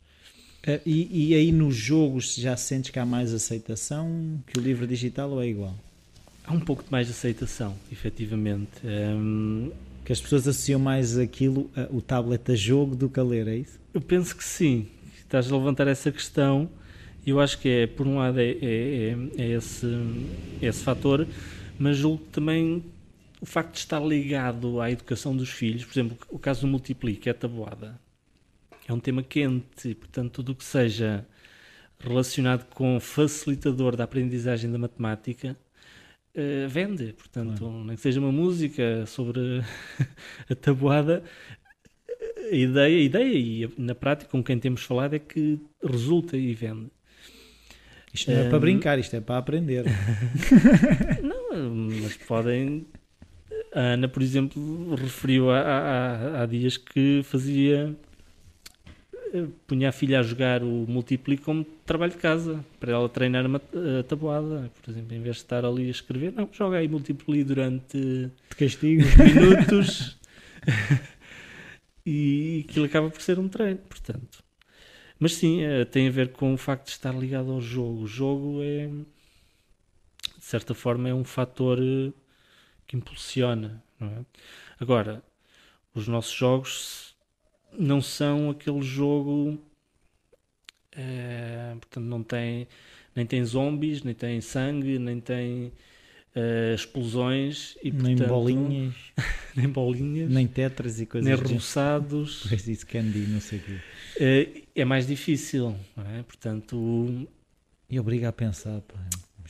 Uh, 0.66 0.80
e, 0.84 1.30
e, 1.30 1.34
aí 1.34 1.52
nos 1.52 1.74
jogos 1.74 2.34
já 2.34 2.54
sentes 2.54 2.90
que 2.90 2.98
há 2.98 3.06
mais 3.06 3.32
aceitação 3.32 4.42
que 4.46 4.58
o 4.58 4.62
livro 4.62 4.86
digital 4.86 5.30
ou 5.30 5.42
é 5.42 5.48
igual? 5.48 5.74
Há 6.44 6.52
um 6.52 6.60
pouco 6.60 6.84
de 6.84 6.92
mais 6.92 7.08
aceitação, 7.08 7.74
efetivamente. 7.90 8.68
Um, 8.84 9.72
que 10.04 10.12
as 10.12 10.20
pessoas 10.20 10.46
associam 10.46 10.80
mais 10.80 11.18
aquilo, 11.18 11.70
uh, 11.76 11.96
o 11.96 12.00
tablet 12.00 12.52
a 12.52 12.54
jogo 12.54 12.96
do 12.96 13.08
que 13.08 13.20
a 13.20 13.22
ler, 13.22 13.48
é 13.48 13.56
isso? 13.56 13.78
Eu 13.92 14.00
penso 14.00 14.36
que 14.36 14.44
sim. 14.44 14.88
Estás 15.18 15.50
a 15.50 15.56
levantar 15.56 15.86
essa 15.86 16.10
questão. 16.10 16.68
Eu 17.26 17.40
acho 17.40 17.58
que 17.58 17.68
é, 17.68 17.86
por 17.86 18.06
um 18.06 18.18
lado, 18.18 18.40
é, 18.40 18.50
é, 18.50 18.54
é, 18.58 19.16
é 19.38 19.48
esse, 19.50 19.86
é 20.60 20.66
esse 20.66 20.82
fator, 20.82 21.26
mas 21.78 21.96
julgo 21.96 22.24
também 22.32 22.84
o 23.40 23.46
facto 23.46 23.72
de 23.72 23.78
estar 23.78 24.00
ligado 24.00 24.80
à 24.80 24.90
educação 24.90 25.36
dos 25.36 25.50
filhos, 25.50 25.84
por 25.84 25.92
exemplo, 25.92 26.18
o 26.28 26.38
caso 26.38 26.62
do 26.62 26.66
Multiplique, 26.66 27.28
é 27.28 27.32
a 27.32 27.34
tabuada 27.34 27.98
é 28.90 28.94
um 28.94 29.00
tema 29.00 29.22
quente 29.22 29.90
e, 29.90 29.94
portanto, 29.94 30.32
tudo 30.32 30.52
o 30.52 30.54
que 30.54 30.64
seja 30.64 31.24
relacionado 31.98 32.64
com 32.74 32.98
facilitador 32.98 33.94
da 33.94 34.04
aprendizagem 34.04 34.70
da 34.70 34.78
matemática 34.78 35.56
uh, 36.36 36.68
vende. 36.68 37.12
Portanto, 37.12 37.58
claro. 37.58 37.84
nem 37.84 37.96
que 37.96 38.02
seja 38.02 38.20
uma 38.20 38.32
música 38.32 39.04
sobre 39.06 39.62
a 40.48 40.54
tabuada, 40.54 41.22
a 42.50 42.54
ideia, 42.54 42.96
a 42.96 43.00
ideia 43.00 43.38
e 43.38 43.72
na 43.78 43.94
prática 43.94 44.30
com 44.30 44.42
quem 44.42 44.58
temos 44.58 44.82
falado 44.82 45.14
é 45.14 45.18
que 45.18 45.58
resulta 45.82 46.36
e 46.36 46.52
vende. 46.54 46.90
Isto 48.12 48.32
não 48.32 48.38
é 48.40 48.44
um, 48.44 48.50
para 48.50 48.58
brincar, 48.58 48.98
isto 48.98 49.14
é 49.14 49.20
para 49.20 49.38
aprender. 49.38 49.84
não, 51.22 51.70
mas 52.02 52.16
podem. 52.16 52.86
A 53.72 53.80
Ana, 53.80 54.08
por 54.08 54.20
exemplo, 54.20 54.96
referiu 54.96 55.48
há, 55.50 55.60
há, 55.60 56.42
há 56.42 56.46
dias 56.46 56.76
que 56.76 57.22
fazia 57.22 57.96
punha 59.66 59.88
a 59.88 59.92
filha 59.92 60.20
a 60.20 60.22
jogar 60.22 60.62
o 60.62 60.86
Multiplique 60.88 61.42
como 61.42 61.64
trabalho 61.84 62.12
de 62.12 62.18
casa, 62.18 62.64
para 62.78 62.92
ela 62.92 63.08
treinar 63.08 63.44
a 63.46 64.02
tabuada. 64.02 64.70
Por 64.82 64.90
exemplo, 64.90 65.14
em 65.14 65.22
vez 65.22 65.36
de 65.36 65.42
estar 65.42 65.64
ali 65.64 65.88
a 65.88 65.90
escrever, 65.90 66.32
não, 66.32 66.48
joga 66.52 66.78
aí 66.78 66.88
Multiplique 66.88 67.44
durante 67.44 67.98
de 67.98 68.56
castigo. 68.56 69.02
minutos 69.22 70.18
e 72.04 72.64
aquilo 72.68 72.86
acaba 72.86 73.10
por 73.10 73.22
ser 73.22 73.38
um 73.38 73.48
treino, 73.48 73.78
portanto. 73.78 74.42
Mas 75.18 75.34
sim, 75.34 75.62
é, 75.62 75.84
tem 75.84 76.08
a 76.08 76.10
ver 76.10 76.32
com 76.32 76.54
o 76.54 76.56
facto 76.56 76.86
de 76.86 76.92
estar 76.92 77.14
ligado 77.14 77.52
ao 77.52 77.60
jogo. 77.60 78.02
O 78.02 78.06
jogo 78.06 78.60
é, 78.62 78.86
de 80.38 80.44
certa 80.44 80.72
forma, 80.74 81.10
é 81.10 81.14
um 81.14 81.24
fator 81.24 81.78
eh, 81.78 82.10
que 82.86 82.96
impulsiona. 82.96 83.82
É? 84.00 84.24
Agora, 84.80 85.22
os 85.94 86.08
nossos 86.08 86.32
jogos 86.32 87.09
não 87.78 88.00
são 88.00 88.50
aquele 88.50 88.82
jogo. 88.82 89.58
É, 90.92 91.74
portanto, 91.80 92.04
não 92.04 92.22
tem 92.22 92.66
nem 93.14 93.26
tem 93.26 93.44
zombies, 93.44 94.02
nem 94.02 94.14
tem 94.14 94.40
sangue, 94.40 94.98
nem 94.98 95.20
tem 95.20 95.72
uh, 96.34 96.74
explosões 96.74 97.76
e 97.82 97.90
nem 97.90 98.16
portanto, 98.16 98.28
bolinhas, 98.28 98.94
nem 99.56 99.68
bolinhas, 99.68 100.30
nem 100.30 100.46
tetras 100.46 101.00
e 101.00 101.06
coisas 101.06 101.28
nem 101.28 101.36
rebuçados. 101.38 102.46
Pois 102.48 102.66
isso 102.68 102.86
candy, 102.86 103.20
não 103.20 103.40
sei 103.40 103.58
o 103.58 103.62
quê. 103.62 103.80
Uh, 104.16 104.62
é 104.74 104.84
mais 104.84 105.06
difícil, 105.06 105.76
é? 106.16 106.22
portanto. 106.22 107.28
E 107.88 107.98
obriga 107.98 108.28
a 108.28 108.32
pensar. 108.32 108.80
Pá. 108.82 108.94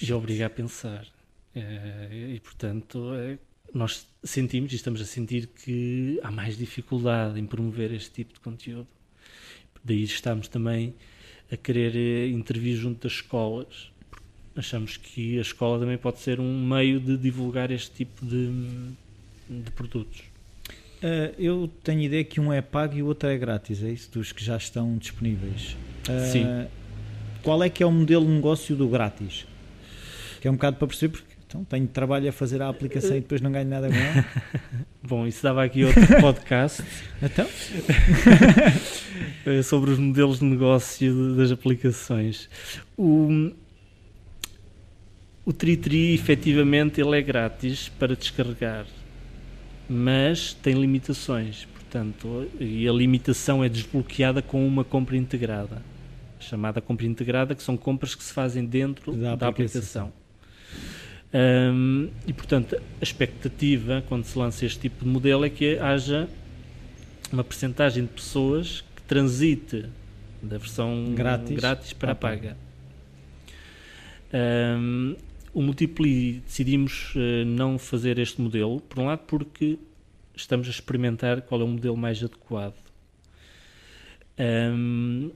E 0.00 0.12
obriga 0.12 0.46
a 0.46 0.50
pensar. 0.50 1.06
E 1.54 2.40
portanto, 2.40 3.12
nós 3.72 4.06
sentimos 4.22 4.72
e 4.72 4.76
estamos 4.76 5.00
a 5.00 5.04
sentir 5.04 5.46
que 5.46 6.18
há 6.22 6.30
mais 6.30 6.56
dificuldade 6.56 7.38
em 7.38 7.46
promover 7.46 7.92
este 7.92 8.10
tipo 8.10 8.34
de 8.34 8.40
conteúdo. 8.40 8.86
Daí 9.82 10.02
estamos 10.02 10.48
também 10.48 10.94
a 11.50 11.56
querer 11.56 11.96
eh, 11.96 12.28
intervir 12.28 12.76
junto 12.76 13.02
das 13.06 13.16
escolas. 13.16 13.90
Achamos 14.54 14.96
que 14.96 15.38
a 15.38 15.40
escola 15.40 15.78
também 15.78 15.96
pode 15.96 16.18
ser 16.18 16.40
um 16.40 16.66
meio 16.66 17.00
de 17.00 17.16
divulgar 17.16 17.70
este 17.70 17.90
tipo 17.92 18.24
de, 18.26 18.50
de 19.48 19.70
produtos. 19.72 20.20
Uh, 21.02 21.32
eu 21.38 21.70
tenho 21.82 22.02
ideia 22.02 22.22
que 22.22 22.38
um 22.38 22.52
é 22.52 22.60
pago 22.60 22.94
e 22.94 23.02
o 23.02 23.06
outro 23.06 23.26
é 23.28 23.38
grátis, 23.38 23.82
é 23.82 23.90
isso? 23.90 24.10
Dos 24.12 24.32
que 24.32 24.44
já 24.44 24.56
estão 24.56 24.98
disponíveis. 24.98 25.76
Uh, 26.06 26.30
Sim. 26.30 26.44
Qual 27.42 27.62
é 27.62 27.70
que 27.70 27.82
é 27.82 27.86
o 27.86 27.90
modelo 27.90 28.26
de 28.26 28.32
negócio 28.32 28.76
do 28.76 28.86
grátis? 28.86 29.46
Que 30.42 30.48
é 30.48 30.50
um 30.50 30.54
bocado 30.54 30.76
para 30.76 30.86
perceber, 30.86 31.16
porque 31.16 31.29
então 31.50 31.64
tenho 31.64 31.88
trabalho 31.88 32.28
a 32.28 32.32
fazer 32.32 32.62
a 32.62 32.68
aplicação 32.68 33.16
e 33.16 33.20
depois 33.20 33.40
não 33.40 33.50
ganho 33.50 33.68
nada 33.68 33.88
com 33.88 33.94
ela. 33.96 34.24
Bom, 35.02 35.26
isso 35.26 35.42
dava 35.42 35.64
aqui 35.64 35.84
outro 35.84 36.06
podcast. 36.22 36.80
então? 37.20 37.44
Eh, 39.44 39.60
sobre 39.64 39.90
os 39.90 39.98
modelos 39.98 40.38
de 40.38 40.44
negócio 40.44 41.34
das 41.34 41.50
aplicações. 41.50 42.48
O, 42.96 43.50
o 45.44 45.52
TriTri, 45.52 46.14
efetivamente, 46.14 47.00
ele 47.00 47.18
é 47.18 47.20
grátis 47.22 47.88
para 47.88 48.14
descarregar, 48.14 48.86
mas 49.88 50.54
tem 50.54 50.74
limitações. 50.74 51.66
Portanto, 51.74 52.48
e 52.60 52.88
a 52.88 52.92
limitação 52.92 53.64
é 53.64 53.68
desbloqueada 53.68 54.40
com 54.40 54.64
uma 54.64 54.84
compra 54.84 55.16
integrada, 55.16 55.82
chamada 56.38 56.80
compra 56.80 57.06
integrada, 57.06 57.56
que 57.56 57.62
são 57.64 57.76
compras 57.76 58.14
que 58.14 58.22
se 58.22 58.32
fazem 58.32 58.64
dentro 58.64 59.10
da, 59.16 59.34
da 59.34 59.48
aplicação. 59.48 60.12
Um, 61.32 62.10
e 62.26 62.32
portanto, 62.32 62.76
a 62.76 63.02
expectativa 63.02 64.02
quando 64.08 64.24
se 64.24 64.36
lança 64.36 64.66
este 64.66 64.80
tipo 64.80 65.04
de 65.04 65.10
modelo 65.10 65.44
é 65.44 65.50
que 65.50 65.78
haja 65.78 66.28
uma 67.32 67.44
percentagem 67.44 68.04
de 68.04 68.10
pessoas 68.10 68.84
que 68.96 69.02
transite 69.02 69.86
da 70.42 70.58
versão 70.58 71.12
Grátis. 71.14 71.56
grátis 71.56 71.92
para 71.92 72.12
a 72.12 72.14
paga. 72.14 72.56
Um, 74.32 75.16
o 75.52 75.62
Multipli 75.62 76.40
decidimos 76.46 77.12
eh, 77.16 77.44
não 77.44 77.76
fazer 77.76 78.18
este 78.20 78.40
modelo, 78.40 78.80
por 78.80 79.00
um 79.00 79.06
lado 79.06 79.22
porque 79.26 79.78
estamos 80.34 80.68
a 80.68 80.70
experimentar 80.70 81.42
qual 81.42 81.60
é 81.60 81.64
o 81.64 81.68
modelo 81.68 81.96
mais 81.96 82.22
adequado. 82.22 82.76
Um, 84.38 85.30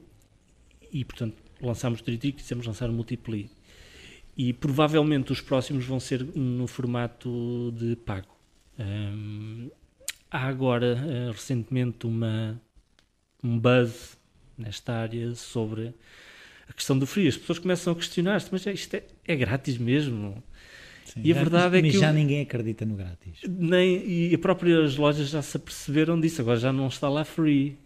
e 0.92 1.05
portanto 1.05 1.36
lançámos 1.61 2.01
o 2.01 2.05
Tritico 2.05 2.38
e 2.38 2.42
quisemos 2.42 2.66
lançar 2.66 2.88
o 2.88 2.92
Multipli. 2.92 3.51
E 4.37 4.53
provavelmente 4.53 5.32
os 5.32 5.41
próximos 5.41 5.85
vão 5.85 6.01
ser 6.01 6.22
no 6.37 6.66
formato 6.66 7.72
de 7.76 7.95
pago. 7.97 8.28
Um, 8.78 9.70
há 10.30 10.47
agora 10.49 10.99
eh, 11.09 11.30
recentemente 11.30 12.05
uma, 12.07 12.61
um 13.43 13.57
buzz 13.59 14.18
nesta 14.59 14.93
área 14.93 15.35
sobre 15.37 15.95
a 16.68 16.72
questão 16.72 16.99
do 16.99 17.07
free. 17.07 17.28
As 17.28 17.37
pessoas 17.37 17.61
começam 17.61 17.93
a 17.93 17.97
questionar-se, 17.97 18.49
mas 18.51 18.66
é- 18.66 18.72
isto 18.72 18.95
é, 18.95 19.05
é 19.24 19.37
grátis 19.37 19.78
mesmo? 19.78 20.43
Sim, 21.05 21.20
E 21.22 21.30
a 21.32 21.35
verdade 21.37 21.78
é 21.78 21.82
que 21.82 21.91
já 21.93 22.11
o- 22.11 22.14
ninguém 22.14 22.41
acredita 22.41 22.85
no 22.85 22.97
grátis. 22.97 23.39
Nem, 23.49 24.05
e 24.05 24.35
as 24.35 24.41
próprias 24.41 24.97
lojas 24.97 25.28
já 25.28 25.43
se 25.43 25.57
aperceberam 25.57 26.20
disso. 26.20 26.41
Agora 26.41 26.59
já 26.59 26.72
não 26.72 26.89
está 26.89 27.09
lá 27.09 27.24
free 27.24 27.78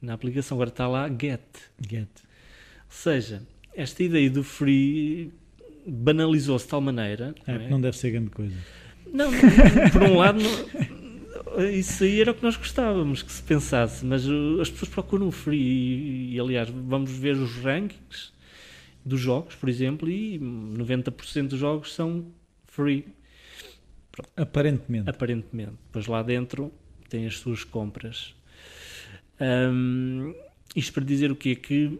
na 0.00 0.14
aplicação, 0.14 0.56
agora 0.56 0.70
está 0.70 0.88
lá 0.88 1.08
get. 1.08 1.42
Get. 1.86 2.08
Ou 2.18 2.24
seja, 2.88 3.42
esta 3.74 4.02
ideia 4.02 4.30
do 4.30 4.42
free 4.42 5.30
banalizou-se 5.90 6.64
de 6.64 6.70
tal 6.70 6.80
maneira. 6.80 7.34
É, 7.46 7.52
não 7.58 7.60
é? 7.64 7.68
não 7.68 7.80
deve 7.80 7.96
ser 7.96 8.10
grande 8.12 8.30
coisa. 8.30 8.54
Não, 9.12 9.30
por 9.92 10.02
um 10.04 10.16
lado, 10.16 10.38
não- 10.40 11.68
isso 11.70 12.04
aí 12.04 12.20
era 12.20 12.30
o 12.30 12.34
que 12.34 12.42
nós 12.42 12.56
gostávamos 12.56 13.22
que 13.22 13.32
se 13.32 13.42
pensasse, 13.42 14.04
mas 14.06 14.24
as 14.60 14.70
pessoas 14.70 14.88
procuram 14.88 15.26
o 15.28 15.32
free 15.32 15.58
e, 15.60 16.34
e, 16.34 16.40
aliás, 16.40 16.68
vamos 16.70 17.10
ver 17.10 17.34
os 17.36 17.56
rankings 17.56 18.32
dos 19.04 19.20
jogos, 19.20 19.54
por 19.56 19.68
exemplo, 19.68 20.08
e 20.08 20.38
90% 20.38 21.48
dos 21.48 21.58
jogos 21.58 21.92
são 21.94 22.26
free, 22.66 23.04
Aparentemente. 24.36 25.08
aparentemente. 25.08 25.72
Depois 25.86 26.06
lá 26.06 26.22
dentro 26.22 26.72
tem 27.08 27.26
as 27.26 27.38
suas 27.38 27.64
compras. 27.64 28.34
Hum, 29.40 30.34
isto 30.76 30.92
para 30.92 31.04
dizer 31.04 31.32
o 31.32 31.36
quê? 31.36 31.56
Que 31.56 31.98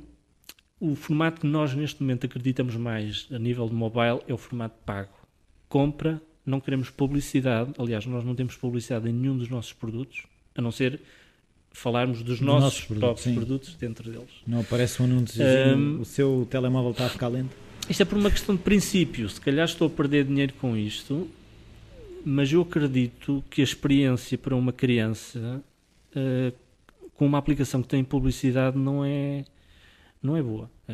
o 0.80 0.94
formato 0.94 1.42
que 1.42 1.46
nós 1.46 1.74
neste 1.74 2.02
momento 2.02 2.26
acreditamos 2.26 2.74
mais 2.74 3.28
a 3.30 3.38
nível 3.38 3.68
de 3.68 3.74
mobile 3.74 4.20
é 4.26 4.32
o 4.32 4.38
formato 4.38 4.74
pago. 4.84 5.12
Compra, 5.68 6.20
não 6.44 6.58
queremos 6.58 6.90
publicidade. 6.90 7.72
Aliás, 7.78 8.06
nós 8.06 8.24
não 8.24 8.34
temos 8.34 8.56
publicidade 8.56 9.08
em 9.08 9.12
nenhum 9.12 9.36
dos 9.36 9.48
nossos 9.48 9.72
produtos, 9.72 10.24
a 10.54 10.62
não 10.62 10.72
ser 10.72 11.00
falarmos 11.70 12.22
dos 12.22 12.40
nossos, 12.40 12.62
nossos 12.62 12.84
produtos, 12.86 13.22
próprios 13.22 13.36
produtos 13.36 13.74
dentro 13.74 14.10
deles. 14.10 14.30
Não 14.46 14.60
aparece 14.60 15.00
um 15.02 15.04
anúncio. 15.04 15.42
Ahm. 15.44 16.00
o 16.00 16.04
seu 16.04 16.46
telemóvel 16.50 16.92
está 16.92 17.06
a 17.06 17.08
ficar 17.10 17.28
lento. 17.28 17.54
Isto 17.88 18.02
é 18.02 18.06
por 18.06 18.18
uma 18.18 18.30
questão 18.30 18.56
de 18.56 18.62
princípio. 18.62 19.28
Se 19.28 19.40
calhar 19.40 19.64
estou 19.64 19.86
a 19.86 19.90
perder 19.90 20.24
dinheiro 20.24 20.54
com 20.54 20.76
isto, 20.76 21.28
mas 22.24 22.52
eu 22.52 22.62
acredito 22.62 23.44
que 23.50 23.60
a 23.60 23.64
experiência 23.64 24.36
para 24.36 24.54
uma 24.54 24.72
criança 24.72 25.62
eh, 26.14 26.52
com 27.14 27.26
uma 27.26 27.38
aplicação 27.38 27.82
que 27.82 27.88
tem 27.88 28.02
publicidade 28.02 28.78
não 28.78 29.04
é, 29.04 29.44
não 30.22 30.36
é 30.36 30.42
boa. 30.42 30.70
Eh, 30.88 30.92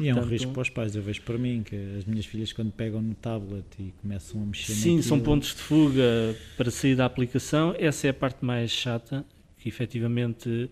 E 0.00 0.08
é 0.08 0.12
um 0.12 0.14
portanto, 0.14 0.30
risco 0.30 0.52
para 0.52 0.62
os 0.62 0.70
pais. 0.70 0.96
Eu 0.96 1.02
vejo 1.02 1.22
para 1.22 1.36
mim 1.38 1.62
que 1.62 1.76
as 1.98 2.04
minhas 2.04 2.24
filhas, 2.26 2.52
quando 2.52 2.72
pegam 2.72 3.00
no 3.02 3.14
tablet 3.14 3.64
e 3.78 3.92
começam 4.00 4.42
a 4.42 4.46
mexer 4.46 4.72
Sim, 4.72 5.02
são 5.02 5.16
naquilo- 5.18 5.34
pontos 5.34 5.48
de 5.54 5.60
fuga 5.62 6.36
para 6.56 6.70
sair 6.70 6.96
da 6.96 7.04
aplicação. 7.04 7.74
Essa 7.78 8.06
é 8.06 8.10
a 8.10 8.14
parte 8.14 8.44
mais 8.44 8.70
chata, 8.70 9.24
que 9.58 9.68
efetivamente 9.68 10.70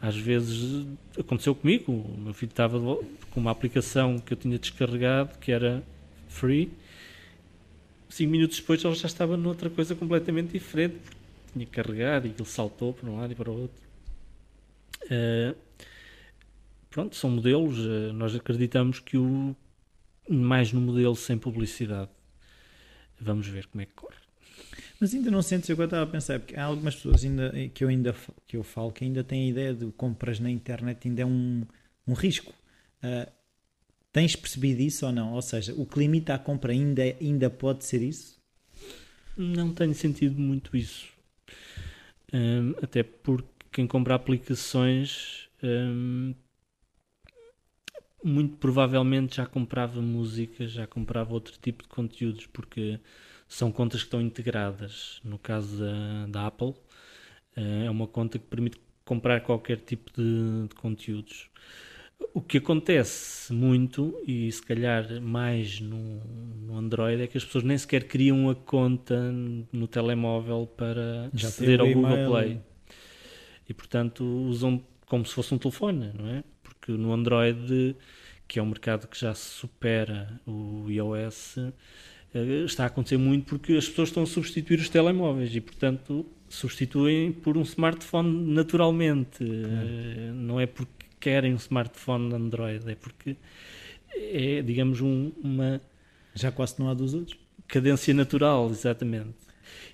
às 0.00 0.14
vezes 0.16 0.86
aconteceu 1.18 1.54
comigo. 1.54 1.90
O 1.92 2.18
meu 2.20 2.34
filho 2.34 2.50
estava 2.50 2.78
com 3.30 3.40
uma 3.40 3.50
aplicação 3.50 4.18
que 4.18 4.32
eu 4.32 4.36
tinha 4.36 4.58
descarregado, 4.58 5.38
que 5.38 5.50
era 5.50 5.82
free. 6.28 6.70
Cinco 8.10 8.30
minutos 8.30 8.58
depois 8.60 8.84
ele 8.84 8.94
já 8.94 9.06
estava 9.06 9.36
noutra 9.36 9.68
coisa 9.68 9.94
completamente 9.94 10.52
diferente, 10.52 10.96
tinha 11.52 11.66
carregado 11.66 12.26
e 12.26 12.30
ele 12.30 12.44
saltou 12.44 12.92
para 12.92 13.08
um 13.10 13.16
lado 13.18 13.32
e 13.32 13.34
para 13.34 13.50
o 13.50 13.60
outro. 13.62 13.82
Eh, 15.10 15.54
pronto, 16.96 17.14
são 17.14 17.28
modelos. 17.28 17.78
eh, 17.78 18.10
nós 18.14 18.34
acreditamos 18.34 19.00
que 19.00 19.18
o 19.18 19.54
mais 20.26 20.72
no 20.72 20.80
modelo 20.80 21.14
sem 21.14 21.36
publicidade. 21.36 22.10
Vamos 23.20 23.46
ver 23.46 23.66
como 23.66 23.82
é 23.82 23.84
que 23.84 23.92
corre. 23.92 24.16
Mas 24.98 25.12
ainda 25.12 25.30
não 25.30 25.42
sentes, 25.42 25.68
eu 25.68 25.74
agora 25.74 25.88
estava 25.88 26.04
a 26.04 26.06
pensar, 26.06 26.40
porque 26.40 26.56
há 26.56 26.64
algumas 26.64 26.94
pessoas 26.94 27.22
ainda, 27.22 27.52
que, 27.74 27.84
eu 27.84 27.88
ainda, 27.88 28.14
que 28.46 28.56
eu 28.56 28.62
falo 28.62 28.90
que 28.90 29.04
ainda 29.04 29.22
têm 29.22 29.42
a 29.44 29.50
ideia 29.50 29.74
de 29.74 29.92
compras 29.92 30.40
na 30.40 30.50
internet 30.50 31.06
ainda 31.06 31.20
é 31.20 31.26
um, 31.26 31.66
um 32.08 32.14
risco. 32.14 32.54
Ah, 33.02 33.30
tens 34.10 34.34
percebido 34.34 34.80
isso 34.80 35.04
ou 35.04 35.12
não? 35.12 35.34
Ou 35.34 35.42
seja, 35.42 35.74
o 35.76 35.84
que 35.84 35.98
limita 35.98 36.32
a 36.32 36.38
compra 36.38 36.72
ainda, 36.72 37.02
ainda 37.20 37.50
pode 37.50 37.84
ser 37.84 38.00
isso? 38.00 38.40
Não 39.36 39.70
tenho 39.74 39.94
sentido 39.94 40.40
muito 40.40 40.74
isso. 40.74 41.08
Hum, 42.32 42.74
até 42.82 43.02
porque 43.02 43.48
quem 43.70 43.86
compra 43.86 44.14
aplicações 44.14 45.46
hum, 45.62 46.34
muito 48.26 48.56
provavelmente 48.56 49.36
já 49.36 49.46
comprava 49.46 50.00
música, 50.02 50.66
já 50.66 50.86
comprava 50.86 51.32
outro 51.32 51.56
tipo 51.62 51.84
de 51.84 51.88
conteúdos, 51.88 52.46
porque 52.46 52.98
são 53.46 53.70
contas 53.70 54.00
que 54.00 54.06
estão 54.06 54.20
integradas. 54.20 55.20
No 55.22 55.38
caso 55.38 55.78
da, 55.78 56.26
da 56.26 56.46
Apple, 56.48 56.74
eh, 57.56 57.84
é 57.86 57.90
uma 57.90 58.06
conta 58.08 58.38
que 58.38 58.46
permite 58.46 58.78
comprar 59.04 59.40
qualquer 59.42 59.78
tipo 59.78 60.10
de, 60.12 60.68
de 60.68 60.74
conteúdos. 60.74 61.48
O 62.34 62.40
que 62.40 62.58
acontece 62.58 63.52
muito, 63.52 64.20
e 64.26 64.50
se 64.50 64.62
calhar 64.62 65.20
mais 65.20 65.80
no, 65.80 66.24
no 66.66 66.76
Android, 66.76 67.22
é 67.22 67.26
que 67.26 67.38
as 67.38 67.44
pessoas 67.44 67.62
nem 67.62 67.78
sequer 67.78 68.08
criam 68.08 68.50
a 68.50 68.54
conta 68.54 69.30
no 69.72 69.86
telemóvel 69.86 70.66
para 70.66 71.30
Já 71.32 71.48
aceder 71.48 71.80
ao 71.80 71.92
Google. 71.92 72.26
Play. 72.26 72.60
E 73.68 73.74
portanto 73.74 74.24
usam 74.24 74.82
como 75.06 75.24
se 75.24 75.32
fosse 75.32 75.54
um 75.54 75.58
telefone, 75.58 76.12
não 76.14 76.28
é? 76.28 76.44
Porque 76.86 76.92
no 77.02 77.12
Android, 77.12 77.96
que 78.46 78.58
é 78.60 78.62
um 78.62 78.66
mercado 78.66 79.08
que 79.08 79.18
já 79.18 79.34
supera 79.34 80.40
o 80.46 80.86
iOS, 80.88 81.58
eh, 82.32 82.64
está 82.64 82.84
a 82.84 82.86
acontecer 82.86 83.16
muito 83.16 83.44
porque 83.46 83.72
as 83.72 83.88
pessoas 83.88 84.08
estão 84.10 84.22
a 84.22 84.26
substituir 84.26 84.78
os 84.78 84.88
telemóveis 84.88 85.54
e 85.54 85.60
portanto 85.60 86.24
substituem 86.48 87.32
por 87.32 87.56
um 87.56 87.62
smartphone 87.62 88.52
naturalmente. 88.54 89.42
Eh, 89.42 90.30
Não 90.32 90.60
é 90.60 90.66
porque 90.66 90.92
querem 91.18 91.52
um 91.54 91.56
smartphone 91.56 92.32
Android, 92.34 92.88
é 92.88 92.94
porque 92.94 93.36
é, 94.14 94.62
digamos, 94.62 95.00
um- 95.00 95.32
uma 95.42 95.80
Já 96.34 96.52
quase 96.52 96.78
não 96.78 96.88
há 96.88 96.94
dos 96.94 97.14
outros. 97.14 97.36
cadência 97.66 98.14
natural, 98.14 98.70
exatamente. 98.70 99.34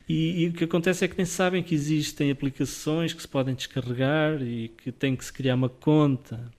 E, 0.07 0.43
e 0.43 0.49
o 0.49 0.53
que 0.53 0.65
acontece 0.65 1.05
é 1.05 1.09
que 1.09 1.17
nem 1.17 1.25
sabem 1.25 1.63
que 1.63 1.75
existem 1.75 2.31
aplicações 2.31 3.15
que 3.15 3.23
se 3.23 3.29
podem 3.29 3.55
descarregar 3.55 4.43
e 4.43 4.69
que 4.69 4.93
tem 4.93 5.17
que 5.17 5.25
se 5.25 5.33
criar 5.33 5.55
uma 5.55 5.71
conta. 5.71 6.51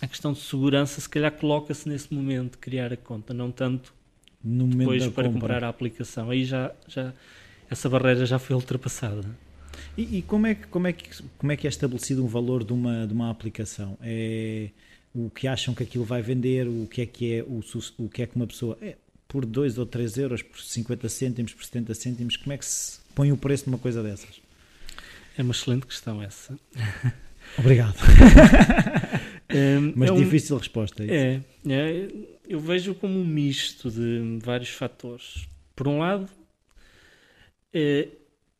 A 0.00 0.06
questão 0.06 0.32
de 0.32 0.40
segurança, 0.40 1.00
se 1.00 1.08
calhar, 1.08 1.32
coloca-se 1.32 1.88
nesse 1.88 2.12
momento 2.12 2.52
de 2.52 2.58
criar 2.58 2.92
a 2.92 2.96
conta, 2.96 3.34
não 3.34 3.50
tanto 3.50 3.92
No 4.42 4.66
depois 4.66 5.02
para 5.08 5.24
compra. 5.24 5.40
comprar 5.40 5.64
a 5.64 5.68
aplicação. 5.68 6.30
Aí 6.30 6.44
já, 6.44 6.72
já 6.86 7.12
essa 7.68 7.88
barreira 7.88 8.24
já 8.24 8.38
foi 8.38 8.54
ultrapassada. 8.54 9.28
E, 9.96 10.18
e 10.18 10.22
como, 10.22 10.46
é 10.46 10.54
que, 10.54 10.66
como, 10.68 10.86
é 10.86 10.92
que, 10.92 11.22
como 11.36 11.52
é 11.52 11.56
que 11.56 11.66
é 11.66 11.70
estabelecido 11.70 12.24
o 12.24 12.28
valor 12.28 12.62
de 12.64 12.72
uma, 12.72 13.06
de 13.06 13.12
uma 13.12 13.30
aplicação? 13.30 13.98
É 14.00 14.70
o 15.14 15.30
que 15.30 15.48
acham 15.48 15.74
que 15.74 15.82
aquilo 15.82 16.04
vai 16.04 16.22
vender, 16.22 16.68
o 16.68 16.86
que 16.86 17.00
é 17.00 17.06
que 17.06 17.34
é 17.34 17.42
o, 17.42 17.60
o 17.98 18.08
que 18.08 18.22
é 18.22 18.26
que 18.26 18.36
uma 18.36 18.46
pessoa 18.46 18.78
é 18.80 18.96
por 19.26 19.44
2 19.44 19.78
ou 19.78 19.86
3 19.86 20.16
euros, 20.18 20.42
por 20.42 20.60
50 20.60 21.08
cêntimos, 21.08 21.52
por 21.52 21.64
70 21.64 21.94
cêntimos, 21.94 22.36
como 22.36 22.52
é 22.52 22.58
que 22.58 22.64
se 22.64 22.98
põe 23.14 23.32
o 23.32 23.36
preço 23.36 23.64
de 23.64 23.70
uma 23.70 23.78
coisa 23.78 24.02
dessas? 24.02 24.40
É 25.36 25.42
uma 25.42 25.52
excelente 25.52 25.86
questão 25.86 26.22
essa. 26.22 26.58
Obrigado. 27.58 27.96
Hum, 29.50 29.92
Mas 29.96 30.10
é 30.10 30.12
um- 30.12 30.16
difícil 30.22 30.56
resposta. 30.58 31.02
É. 31.04 31.06
isso. 31.36 31.44
É, 31.70 31.72
é, 31.72 32.08
eu 32.48 32.60
vejo 32.60 32.94
como 32.94 33.18
um 33.18 33.24
misto 33.24 33.90
de 33.90 34.38
vários 34.44 34.68
fatores. 34.70 35.48
Por 35.74 35.88
um 35.88 35.98
lado, 36.00 36.28
é, 37.72 38.08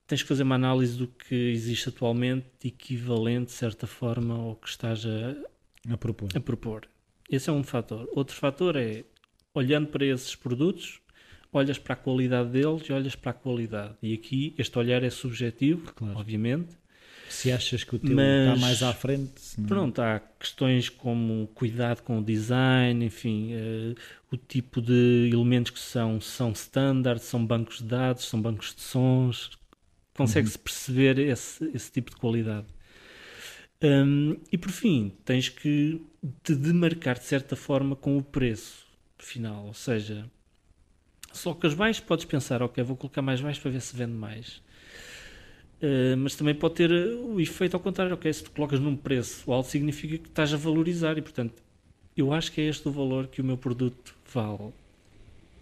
tens 0.07 0.23
que 0.23 0.29
fazer 0.29 0.43
uma 0.43 0.55
análise 0.55 0.97
do 0.97 1.07
que 1.09 1.35
existe 1.35 1.89
atualmente 1.89 2.47
equivalente, 2.65 3.47
de 3.47 3.53
certa 3.53 3.87
forma, 3.87 4.35
ao 4.35 4.57
que 4.57 4.69
estás 4.69 5.05
a, 5.05 5.37
A 5.93 5.97
propor. 5.97 6.29
a 6.35 6.41
propor. 6.41 6.89
Esse 7.31 7.51
é 7.51 7.53
um 7.53 7.63
fator. 7.63 8.09
Outro 8.15 8.35
fator 8.37 8.77
é, 8.77 9.05
olhando 9.55 9.89
para 9.89 10.07
esses 10.07 10.35
produtos, 10.35 11.01
olhas 11.53 11.79
para 11.79 11.95
a 11.95 11.97
qualidade 11.97 12.51
deles 12.51 12.83
e 12.89 12.93
olhas 12.93 13.15
para 13.15 13.31
a 13.33 13.35
qualidade. 13.35 13.95
E 14.03 14.15
aqui, 14.15 14.55
este 14.59 14.79
olhar 14.79 15.03
é 15.03 15.11
subjetivo, 15.11 15.93
Claro. 15.95 16.19
obviamente, 16.19 16.77
Se 17.29 17.53
achas 17.53 17.85
que 17.85 17.97
o 17.97 17.99
teu 17.99 18.15
Mas, 18.15 18.49
está 18.49 18.57
mais 18.57 18.83
à 18.83 18.93
frente. 18.93 19.33
Não... 19.59 19.67
Pronto, 19.67 20.01
há 20.01 20.21
questões 20.39 20.89
como 20.89 21.47
cuidado 21.55 22.03
com 22.03 22.19
o 22.19 22.25
design, 22.25 23.05
enfim, 23.05 23.53
uh, 23.55 23.95
o 24.31 24.37
tipo 24.37 24.81
de 24.81 25.31
elementos 25.33 25.71
que 25.71 25.79
são, 25.79 26.21
são 26.21 26.53
standard, 26.53 27.23
são 27.23 27.45
bancos 27.45 27.79
de 27.79 27.85
dados, 27.85 28.25
são 28.25 28.41
bancos 28.41 28.75
de 28.75 28.81
sons. 28.81 29.51
Consegue-se 30.15 30.57
uhum. 30.57 30.63
perceber 30.65 31.19
esse, 31.19 31.71
esse 31.75 31.93
tipo 31.93 32.11
de 32.11 32.17
qualidade. 32.17 32.67
Um, 33.81 34.37
e 34.51 34.59
por 34.59 34.73
fim, 34.73 35.13
tens 35.25 35.49
que 35.49 36.03
te 36.43 36.55
demarcar 36.55 37.19
de 37.19 37.25
certa 37.25 37.55
forma 37.55 37.95
com 37.95 38.19
o 38.19 38.23
preço 38.23 38.85
final, 39.19 39.67
ou 39.67 39.75
seja, 39.75 40.29
só 41.33 41.55
que 41.55 41.67
as 41.67 41.75
baixas 41.75 42.01
podes 42.05 42.25
pensar, 42.25 42.63
ok, 42.63 42.83
vou 42.83 42.97
colocar 42.97 43.23
mais 43.23 43.41
baixo 43.41 43.61
para 43.61 43.71
ver 43.71 43.81
se 43.81 43.97
vende 43.97 44.15
mais. 44.15 44.61
Uh, 45.81 46.17
mas 46.17 46.35
também 46.35 46.55
pode 46.55 46.75
ter 46.75 46.91
o 46.91 47.41
efeito 47.41 47.75
ao 47.75 47.81
contrário, 47.81 48.13
ok, 48.13 48.33
se 48.33 48.43
tu 48.43 48.51
colocas 48.51 48.81
num 48.81 48.97
preço 48.97 49.53
alto 49.53 49.69
significa 49.69 50.19
que 50.19 50.29
estás 50.29 50.53
a 50.53 50.57
valorizar 50.57 51.17
e 51.17 51.23
portanto 51.23 51.63
eu 52.17 52.33
acho 52.33 52.51
que 52.51 52.61
é 52.61 52.65
este 52.65 52.89
o 52.89 52.91
valor 52.91 53.29
que 53.29 53.41
o 53.41 53.45
meu 53.45 53.57
produto 53.57 54.13
vale. 54.35 54.73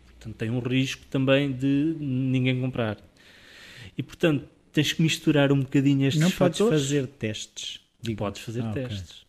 Portanto 0.07 0.37
tem 0.37 0.49
um 0.49 0.59
risco 0.59 1.05
também 1.11 1.53
de 1.53 1.95
ninguém 2.01 2.59
comprar. 2.59 2.97
E 3.97 4.03
portanto 4.03 4.49
tens 4.73 4.95
que 4.95 5.03
misturar 5.03 5.53
um 5.53 5.61
bocadinho 5.61 6.07
estes 6.07 6.23
Não 6.23 6.31
fatores. 6.31 6.59
podes 6.59 6.83
fazer 6.83 7.07
testes. 7.07 7.81
Digo. 8.01 8.19
Podes 8.19 8.41
fazer 8.41 8.62
ah, 8.62 8.73
testes. 8.73 9.26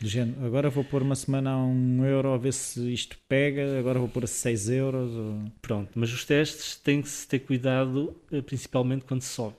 Do 0.00 0.08
género, 0.08 0.44
agora 0.44 0.68
vou 0.68 0.84
pôr 0.84 1.02
uma 1.02 1.14
semana 1.14 1.50
a 1.50 1.64
um 1.64 2.04
euro 2.04 2.32
a 2.32 2.38
ver 2.38 2.52
se 2.52 2.92
isto 2.92 3.16
pega, 3.28 3.78
agora 3.78 3.98
vou 3.98 4.08
pôr 4.08 4.24
a 4.24 4.26
6 4.26 4.68
euros. 4.68 5.12
Ou... 5.12 5.44
Pronto, 5.62 5.90
mas 5.94 6.12
os 6.12 6.24
testes 6.24 6.76
têm 6.76 7.00
que 7.00 7.08
se 7.08 7.26
ter 7.26 7.40
cuidado, 7.40 8.14
eh, 8.30 8.42
principalmente 8.42 9.04
quando 9.04 9.22
sobe. 9.22 9.56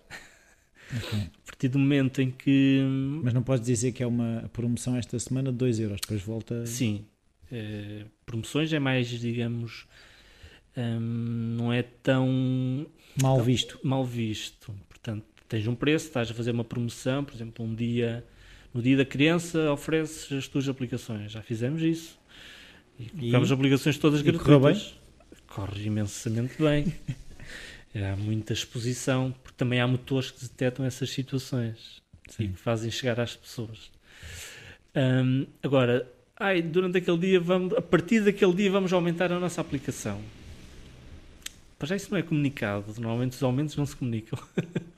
Okay. 0.98 1.20
A 1.20 1.46
partir 1.46 1.68
do 1.70 1.80
momento 1.80 2.22
em 2.22 2.30
que. 2.30 2.82
Mas 3.24 3.34
não 3.34 3.42
podes 3.42 3.66
dizer 3.66 3.92
que 3.92 4.04
é 4.04 4.08
uma 4.08 4.50
promoção 4.54 4.96
esta 4.96 5.18
semana 5.18 5.52
de 5.52 5.58
2 5.58 5.80
euros, 5.80 6.00
depois 6.02 6.22
volta. 6.22 6.66
Sim, 6.66 7.06
é, 7.52 8.06
promoções 8.26 8.72
é 8.72 8.80
mais, 8.80 9.08
digamos, 9.08 9.88
hum, 10.78 11.56
não 11.58 11.74
é 11.74 11.82
tão. 11.82 12.86
Mal 13.22 13.42
visto. 13.42 13.80
Mal 13.84 14.06
visto. 14.06 14.74
Portanto, 14.88 15.26
tens 15.48 15.66
um 15.66 15.76
preço, 15.76 16.08
estás 16.08 16.30
a 16.30 16.34
fazer 16.34 16.52
uma 16.52 16.64
promoção, 16.64 17.24
por 17.24 17.34
exemplo, 17.34 17.66
um 17.66 17.74
dia 17.74 18.24
no 18.76 18.82
dia 18.82 18.98
da 18.98 19.06
criança 19.06 19.72
ofereces 19.72 20.30
as 20.34 20.50
tuas 20.50 20.68
aplicações. 20.68 21.32
Já 21.32 21.42
fizemos 21.42 21.82
isso. 21.82 22.20
E 23.00 23.06
colocamos 23.06 23.50
aplicações 23.50 23.98
todas 23.98 24.22
gratuitas. 24.22 24.94
Corre 25.48 25.86
imensamente 25.86 26.62
bem. 26.62 26.94
há 27.96 28.18
muita 28.18 28.52
exposição, 28.52 29.34
porque 29.42 29.56
também 29.58 29.80
há 29.80 29.88
motores 29.88 30.30
que 30.30 30.42
detectam 30.42 30.86
essas 30.86 31.10
situações 31.10 32.02
Sim. 32.28 32.44
e 32.44 32.48
que 32.50 32.58
fazem 32.60 32.92
chegar 32.92 33.18
às 33.18 33.34
pessoas. 33.34 33.90
Um, 34.94 35.48
agora, 35.64 36.12
ai, 36.38 36.62
durante 36.62 36.98
aquele 36.98 37.18
dia, 37.18 37.40
vamos, 37.40 37.78
a 37.78 37.82
partir 37.82 38.26
daquele 38.26 38.54
dia, 38.54 38.70
vamos 38.70 38.92
aumentar 38.92 39.32
a 39.32 39.40
nossa 39.40 39.62
aplicação. 39.62 40.22
Já 41.82 41.96
isso 41.96 42.12
não 42.12 42.18
é 42.18 42.22
comunicado. 42.22 42.88
Normalmente 42.98 43.34
os 43.34 43.44
aumentos 43.44 43.78
não 43.78 43.86
se 43.86 43.96
comunicam. 43.96 44.38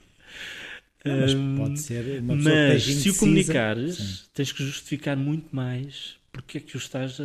mas 1.08 1.34
pode 1.58 1.80
ser 1.80 2.22
uma 2.22 2.36
Mas 2.36 2.84
se 2.84 3.10
o 3.10 3.16
comunicares, 3.16 3.96
sim. 3.96 4.30
tens 4.34 4.52
que 4.52 4.64
justificar 4.64 5.16
muito 5.16 5.56
mais 5.56 6.18
porque 6.38 6.60
é 6.60 6.62
que 6.62 6.76
o 6.76 6.78
estás 6.78 7.20
a, 7.20 7.24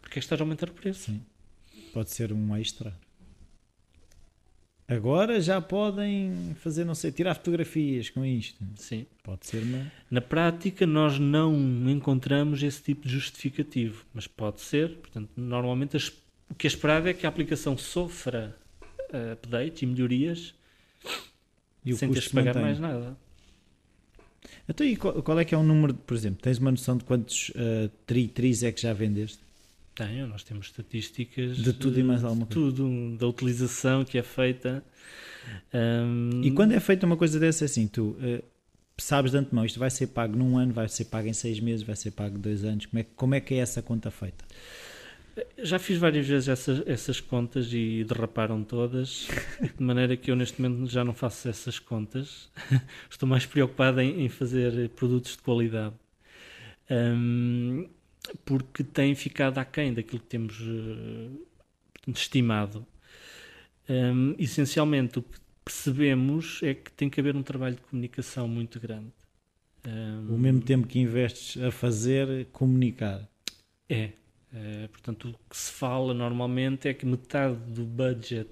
porque 0.00 0.18
é 0.18 0.20
que 0.20 0.24
estás 0.26 0.40
a 0.40 0.44
aumentar 0.44 0.68
o 0.68 0.72
preço. 0.72 1.10
Sim. 1.10 1.22
Pode 1.92 2.10
ser 2.10 2.32
um 2.32 2.54
extra. 2.56 2.94
Agora 4.86 5.40
já 5.40 5.62
podem 5.62 6.54
fazer, 6.60 6.84
não 6.84 6.94
sei, 6.94 7.10
tirar 7.10 7.34
fotografias 7.34 8.10
com 8.10 8.22
isto. 8.22 8.62
Sim. 8.76 9.06
Pode 9.22 9.46
ser 9.46 9.62
uma. 9.62 9.90
Na 10.10 10.20
prática, 10.20 10.86
nós 10.86 11.18
não 11.18 11.54
encontramos 11.88 12.62
esse 12.62 12.82
tipo 12.82 13.08
de 13.08 13.14
justificativo, 13.14 14.04
mas 14.12 14.26
pode 14.26 14.60
ser. 14.60 14.90
Portanto, 14.96 15.30
normalmente 15.36 15.96
as, 15.96 16.08
o 16.50 16.54
que 16.54 16.66
é 16.66 16.68
esperado 16.68 17.08
é 17.08 17.14
que 17.14 17.24
a 17.24 17.28
aplicação 17.30 17.78
sofra 17.78 18.54
uh, 18.82 19.32
updates 19.32 19.80
e 19.80 19.86
melhorias 19.86 20.54
e 21.84 21.94
sem 21.94 22.08
teres 22.08 22.24
de 22.24 22.30
pagar 22.30 22.54
mais 22.60 22.78
nada. 22.78 23.16
Então, 24.68 24.86
e 24.86 24.96
qual, 24.96 25.22
qual, 25.22 25.38
é 25.38 25.44
que 25.44 25.54
é 25.54 25.58
o 25.58 25.62
número, 25.62 25.94
por 25.94 26.16
exemplo, 26.16 26.40
tens 26.42 26.58
uma 26.58 26.70
noção 26.70 26.96
de 26.96 27.04
quantos 27.04 27.50
uh, 27.50 27.90
tri, 28.06 28.28
tris 28.28 28.62
é 28.62 28.72
que 28.72 28.80
já 28.80 28.92
vendeste? 28.92 29.38
Tenho, 29.94 30.26
nós 30.26 30.42
temos 30.42 30.66
estatísticas 30.66 31.56
de 31.56 31.72
tudo 31.72 32.00
e 32.00 32.02
mais 32.02 32.24
alguma 32.24 32.46
coisa. 32.46 32.60
Tudo, 32.60 33.16
da 33.16 33.28
utilização 33.28 34.04
que 34.04 34.18
é 34.18 34.22
feita. 34.22 34.82
Um... 35.72 36.40
E 36.42 36.50
quando 36.50 36.72
é 36.72 36.80
feita 36.80 37.06
uma 37.06 37.16
coisa 37.16 37.38
dessa 37.38 37.64
assim, 37.64 37.86
tu 37.86 38.16
uh, 38.18 38.42
sabes 38.98 39.32
de 39.32 39.38
antemão, 39.38 39.64
isto 39.64 39.78
vai 39.78 39.90
ser 39.90 40.08
pago 40.08 40.36
num 40.36 40.58
ano, 40.58 40.72
vai 40.72 40.88
ser 40.88 41.04
pago 41.04 41.28
em 41.28 41.32
seis 41.32 41.60
meses, 41.60 41.86
vai 41.86 41.94
ser 41.94 42.10
pago 42.10 42.38
dois 42.38 42.64
anos, 42.64 42.86
como 42.86 43.00
é, 43.00 43.06
como 43.14 43.34
é 43.34 43.40
que 43.40 43.54
é 43.54 43.58
essa 43.58 43.82
conta 43.82 44.10
feita? 44.10 44.44
Já 45.58 45.78
fiz 45.78 45.98
várias 45.98 46.26
vezes 46.26 46.48
essas, 46.48 46.86
essas 46.86 47.20
contas 47.20 47.72
e 47.72 48.04
derraparam 48.04 48.62
todas, 48.62 49.26
de 49.76 49.82
maneira 49.82 50.16
que 50.16 50.30
eu 50.30 50.36
neste 50.36 50.62
momento 50.62 50.88
já 50.88 51.04
não 51.04 51.12
faço 51.12 51.48
essas 51.48 51.78
contas. 51.78 52.50
Estou 53.10 53.28
mais 53.28 53.44
preocupado 53.44 54.00
em, 54.00 54.24
em 54.24 54.28
fazer 54.28 54.90
produtos 54.90 55.32
de 55.32 55.38
qualidade. 55.38 55.94
Um, 56.90 57.88
porque 58.44 58.84
tem 58.84 59.14
ficado 59.14 59.58
aquém 59.58 59.92
daquilo 59.92 60.20
que 60.20 60.26
temos 60.26 60.60
uh, 60.60 61.46
estimado. 62.08 62.86
Um, 63.88 64.34
essencialmente, 64.38 65.18
o 65.18 65.22
que 65.22 65.38
percebemos 65.64 66.60
é 66.62 66.74
que 66.74 66.92
tem 66.92 67.10
que 67.10 67.20
haver 67.20 67.34
um 67.34 67.42
trabalho 67.42 67.74
de 67.74 67.82
comunicação 67.82 68.46
muito 68.46 68.78
grande. 68.78 69.12
Um, 69.86 70.34
o 70.34 70.38
mesmo 70.38 70.60
tempo 70.60 70.86
que 70.86 70.98
investes 70.98 71.62
a 71.62 71.70
fazer, 71.70 72.46
comunicar. 72.52 73.28
É, 73.88 74.12
Uh, 74.54 74.88
portanto, 74.88 75.30
o 75.30 75.50
que 75.50 75.56
se 75.56 75.72
fala 75.72 76.14
normalmente 76.14 76.86
é 76.86 76.94
que 76.94 77.04
metade 77.04 77.56
do 77.72 77.84
budget, 77.84 78.48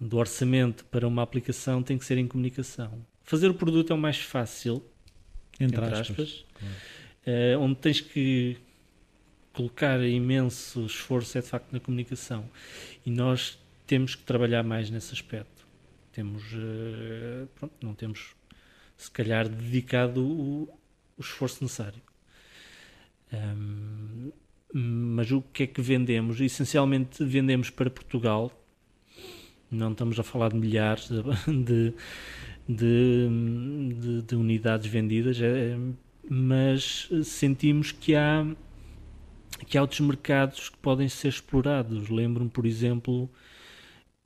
do 0.00 0.16
orçamento 0.16 0.84
para 0.86 1.06
uma 1.06 1.22
aplicação 1.22 1.80
tem 1.80 1.96
que 1.96 2.04
ser 2.04 2.18
em 2.18 2.26
comunicação. 2.26 3.06
Fazer 3.22 3.48
o 3.48 3.54
produto 3.54 3.92
é 3.92 3.94
o 3.94 3.98
mais 3.98 4.18
fácil, 4.18 4.84
entre, 5.60 5.76
entre 5.76 5.94
aspas, 5.94 6.10
aspas 6.18 6.44
uh, 7.26 7.60
onde 7.60 7.76
tens 7.76 8.00
que 8.00 8.56
colocar 9.52 10.02
imenso 10.02 10.84
esforço 10.86 11.38
é 11.38 11.40
de 11.40 11.46
facto 11.46 11.72
na 11.72 11.80
comunicação. 11.80 12.48
E 13.04 13.10
nós 13.10 13.58
temos 13.86 14.14
que 14.14 14.24
trabalhar 14.24 14.62
mais 14.62 14.90
nesse 14.90 15.12
aspecto. 15.12 15.66
Temos, 16.12 16.42
uh, 16.52 17.46
pronto, 17.54 17.74
não 17.80 17.94
temos 17.94 18.34
se 18.96 19.10
calhar 19.10 19.48
dedicado 19.48 20.24
o, 20.24 20.62
o 21.16 21.20
esforço 21.20 21.62
necessário. 21.62 22.02
Um, 23.32 24.32
mas 24.76 25.30
o 25.30 25.40
que 25.40 25.62
é 25.62 25.66
que 25.68 25.80
vendemos? 25.80 26.40
Essencialmente 26.40 27.24
vendemos 27.24 27.70
para 27.70 27.88
Portugal, 27.88 28.50
não 29.70 29.92
estamos 29.92 30.18
a 30.18 30.24
falar 30.24 30.50
de 30.50 30.56
milhares 30.56 31.08
de, 31.46 31.94
de, 32.68 33.28
de, 34.00 34.22
de 34.22 34.34
unidades 34.34 34.88
vendidas, 34.88 35.40
é, 35.40 35.76
mas 36.28 37.08
sentimos 37.22 37.92
que 37.92 38.16
há, 38.16 38.44
que 39.66 39.78
há 39.78 39.80
outros 39.80 40.00
mercados 40.00 40.70
que 40.70 40.78
podem 40.78 41.08
ser 41.08 41.28
explorados. 41.28 42.08
Lembro-me, 42.08 42.50
por 42.50 42.66
exemplo, 42.66 43.30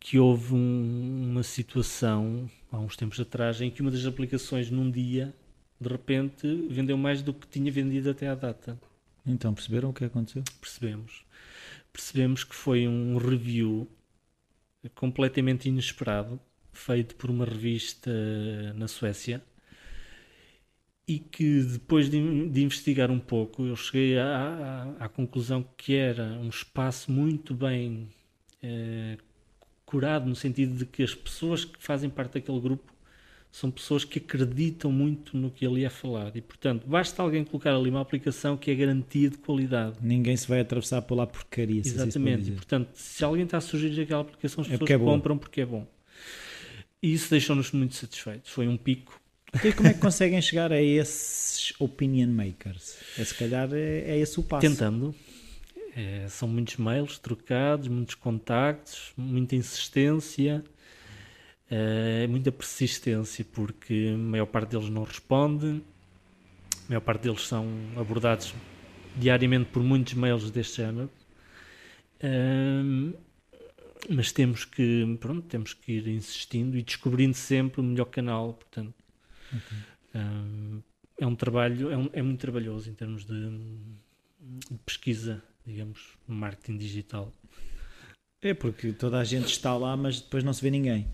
que 0.00 0.18
houve 0.18 0.54
um, 0.54 1.30
uma 1.30 1.42
situação 1.42 2.48
há 2.72 2.78
uns 2.78 2.96
tempos 2.96 3.20
atrás 3.20 3.60
em 3.60 3.70
que 3.70 3.82
uma 3.82 3.90
das 3.90 4.06
aplicações 4.06 4.70
num 4.70 4.90
dia 4.90 5.34
de 5.78 5.88
repente 5.88 6.66
vendeu 6.70 6.96
mais 6.96 7.20
do 7.22 7.34
que 7.34 7.46
tinha 7.46 7.70
vendido 7.70 8.10
até 8.10 8.28
à 8.28 8.34
data. 8.34 8.78
Então, 9.28 9.52
perceberam 9.52 9.90
o 9.90 9.92
que 9.92 10.04
aconteceu? 10.04 10.42
Percebemos. 10.60 11.24
Percebemos 11.92 12.44
que 12.44 12.54
foi 12.54 12.88
um 12.88 13.18
review 13.18 13.88
completamente 14.94 15.68
inesperado, 15.68 16.40
feito 16.72 17.14
por 17.16 17.28
uma 17.30 17.44
revista 17.44 18.10
na 18.74 18.88
Suécia, 18.88 19.42
e 21.06 21.18
que 21.18 21.62
depois 21.62 22.10
de, 22.10 22.48
de 22.48 22.62
investigar 22.62 23.10
um 23.10 23.18
pouco, 23.18 23.64
eu 23.64 23.76
cheguei 23.76 24.18
à, 24.18 24.94
à, 24.98 25.04
à, 25.06 25.08
conclusão 25.08 25.64
que 25.76 25.94
era 25.94 26.24
um 26.38 26.48
espaço 26.48 27.10
muito 27.10 27.54
bem 27.54 28.08
eh, 28.62 29.16
curado, 29.86 30.28
no 30.28 30.36
sentido 30.36 30.76
de 30.76 30.84
que 30.84 31.02
as 31.02 31.14
pessoas 31.14 31.64
que 31.64 31.82
fazem 31.82 32.10
parte 32.10 32.34
daquele 32.34 32.60
grupo 32.60 32.92
são 33.50 33.70
pessoas 33.70 34.04
que 34.04 34.18
acreditam 34.18 34.92
muito 34.92 35.36
no 35.36 35.50
que 35.50 35.66
ali 35.66 35.84
é 35.84 35.88
falado 35.88 36.36
e, 36.36 36.40
portanto, 36.40 36.86
basta 36.86 37.22
alguém 37.22 37.44
colocar 37.44 37.74
ali 37.74 37.90
uma 37.90 38.00
aplicação 38.00 38.56
que 38.56 38.70
é 38.70 38.74
garantia 38.74 39.30
de 39.30 39.38
qualidade. 39.38 39.96
Ninguém 40.00 40.36
se 40.36 40.46
vai 40.46 40.60
atravessar 40.60 41.02
por 41.02 41.16
lá 41.16 41.26
porcaria. 41.26 41.80
Exatamente, 41.80 42.50
e, 42.50 42.52
portanto, 42.52 42.90
se 42.94 43.24
alguém 43.24 43.44
está 43.44 43.58
a 43.58 43.60
sugerir 43.60 44.02
aquela 44.02 44.20
aplicação, 44.20 44.62
as 44.62 44.68
é 44.68 44.72
pessoas 44.72 44.90
é 44.90 44.98
compram 44.98 45.38
porque 45.38 45.62
é 45.62 45.66
bom. 45.66 45.86
E 47.02 47.12
isso 47.12 47.30
deixou-nos 47.30 47.72
muito 47.72 47.94
satisfeitos. 47.94 48.50
Foi 48.50 48.66
um 48.68 48.76
pico. 48.76 49.20
E 49.64 49.72
como 49.72 49.88
é 49.88 49.94
que 49.94 50.00
conseguem 50.00 50.42
chegar 50.42 50.72
a 50.72 50.82
esses 50.82 51.72
opinion 51.78 52.28
makers? 52.28 52.96
É, 53.18 53.24
se 53.24 53.34
calhar 53.34 53.68
é, 53.72 54.00
é 54.00 54.18
esse 54.18 54.38
o 54.38 54.42
passo. 54.42 54.68
Tentando. 54.68 55.14
É, 55.96 56.26
são 56.28 56.46
muitos 56.46 56.76
mails 56.76 57.18
trocados, 57.18 57.88
muitos 57.88 58.14
contactos, 58.14 59.12
muita 59.16 59.56
insistência. 59.56 60.62
É 61.70 62.26
muita 62.26 62.50
persistência, 62.50 63.44
porque 63.44 64.12
a 64.14 64.18
maior 64.18 64.46
parte 64.46 64.70
deles 64.70 64.88
não 64.88 65.04
responde, 65.04 65.82
a 66.86 66.88
maior 66.88 67.00
parte 67.00 67.22
deles 67.22 67.46
são 67.46 67.66
abordados 67.96 68.54
diariamente 69.16 69.70
por 69.70 69.82
muitos 69.82 70.14
mails 70.14 70.50
deste 70.50 70.78
género. 70.78 71.10
Um, 72.22 73.12
mas 74.08 74.32
temos 74.32 74.64
que, 74.64 75.16
pronto, 75.20 75.42
temos 75.42 75.74
que 75.74 75.92
ir 75.92 76.08
insistindo 76.08 76.78
e 76.78 76.82
descobrindo 76.82 77.34
sempre 77.34 77.80
o 77.80 77.84
melhor 77.84 78.06
canal, 78.06 78.54
portanto. 78.54 78.94
Okay. 79.48 79.78
Um, 80.14 80.82
é 81.20 81.26
um 81.26 81.34
trabalho, 81.34 81.90
é, 81.90 81.96
um, 81.96 82.08
é, 82.12 82.22
muito 82.22 82.40
trabalhoso 82.40 82.88
em 82.88 82.94
termos 82.94 83.24
de, 83.24 83.50
de 84.70 84.78
pesquisa, 84.86 85.42
digamos, 85.66 86.16
marketing 86.26 86.78
digital. 86.78 87.32
É 88.40 88.54
porque 88.54 88.92
toda 88.92 89.18
a 89.18 89.24
gente 89.24 89.48
está 89.48 89.76
lá, 89.76 89.96
mas 89.96 90.20
depois 90.20 90.44
não 90.44 90.52
se 90.52 90.62
vê 90.62 90.70
ninguém. 90.70 91.08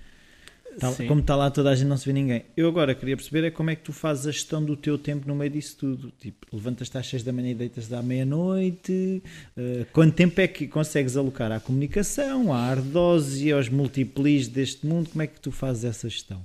Tá, 0.79 0.93
como 1.07 1.21
está 1.21 1.37
lá 1.37 1.51
toda 1.51 1.71
a 1.71 1.75
gente 1.75 1.89
não 1.89 1.97
se 1.97 2.07
vê 2.07 2.13
ninguém. 2.13 2.45
Eu 2.57 2.69
agora 2.69 2.95
queria 2.95 3.17
perceber 3.17 3.47
é 3.47 3.51
como 3.51 3.71
é 3.71 3.77
que 3.77 3.83
tu 3.83 3.93
fazes 3.93 4.27
a 4.27 4.33
gestão 4.33 4.65
do 4.65 4.77
teu 4.77 4.99
tempo 4.99 5.27
no 5.29 5.35
meio 5.35 5.51
disso 5.51 5.77
tudo. 5.79 6.13
Tipo, 6.19 6.47
levantas-te 6.53 6.99
às 6.99 7.07
6 7.07 7.23
da 7.23 7.33
manhã 7.33 7.51
e 7.51 7.55
deitas 7.55 7.93
à 7.93 8.03
meia-noite. 8.03 9.23
Uh, 9.57 9.87
quanto 9.93 10.15
tempo 10.15 10.41
é 10.41 10.49
que 10.49 10.67
consegues 10.67 11.17
alocar 11.17 11.53
à 11.53 11.61
comunicação, 11.61 12.53
à 12.53 12.59
ardose 12.59 13.49
e 13.49 13.53
aos 13.53 13.69
multiplis 13.69 14.49
deste 14.49 14.87
mundo? 14.87 15.11
Como 15.11 15.23
é 15.23 15.27
que 15.27 15.41
tu 15.41 15.53
fazes 15.53 15.85
essa 15.85 16.09
gestão? 16.09 16.45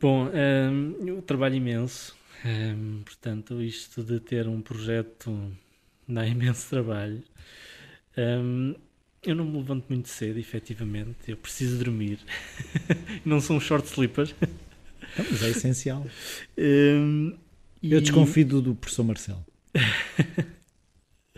Bom, 0.00 0.26
um, 0.26 0.30
ehm, 0.34 1.08
eu 1.08 1.22
trabalho 1.22 1.54
imenso. 1.54 2.14
Ehm, 2.44 3.02
portanto, 3.04 3.62
isto 3.62 4.02
de 4.02 4.20
ter 4.20 4.46
um 4.46 4.60
projeto 4.60 5.50
dá 6.06 6.26
imenso 6.26 6.68
trabalho. 6.68 7.22
Ehm, 8.16 8.74
eu 9.26 9.34
não 9.34 9.44
me 9.44 9.58
levanto 9.58 9.86
muito 9.88 10.08
cedo, 10.08 10.38
efetivamente. 10.38 11.16
Eu 11.28 11.36
preciso 11.36 11.78
dormir. 11.78 12.18
não 13.24 13.40
sou 13.40 13.56
um 13.56 13.60
short 13.60 13.86
sleeper. 13.88 14.34
Mas 15.16 15.42
é 15.42 15.50
essencial. 15.50 16.06
Um, 16.58 17.36
eu 17.82 18.00
desconfio 18.00 18.46
do 18.46 18.74
professor 18.74 19.04
Marcelo. 19.04 19.44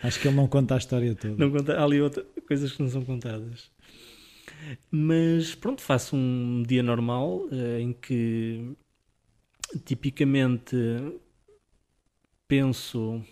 Acho 0.03 0.21
que 0.21 0.29
ele 0.29 0.37
não 0.37 0.47
conta 0.47 0.75
a 0.75 0.79
história 0.79 1.15
toda. 1.15 1.37
Não 1.37 1.51
conta, 1.51 1.75
há 1.75 1.85
ali 1.85 2.01
outra, 2.01 2.25
coisas 2.47 2.73
que 2.73 2.83
não 2.83 2.89
são 2.89 3.05
contadas. 3.05 3.71
Mas 4.91 5.55
pronto, 5.55 5.81
faço 5.81 6.17
um 6.17 6.63
dia 6.67 6.83
normal 6.83 7.47
uh, 7.47 7.79
em 7.81 7.93
que 7.93 8.73
tipicamente 9.85 10.77
penso. 12.47 13.23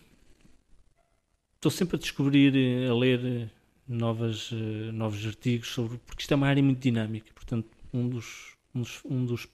Estou 1.56 1.70
sempre 1.70 1.96
a 1.96 1.98
descobrir, 1.98 2.52
a 2.88 2.94
ler 2.94 3.50
novas, 3.88 4.50
uh, 4.52 4.92
novos 4.92 5.24
artigos 5.26 5.68
sobre. 5.68 5.98
porque 5.98 6.22
isto 6.22 6.32
é 6.32 6.36
uma 6.36 6.48
área 6.48 6.62
muito 6.62 6.80
dinâmica. 6.80 7.32
Portanto, 7.34 7.68
um 7.92 8.08
dos. 8.08 8.54
Um 8.74 8.80
dos, 8.80 9.00
um 9.04 9.24
dos 9.24 9.48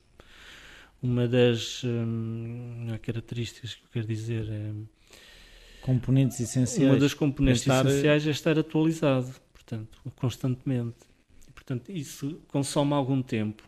uma 1.03 1.26
das 1.26 1.83
um, 1.83 2.93
é 2.93 2.99
características 2.99 3.74
que 3.74 3.83
eu 3.85 3.89
quero 3.91 4.07
dizer 4.07 4.47
é. 4.51 4.72
Componentes 5.81 6.39
essenciais. 6.41 6.91
Uma 6.91 6.99
das 6.99 7.14
componentes 7.14 7.62
estar... 7.62 7.87
essenciais 7.87 8.26
é 8.26 8.31
estar 8.31 8.59
atualizado, 8.59 9.35
portanto, 9.55 9.99
constantemente. 10.14 10.99
E, 11.49 11.53
portanto, 11.53 11.91
isso 11.91 12.39
consome 12.49 12.93
algum 12.93 13.22
tempo. 13.22 13.62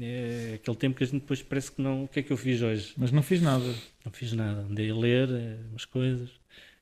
É 0.00 0.54
aquele 0.54 0.76
tempo 0.76 0.96
que 0.96 1.04
a 1.04 1.06
gente 1.06 1.20
depois 1.20 1.42
parece 1.42 1.70
que 1.70 1.82
não. 1.82 2.04
O 2.04 2.08
que 2.08 2.20
é 2.20 2.22
que 2.22 2.32
eu 2.32 2.38
fiz 2.38 2.62
hoje? 2.62 2.94
Mas 2.96 3.12
não 3.12 3.22
fiz 3.22 3.42
nada. 3.42 3.74
Não 4.04 4.10
fiz 4.10 4.32
nada. 4.32 4.62
Andei 4.62 4.90
a 4.90 4.94
ler 4.94 5.28
é, 5.30 5.58
umas 5.70 5.84
coisas. 5.84 6.30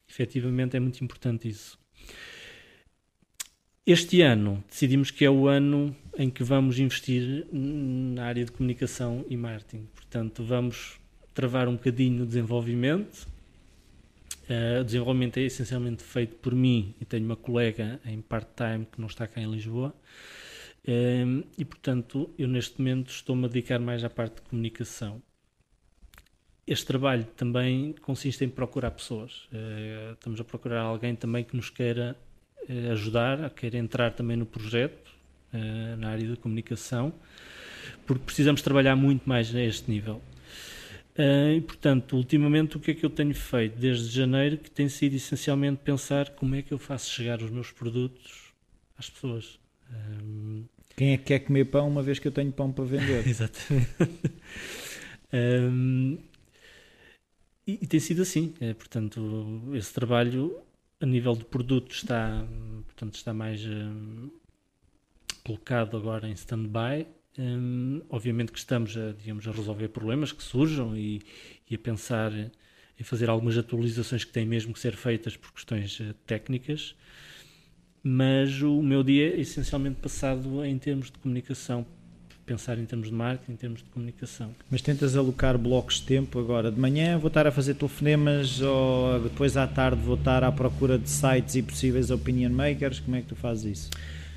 Efetivamente 0.08 0.76
é 0.76 0.80
muito 0.80 1.02
importante 1.02 1.48
isso. 1.48 1.76
Este 3.86 4.20
ano 4.20 4.64
decidimos 4.68 5.12
que 5.12 5.24
é 5.24 5.30
o 5.30 5.46
ano 5.46 5.94
em 6.18 6.28
que 6.28 6.42
vamos 6.42 6.80
investir 6.80 7.46
na 7.52 8.24
área 8.24 8.44
de 8.44 8.50
comunicação 8.50 9.24
e 9.30 9.36
marketing. 9.36 9.86
Portanto, 9.94 10.42
vamos 10.42 10.98
travar 11.32 11.68
um 11.68 11.74
bocadinho 11.74 12.24
o 12.24 12.26
desenvolvimento. 12.26 13.28
Uh, 14.50 14.80
o 14.80 14.84
desenvolvimento 14.84 15.36
é 15.36 15.42
essencialmente 15.42 16.02
feito 16.02 16.34
por 16.34 16.52
mim 16.52 16.96
e 17.00 17.04
tenho 17.04 17.24
uma 17.24 17.36
colega 17.36 18.00
em 18.04 18.20
part-time 18.20 18.86
que 18.86 19.00
não 19.00 19.06
está 19.06 19.24
cá 19.28 19.40
em 19.40 19.48
Lisboa. 19.48 19.94
Uh, 20.82 21.46
e, 21.56 21.64
portanto, 21.64 22.28
eu 22.36 22.48
neste 22.48 22.80
momento 22.80 23.10
estou-me 23.10 23.44
a 23.44 23.48
dedicar 23.48 23.78
mais 23.78 24.02
à 24.02 24.10
parte 24.10 24.36
de 24.36 24.42
comunicação. 24.42 25.22
Este 26.66 26.86
trabalho 26.86 27.24
também 27.36 27.94
consiste 28.02 28.44
em 28.44 28.48
procurar 28.48 28.90
pessoas. 28.90 29.48
Uh, 29.52 30.14
estamos 30.14 30.40
a 30.40 30.44
procurar 30.44 30.80
alguém 30.80 31.14
também 31.14 31.44
que 31.44 31.54
nos 31.54 31.70
queira 31.70 32.16
ajudar, 32.92 33.44
a 33.44 33.50
querer 33.50 33.78
entrar 33.78 34.12
também 34.12 34.36
no 34.36 34.46
projeto, 34.46 35.10
eh, 35.52 35.96
na 35.96 36.10
área 36.10 36.28
da 36.28 36.36
comunicação, 36.36 37.12
porque 38.06 38.24
precisamos 38.24 38.62
trabalhar 38.62 38.96
muito 38.96 39.28
mais 39.28 39.54
a 39.54 39.60
este 39.60 39.90
nível. 39.90 40.20
Uh, 41.18 41.56
e, 41.56 41.60
portanto, 41.62 42.14
ultimamente 42.14 42.76
o 42.76 42.80
que 42.80 42.90
é 42.90 42.94
que 42.94 43.06
eu 43.06 43.08
tenho 43.08 43.34
feito 43.34 43.78
desde 43.78 44.14
janeiro 44.14 44.58
que 44.58 44.70
tem 44.70 44.86
sido 44.86 45.16
essencialmente 45.16 45.80
pensar 45.82 46.28
como 46.30 46.54
é 46.54 46.60
que 46.60 46.72
eu 46.72 46.78
faço 46.78 47.10
chegar 47.10 47.40
os 47.40 47.50
meus 47.50 47.70
produtos 47.72 48.52
às 48.98 49.08
pessoas. 49.08 49.58
Quem 50.94 51.12
é 51.12 51.16
que 51.16 51.24
quer 51.24 51.38
comer 51.40 51.66
pão 51.66 51.88
uma 51.88 52.02
vez 52.02 52.18
que 52.18 52.28
eu 52.28 52.32
tenho 52.32 52.52
pão 52.52 52.70
para 52.70 52.84
vender? 52.84 53.24
Exatamente. 53.28 53.88
um... 55.32 56.18
e, 57.66 57.78
e, 57.80 57.86
tem 57.86 58.00
sido 58.00 58.20
assim. 58.20 58.52
É, 58.60 58.74
portanto, 58.74 59.70
esse 59.72 59.94
trabalho 59.94 60.54
a 61.00 61.06
nível 61.06 61.34
de 61.34 61.44
produto 61.44 61.92
está, 61.92 62.44
portanto, 62.86 63.14
está 63.14 63.34
mais 63.34 63.64
um, 63.64 64.30
colocado 65.44 65.96
agora 65.96 66.28
em 66.28 66.32
stand-by. 66.32 67.06
Um, 67.38 68.00
obviamente 68.08 68.50
que 68.50 68.58
estamos 68.58 68.96
a, 68.96 69.12
digamos, 69.12 69.46
a 69.46 69.52
resolver 69.52 69.88
problemas 69.88 70.32
que 70.32 70.42
surjam 70.42 70.96
e, 70.96 71.20
e, 71.68 71.74
a 71.74 71.78
pensar 71.78 72.32
em 72.32 73.04
fazer 73.04 73.28
algumas 73.28 73.58
atualizações 73.58 74.24
que 74.24 74.32
têm 74.32 74.46
mesmo 74.46 74.72
que 74.72 74.80
ser 74.80 74.96
feitas 74.96 75.36
por 75.36 75.52
questões 75.52 76.00
uh, 76.00 76.14
técnicas, 76.26 76.94
mas 78.02 78.62
o 78.62 78.80
meu 78.80 79.02
dia 79.02 79.34
é 79.34 79.40
essencialmente 79.40 80.00
passado 80.00 80.64
em 80.64 80.78
termos 80.78 81.10
de 81.10 81.18
comunicação, 81.18 81.86
pensar 82.46 82.78
em 82.78 82.86
termos 82.86 83.08
de 83.08 83.14
marketing, 83.14 83.52
em 83.52 83.56
termos 83.56 83.82
de 83.82 83.88
comunicação. 83.90 84.54
Mas 84.70 84.80
tentas 84.80 85.16
alocar 85.16 85.58
blocos 85.58 85.96
de 85.96 86.06
tempo 86.06 86.38
agora? 86.38 86.70
De 86.70 86.78
manhã 86.78 87.18
vou 87.18 87.28
estar 87.28 87.46
a 87.46 87.50
fazer 87.50 87.74
telefonemas 87.74 88.60
ou 88.62 89.20
depois 89.20 89.56
à 89.56 89.66
tarde 89.66 90.00
vou 90.00 90.14
estar 90.14 90.44
à 90.44 90.52
procura 90.52 90.98
de 90.98 91.10
sites 91.10 91.56
e 91.56 91.62
possíveis 91.62 92.10
opinion 92.10 92.50
makers? 92.50 93.00
Como 93.00 93.16
é 93.16 93.20
que 93.20 93.26
tu 93.26 93.36
fazes 93.36 93.78
isso? 93.78 93.90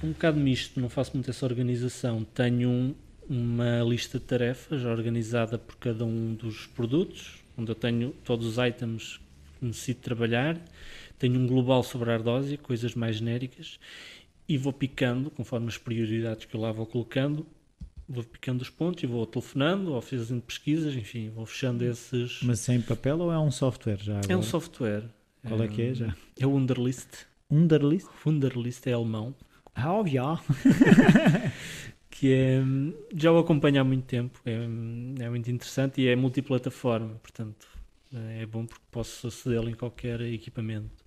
Um 0.04 0.10
bocado 0.10 0.40
misto, 0.40 0.80
não 0.80 0.90
faço 0.90 1.12
muito 1.14 1.30
essa 1.30 1.46
organização. 1.46 2.26
Tenho 2.34 2.70
um, 2.70 2.96
uma 3.30 3.82
lista 3.84 4.18
de 4.18 4.26
tarefas 4.26 4.84
organizada 4.84 5.58
por 5.58 5.76
cada 5.76 6.04
um 6.04 6.34
dos 6.34 6.66
produtos, 6.68 7.44
onde 7.58 7.70
eu 7.70 7.76
tenho 7.76 8.12
todos 8.24 8.48
os 8.48 8.58
items 8.58 9.20
que 9.60 9.66
necessito 9.66 10.02
trabalhar. 10.02 10.58
Tenho 11.20 11.38
um 11.38 11.46
global 11.46 11.84
sobre 11.84 12.10
a 12.10 12.14
ardósia, 12.14 12.58
coisas 12.58 12.96
mais 12.96 13.18
genéricas, 13.18 13.78
e 14.48 14.58
vou 14.58 14.74
picando, 14.74 15.30
conforme 15.30 15.68
as 15.68 15.78
prioridades 15.78 16.46
que 16.46 16.56
eu 16.56 16.62
lá 16.62 16.72
vou 16.72 16.86
colocando, 16.86 17.46
vou 18.10 18.24
picando 18.24 18.62
os 18.64 18.70
pontos 18.70 19.04
e 19.04 19.06
vou 19.06 19.26
telefonando 19.26 19.94
ou 19.94 20.02
fazendo 20.02 20.42
pesquisas, 20.42 20.96
enfim, 20.96 21.30
vou 21.30 21.46
fechando 21.46 21.86
esses. 21.86 22.42
Mas 22.42 22.60
sem 22.60 22.82
papel 22.82 23.20
ou 23.20 23.32
é 23.32 23.40
um 23.40 23.52
software 23.52 23.98
já? 23.98 24.18
Agora? 24.18 24.34
É 24.34 24.38
um 24.38 24.44
software. 24.44 25.04
Qual 25.48 25.62
é, 25.62 25.66
é 25.66 25.68
que 25.68 25.82
é 25.82 25.94
já? 25.94 26.16
É 26.38 26.48
o 26.48 26.52
Wunderlist. 26.52 27.26
Wunderlist? 27.50 28.08
Wunderlist 28.26 28.88
é 28.88 28.94
alemão. 28.94 29.36
Ah, 29.76 30.00
oh, 30.00 30.06
já. 30.06 30.42
que 32.10 32.34
é, 32.34 32.62
já 33.16 33.32
o 33.32 33.38
acompanho 33.38 33.80
há 33.80 33.84
muito 33.84 34.06
tempo, 34.06 34.42
é, 34.46 34.56
é 35.24 35.30
muito 35.30 35.50
interessante 35.50 36.02
e 36.02 36.08
é 36.08 36.16
multiplataforma, 36.16 37.16
portanto 37.22 37.80
é 38.12 38.46
bom 38.46 38.66
porque 38.66 38.84
posso 38.90 39.28
acedê-lo 39.28 39.70
em 39.70 39.76
qualquer 39.76 40.20
equipamento. 40.22 41.06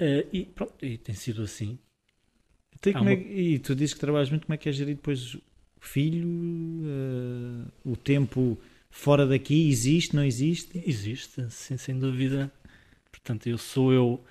Uh, 0.00 0.26
e 0.32 0.46
pronto, 0.46 0.84
e 0.84 0.96
tem 0.96 1.14
sido 1.14 1.42
assim. 1.42 1.78
Tem, 2.82 2.96
uma... 2.96 3.12
é, 3.12 3.14
e 3.14 3.58
tu 3.60 3.74
dizes 3.74 3.94
que 3.94 4.00
trabalhas 4.00 4.28
muito, 4.28 4.44
como 4.44 4.54
é 4.54 4.58
que 4.58 4.68
é 4.68 4.72
gerir 4.72 4.96
depois 4.96 5.34
o 5.34 5.40
filho, 5.80 6.28
uh, 6.28 7.72
o 7.84 7.96
tempo 7.96 8.58
fora 8.90 9.24
daqui, 9.26 9.68
existe, 9.70 10.14
não 10.16 10.24
existe? 10.24 10.82
Existe, 10.84 11.46
sim, 11.50 11.76
sem 11.76 11.96
dúvida. 11.98 12.52
Portanto, 13.10 13.46
eu 13.46 13.56
sou 13.56 13.92
eu, 13.92 14.24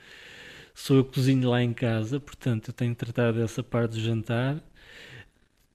sou 0.76 0.98
eu 0.98 1.06
que 1.06 1.14
cozinho 1.14 1.50
lá 1.50 1.64
em 1.64 1.74
casa, 1.74 2.20
portanto, 2.20 2.70
eu 2.70 2.74
tenho 2.74 2.94
tratado 2.94 3.40
dessa 3.40 3.64
parte 3.64 3.94
do 3.94 4.02
jantar. 4.02 4.62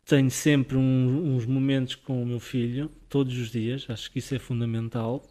Tenho 0.05 0.31
sempre 0.31 0.77
um, 0.77 1.35
uns 1.35 1.47
momentos 1.47 1.95
com 1.97 2.23
o 2.23 2.27
meu 2.27 2.39
filho, 2.39 2.91
todos 3.09 3.37
os 3.39 3.51
dias, 3.51 3.87
acho 3.89 4.11
que 4.11 4.21
isso 4.21 4.35
é 4.35 4.39
fundamental. 4.39 5.27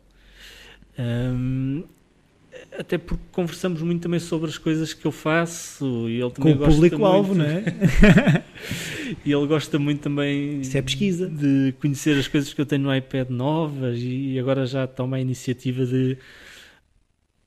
Um, 0.98 1.84
até 2.78 2.98
porque 2.98 3.24
conversamos 3.32 3.82
muito 3.82 4.04
também 4.04 4.20
sobre 4.20 4.50
as 4.50 4.58
coisas 4.58 4.94
que 4.94 5.06
eu 5.06 5.12
faço 5.12 6.10
e 6.10 6.22
ele 6.22 6.32
também 6.32 6.58
Com 6.58 6.64
o 6.64 6.68
público-alvo, 6.68 7.36
não 7.36 7.46
é? 7.46 7.64
e 9.26 9.32
ele 9.32 9.48
gosta 9.48 9.80
muito 9.80 10.02
também 10.02 10.62
Isso 10.62 10.78
é 10.78 10.82
pesquisa. 10.82 11.28
de 11.28 11.74
conhecer 11.80 12.18
as 12.18 12.28
coisas 12.28 12.54
que 12.54 12.60
eu 12.60 12.66
tenho 12.66 12.84
no 12.84 12.96
iPad 12.96 13.30
novas 13.30 14.00
e 14.00 14.38
agora 14.40 14.66
já 14.66 14.86
toma 14.88 15.18
a 15.18 15.20
iniciativa 15.20 15.86
de, 15.86 16.18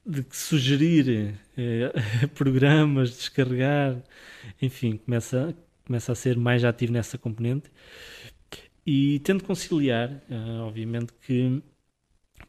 de 0.07 0.25
sugerir 0.31 1.35
eh, 1.57 1.93
programas, 2.35 3.11
descarregar, 3.11 3.97
enfim, 4.61 4.99
começa, 5.05 5.55
começa 5.87 6.13
a 6.13 6.15
ser 6.15 6.37
mais 6.37 6.65
ativo 6.65 6.93
nessa 6.93 7.19
componente 7.19 7.71
e 8.91 9.19
tento 9.19 9.45
conciliar, 9.45 10.11
uh, 10.31 10.63
obviamente 10.63 11.13
que 11.21 11.63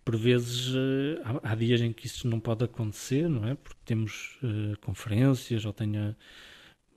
por 0.09 0.17
vezes 0.17 0.69
uh, 0.69 1.21
há, 1.23 1.51
há, 1.51 1.55
dias 1.55 1.79
em 1.81 1.93
que 1.93 2.07
isso 2.07 2.27
não 2.27 2.39
pode 2.39 2.63
acontecer, 2.63 3.29
não 3.29 3.47
é? 3.47 3.53
Porque 3.53 3.77
temos 3.85 4.39
uh, 4.41 4.75
conferências 4.81 5.63
ou 5.65 5.71
tenho 5.71 6.15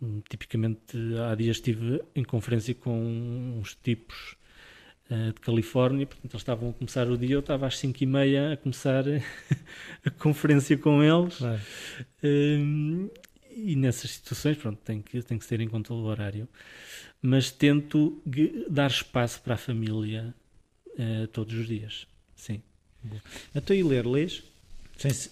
um, 0.00 0.22
tipicamente 0.30 0.96
há 1.30 1.34
dias 1.34 1.56
estive 1.58 2.02
em 2.14 2.24
conferência 2.24 2.74
com 2.74 2.98
uns 3.58 3.74
tipos 3.74 4.36
de 5.10 5.40
Califórnia, 5.42 6.06
portanto 6.06 6.32
eles 6.32 6.40
estavam 6.40 6.70
a 6.70 6.72
começar 6.72 7.06
o 7.06 7.18
dia, 7.18 7.34
eu 7.34 7.40
estava 7.40 7.66
às 7.66 7.76
5 7.76 8.02
e 8.02 8.06
meia 8.06 8.52
a 8.54 8.56
começar 8.56 9.04
a 10.06 10.10
conferência 10.10 10.78
com 10.78 11.02
eles. 11.02 11.38
Ehm, 12.22 13.10
e 13.54 13.76
nessas 13.76 14.12
situações, 14.12 14.56
pronto, 14.56 14.80
tem 14.82 15.02
que, 15.02 15.20
tem 15.20 15.36
que 15.36 15.44
ser 15.44 15.60
em 15.60 15.68
conta 15.68 15.92
do 15.92 16.02
horário. 16.04 16.48
Mas 17.20 17.50
tento 17.50 18.22
dar 18.70 18.90
espaço 18.90 19.42
para 19.42 19.52
a 19.52 19.58
família 19.58 20.34
uh, 20.94 21.26
todos 21.26 21.52
os 21.52 21.66
dias. 21.66 22.06
Sim. 22.34 22.62
Estou 23.54 23.76
a 23.76 23.88
ler, 23.88 24.06
lês? 24.06 24.42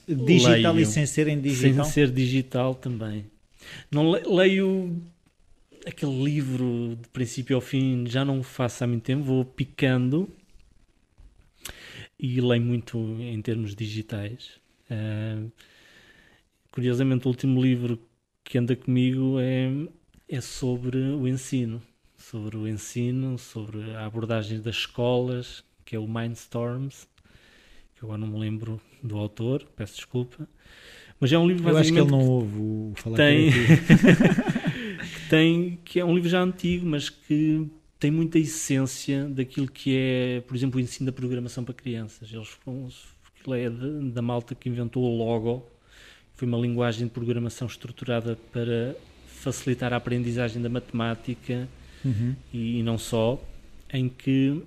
digital 0.08 0.74
leio, 0.74 0.80
e 0.80 0.86
sem 0.86 1.06
ser 1.06 1.28
em 1.28 1.40
digital? 1.40 1.84
Sem 1.84 1.92
ser 1.92 2.10
digital 2.10 2.74
também. 2.74 3.26
Não 3.90 4.10
leio 4.10 5.00
aquele 5.86 6.22
livro 6.22 6.98
de 7.00 7.08
princípio 7.08 7.56
ao 7.56 7.60
fim, 7.60 8.04
já 8.06 8.24
não 8.24 8.42
faço 8.42 8.84
há 8.84 8.86
muito 8.86 9.04
tempo, 9.04 9.22
vou 9.22 9.44
picando 9.44 10.28
e 12.18 12.40
leio 12.40 12.62
muito 12.62 12.98
em 13.20 13.40
termos 13.40 13.74
digitais. 13.74 14.58
Uh, 14.90 15.50
curiosamente, 16.70 17.26
o 17.26 17.28
último 17.28 17.62
livro 17.62 17.98
que 18.44 18.58
anda 18.58 18.74
comigo 18.74 19.38
é, 19.38 19.70
é 20.28 20.40
sobre 20.40 20.98
o 20.98 21.26
ensino. 21.26 21.82
Sobre 22.18 22.56
o 22.56 22.68
ensino, 22.68 23.38
sobre 23.38 23.94
a 23.94 24.04
abordagem 24.04 24.60
das 24.60 24.76
escolas, 24.76 25.64
que 25.84 25.96
é 25.96 25.98
o 25.98 26.06
Mindstorms, 26.06 27.08
eu 28.00 28.08
agora 28.08 28.18
não 28.18 28.28
me 28.28 28.38
lembro 28.38 28.80
do 29.02 29.16
autor, 29.16 29.66
peço 29.76 29.96
desculpa. 29.96 30.48
Mas 31.18 31.32
é 31.32 31.38
um 31.38 31.46
livro 31.46 31.68
Eu 31.68 31.76
acho 31.76 31.92
que 31.92 31.98
ele 31.98 32.10
não 32.10 32.26
ouve 32.26 32.56
o 32.58 32.92
falar 32.96 33.16
tem, 33.16 33.50
que 33.52 35.28
tem 35.28 35.78
que 35.84 36.00
é 36.00 36.04
um 36.04 36.14
livro 36.14 36.28
já 36.28 36.40
antigo, 36.40 36.86
mas 36.86 37.10
que 37.10 37.68
tem 37.98 38.10
muita 38.10 38.38
essência 38.38 39.28
daquilo 39.28 39.70
que 39.70 39.94
é, 39.94 40.40
por 40.46 40.56
exemplo, 40.56 40.78
o 40.78 40.80
ensino 40.80 41.06
da 41.06 41.12
programação 41.12 41.62
para 41.62 41.74
crianças. 41.74 42.32
Eles 42.32 42.48
aquilo 43.38 43.54
é 43.54 43.70
da 44.10 44.22
malta 44.22 44.54
que 44.54 44.68
inventou 44.68 45.02
o 45.04 45.16
logo, 45.16 45.66
foi 46.34 46.48
uma 46.48 46.58
linguagem 46.58 47.06
de 47.06 47.12
programação 47.12 47.66
estruturada 47.66 48.38
para 48.50 48.96
facilitar 49.26 49.92
a 49.92 49.96
aprendizagem 49.96 50.60
da 50.60 50.68
matemática 50.68 51.68
uhum. 52.04 52.34
e, 52.52 52.78
e, 52.78 52.82
não 52.82 52.98
só, 52.98 53.42
em 53.92 54.08
que 54.08 54.62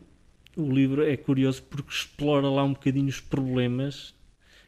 o 0.56 0.72
livro 0.72 1.04
é 1.04 1.18
curioso 1.18 1.64
porque 1.64 1.92
explora 1.92 2.50
lá 2.50 2.64
um 2.64 2.74
bocadinho 2.74 3.08
os 3.08 3.20
problemas 3.20 4.14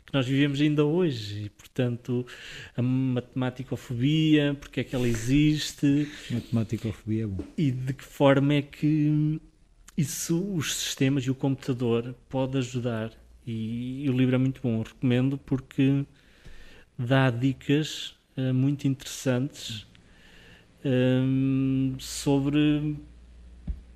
que 0.06 0.14
nós 0.14 0.28
vivemos 0.28 0.62
ainda 0.62 0.86
hoje 0.86 1.46
e, 1.46 1.50
portanto, 1.50 2.26
a 2.78 2.82
matematicofobia, 2.82 4.56
porque 4.60 4.80
é 4.80 4.84
que 4.84 4.96
ela 4.96 5.08
existe. 5.08 6.08
Matematicofobia 6.30 7.24
é 7.24 7.28
bom. 7.28 7.44
E 7.58 7.72
de 7.72 7.94
que 7.94 8.04
forma 8.04 8.54
é 8.54 8.62
que 8.62 9.42
isso, 9.98 10.54
os 10.54 10.76
sistemas 10.76 11.24
e 11.24 11.32
o 11.32 11.36
computador 11.36 12.16
pode 12.30 12.58
ajudar. 12.58 13.12
E, 13.46 14.06
e 14.06 14.10
o 14.10 14.14
livro 14.14 14.36
é 14.36 14.38
muito 14.38 14.62
bom, 14.62 14.82
recomendo 14.82 15.38
porque 15.38 16.06
dá 16.98 17.30
dicas 17.30 18.16
uh, 18.38 18.54
muito 18.54 18.88
interessantes 18.88 19.86
um, 20.84 21.94
ehm, 21.94 22.00
sobre 22.00 22.96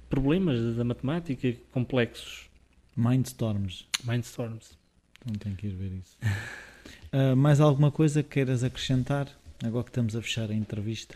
problemas 0.10 0.76
da 0.76 0.84
matemática 0.84 1.55
complexos. 1.72 2.49
Mindstorms. 2.95 3.86
Mindstorms. 4.03 4.78
Não 5.26 5.36
tenho 5.36 5.55
que 5.55 5.68
ir 5.68 5.76
ver 5.76 5.91
isso. 5.93 6.18
uh, 7.14 7.36
mais 7.38 7.60
alguma 7.60 7.91
coisa 7.91 8.24
que 8.24 8.30
queiras 8.30 8.64
acrescentar? 8.64 9.28
Agora 9.64 9.84
que 9.84 9.89
estamos 9.89 10.16
a 10.16 10.22
fechar 10.22 10.49
a 10.49 10.53
entrevista. 10.53 11.16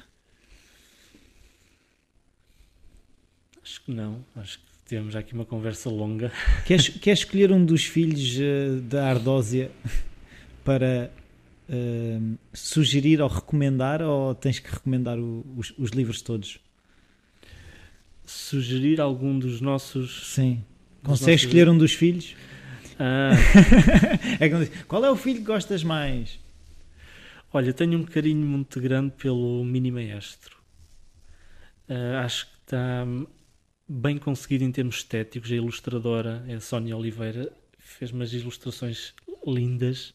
Acho 3.64 3.82
que 3.84 3.92
não. 3.92 4.24
Acho 4.36 4.60
que 4.60 4.66
temos 4.86 5.16
aqui 5.16 5.34
uma 5.34 5.46
conversa 5.46 5.90
longa. 5.90 6.32
Queres, 6.66 6.90
queres 6.90 7.20
escolher 7.20 7.52
um 7.52 7.66
dos 7.66 7.86
filhos 7.86 8.38
uh, 8.38 8.82
da 8.82 9.10
Ardósia 9.10 9.72
para 10.64 11.10
uh, 11.70 12.38
sugerir 12.54 13.22
ou 13.22 13.30
recomendar 13.30 14.02
ou 14.02 14.36
tens 14.36 14.60
que 14.60 14.70
recomendar 14.70 15.18
o, 15.18 15.46
os, 15.58 15.74
os, 15.78 15.92
livros 15.92 16.22
todos? 16.22 16.60
Sugerir 18.26 19.02
algum 19.02 19.38
dos 19.38 19.62
nossos. 19.62 20.34
Sim. 20.34 20.64
Consegues 21.04 21.28
nossos... 21.28 21.44
escolher 21.44 21.70
um 21.70 21.78
dos 21.78 21.94
filhos? 21.94 22.36
Ah. 23.00 23.32
é 24.40 24.48
diz, 24.48 24.72
qual 24.88 25.04
é 25.04 25.12
o 25.12 25.16
filho 25.16 25.40
que 25.40 25.46
gostas 25.46 25.84
mais? 25.84 26.40
Olha, 27.52 27.74
tenho 27.74 28.00
um 28.00 28.04
carinho 28.04 28.46
muito 28.46 28.80
grande 28.80 29.14
pelo 29.18 29.64
Mini 29.64 29.92
Maestro. 29.92 30.58
Uh, 31.90 32.18
acho 32.24 32.48
que 32.48 32.58
está 32.66 33.06
bem 33.88 34.18
conseguido 34.18 34.64
em 34.64 34.72
termos 34.72 34.96
estéticos. 34.98 35.52
A 35.52 35.56
ilustradora 35.56 36.44
é 36.48 36.56
a 36.56 36.62
Sónia 36.62 36.98
Oliveira, 36.98 37.52
fez 37.78 38.12
umas 38.12 38.34
ilustrações 38.34 39.14
lindas 39.46 40.14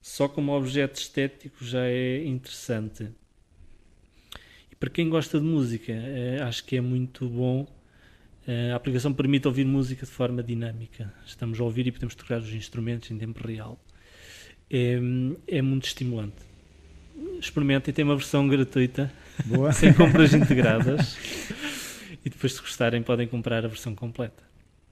só 0.00 0.28
como 0.28 0.56
objeto 0.56 0.98
estético 0.98 1.64
já 1.64 1.84
é 1.84 2.24
interessante. 2.24 3.08
Para 4.78 4.90
quem 4.90 5.08
gosta 5.08 5.38
de 5.40 5.44
música, 5.44 5.92
eh, 5.92 6.40
acho 6.42 6.64
que 6.64 6.76
é 6.76 6.80
muito 6.80 7.28
bom. 7.28 7.66
Eh, 8.46 8.70
a 8.72 8.76
aplicação 8.76 9.12
permite 9.12 9.48
ouvir 9.48 9.64
música 9.64 10.06
de 10.06 10.12
forma 10.12 10.42
dinâmica. 10.42 11.12
Estamos 11.26 11.58
a 11.60 11.64
ouvir 11.64 11.86
e 11.86 11.92
podemos 11.92 12.14
tocar 12.14 12.38
os 12.38 12.52
instrumentos 12.52 13.10
em 13.10 13.18
tempo 13.18 13.46
real. 13.46 13.78
É, 14.70 14.98
é 15.48 15.62
muito 15.62 15.86
estimulante. 15.86 16.36
Experimentem, 17.40 17.92
tem 17.92 18.04
uma 18.04 18.16
versão 18.16 18.46
gratuita, 18.46 19.12
Boa. 19.44 19.72
sem 19.72 19.92
compras 19.92 20.32
integradas. 20.34 21.16
e 22.24 22.30
depois, 22.30 22.52
se 22.52 22.60
gostarem, 22.60 23.02
podem 23.02 23.26
comprar 23.26 23.64
a 23.64 23.68
versão 23.68 23.94
completa. 23.94 24.42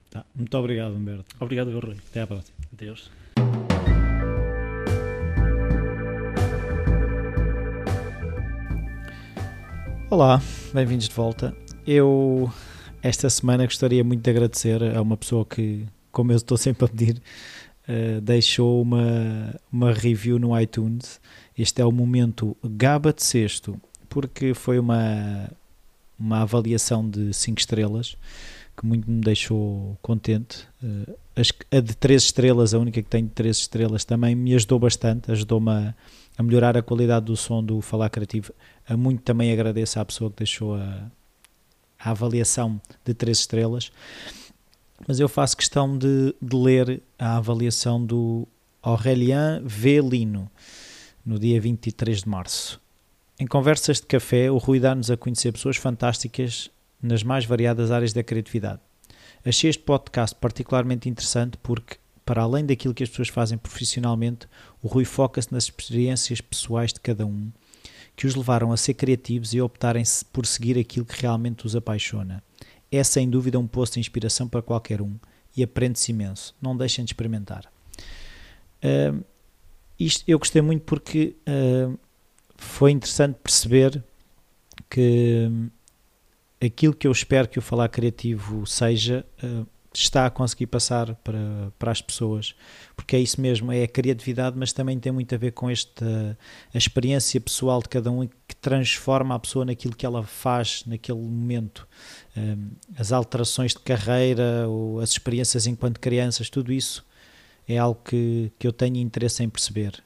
Tá. 0.09 0.25
Muito 0.35 0.57
obrigado, 0.57 0.93
Humberto. 0.95 1.35
Obrigado, 1.39 1.77
Rui. 1.79 1.97
Até 2.09 2.21
à 2.21 2.27
próxima. 2.27 2.57
Adeus. 2.73 3.09
Olá, 10.09 10.41
bem-vindos 10.73 11.09
de 11.09 11.13
volta. 11.13 11.53
Eu 11.85 12.49
esta 13.03 13.29
semana 13.29 13.65
gostaria 13.65 14.05
muito 14.05 14.23
de 14.23 14.29
agradecer 14.29 14.81
a 14.95 15.01
uma 15.01 15.17
pessoa 15.17 15.45
que, 15.45 15.85
como 16.13 16.31
eu 16.31 16.37
estou 16.37 16.57
sempre 16.57 16.85
a 16.85 16.87
pedir, 16.87 17.21
uh, 17.89 18.21
deixou 18.21 18.81
uma, 18.81 19.53
uma 19.69 19.91
review 19.91 20.39
no 20.39 20.57
iTunes. 20.57 21.19
Este 21.57 21.81
é 21.81 21.85
o 21.85 21.91
momento 21.91 22.55
Gaba 22.63 23.11
de 23.11 23.21
Sexto, 23.21 23.77
porque 24.07 24.53
foi 24.53 24.79
uma, 24.79 25.51
uma 26.17 26.43
avaliação 26.43 27.07
de 27.07 27.33
5 27.33 27.59
estrelas 27.59 28.15
que 28.77 28.85
muito 28.85 29.11
me 29.11 29.19
deixou 29.19 29.97
contente. 30.01 30.65
Uh, 30.81 31.17
a 31.69 31.79
de 31.81 31.97
3 31.97 32.23
estrelas, 32.23 32.73
a 32.73 32.79
única 32.79 33.01
que 33.01 33.09
tem 33.09 33.25
de 33.25 33.31
3 33.31 33.57
estrelas, 33.57 34.05
também 34.05 34.35
me 34.35 34.55
ajudou 34.55 34.79
bastante, 34.79 35.29
ajudou-me 35.33 35.69
a, 35.69 35.95
a 36.37 36.43
melhorar 36.43 36.77
a 36.77 36.81
qualidade 36.81 37.25
do 37.25 37.35
som 37.35 37.61
do 37.61 37.81
Falar 37.81 38.09
Criativo 38.09 38.53
muito 38.95 39.21
também 39.21 39.51
agradeço 39.51 39.99
à 39.99 40.05
pessoa 40.05 40.29
que 40.29 40.37
deixou 40.37 40.75
a, 40.75 41.11
a 41.99 42.11
avaliação 42.11 42.79
de 43.03 43.13
3 43.13 43.37
estrelas, 43.37 43.91
mas 45.05 45.19
eu 45.19 45.27
faço 45.27 45.57
questão 45.57 45.97
de, 45.97 46.33
de 46.41 46.55
ler 46.55 47.03
a 47.19 47.37
avaliação 47.37 48.03
do 48.03 48.47
Aurélien 48.81 49.61
V. 49.63 50.01
Lino, 50.01 50.49
no 51.25 51.37
dia 51.37 51.59
23 51.59 52.23
de 52.23 52.29
março. 52.29 52.79
Em 53.39 53.45
conversas 53.45 53.97
de 53.97 54.07
café, 54.07 54.49
o 54.49 54.57
Rui 54.57 54.79
dá-nos 54.79 55.11
a 55.11 55.17
conhecer 55.17 55.51
pessoas 55.51 55.77
fantásticas 55.77 56.71
nas 57.01 57.21
mais 57.21 57.45
variadas 57.45 57.91
áreas 57.91 58.13
da 58.13 58.23
criatividade. 58.23 58.79
Achei 59.45 59.69
este 59.69 59.83
podcast 59.83 60.35
particularmente 60.39 61.07
interessante 61.07 61.57
porque, 61.61 61.97
para 62.25 62.41
além 62.41 62.65
daquilo 62.65 62.93
que 62.93 63.03
as 63.03 63.09
pessoas 63.09 63.27
fazem 63.27 63.57
profissionalmente, 63.57 64.47
o 64.81 64.87
Rui 64.87 65.05
foca-se 65.05 65.51
nas 65.51 65.65
experiências 65.65 66.41
pessoais 66.41 66.91
de 66.91 66.99
cada 66.99 67.25
um 67.25 67.51
que 68.17 68.25
os 68.25 68.33
levaram 68.33 68.71
a 68.71 68.77
ser 68.77 68.95
criativos 68.95 69.53
e 69.53 69.59
a 69.59 69.63
optarem 69.63 70.03
por 70.33 70.47
seguir 70.47 70.77
aquilo 70.77 71.05
que 71.05 71.21
realmente 71.21 71.67
os 71.67 71.75
apaixona. 71.75 72.43
É 72.91 73.03
sem 73.03 73.29
dúvida 73.29 73.59
um 73.59 73.67
posto 73.67 73.93
de 73.93 73.99
inspiração 73.99 74.49
para 74.49 74.63
qualquer 74.63 75.03
um 75.03 75.17
e 75.55 75.61
aprende-se 75.61 76.11
imenso. 76.11 76.55
Não 76.59 76.75
deixem 76.75 77.05
de 77.05 77.11
experimentar. 77.11 77.71
Uh, 78.83 79.23
isto 79.99 80.23
eu 80.27 80.39
gostei 80.39 80.63
muito 80.63 80.81
porque 80.81 81.35
uh, 81.47 81.97
foi 82.57 82.89
interessante 82.89 83.35
perceber 83.35 84.03
que 84.89 85.47
aquilo 86.59 86.95
que 86.95 87.05
eu 87.05 87.11
espero 87.11 87.47
que 87.47 87.59
o 87.59 87.61
Falar 87.61 87.89
Criativo 87.89 88.65
seja 88.65 89.23
está 90.01 90.25
a 90.25 90.29
conseguir 90.29 90.67
passar 90.67 91.15
para, 91.15 91.71
para 91.77 91.91
as 91.91 92.01
pessoas, 92.01 92.55
porque 92.95 93.15
é 93.15 93.19
isso 93.19 93.41
mesmo, 93.41 93.71
é 93.71 93.83
a 93.83 93.87
criatividade, 93.87 94.57
mas 94.57 94.71
também 94.71 94.99
tem 94.99 95.11
muito 95.11 95.33
a 95.33 95.37
ver 95.37 95.51
com 95.51 95.69
esta 95.69 96.37
a 96.73 96.77
experiência 96.77 97.41
pessoal 97.41 97.81
de 97.81 97.89
cada 97.89 98.11
um 98.11 98.27
que 98.47 98.55
transforma 98.61 99.35
a 99.35 99.39
pessoa 99.39 99.65
naquilo 99.65 99.95
que 99.95 100.05
ela 100.05 100.23
faz 100.23 100.83
naquele 100.85 101.17
momento. 101.17 101.87
Um, 102.35 102.69
as 102.97 103.11
alterações 103.11 103.73
de 103.73 103.79
carreira, 103.79 104.67
ou 104.67 104.99
as 104.99 105.11
experiências 105.11 105.65
enquanto 105.65 105.99
crianças, 105.99 106.49
tudo 106.49 106.71
isso 106.71 107.05
é 107.67 107.77
algo 107.77 107.99
que, 108.03 108.51
que 108.59 108.67
eu 108.67 108.71
tenho 108.71 108.97
interesse 108.97 109.43
em 109.43 109.49
perceber. 109.49 110.03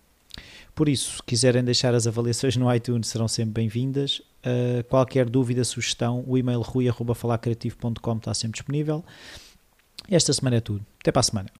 Por 0.73 0.87
isso, 0.87 1.17
se 1.17 1.23
quiserem 1.23 1.63
deixar 1.63 1.93
as 1.93 2.07
avaliações 2.07 2.55
no 2.55 2.73
iTunes, 2.73 3.07
serão 3.07 3.27
sempre 3.27 3.61
bem-vindas. 3.61 4.19
Uh, 4.39 4.83
qualquer 4.89 5.29
dúvida, 5.29 5.63
sugestão, 5.63 6.23
o 6.25 6.37
e-mail 6.37 6.61
rui.falarcreativo.com 6.61 8.17
está 8.17 8.33
sempre 8.33 8.53
disponível. 8.53 9.03
Esta 10.09 10.33
semana 10.33 10.57
é 10.57 10.61
tudo. 10.61 10.85
Até 10.99 11.11
para 11.11 11.19
a 11.19 11.23
semana. 11.23 11.49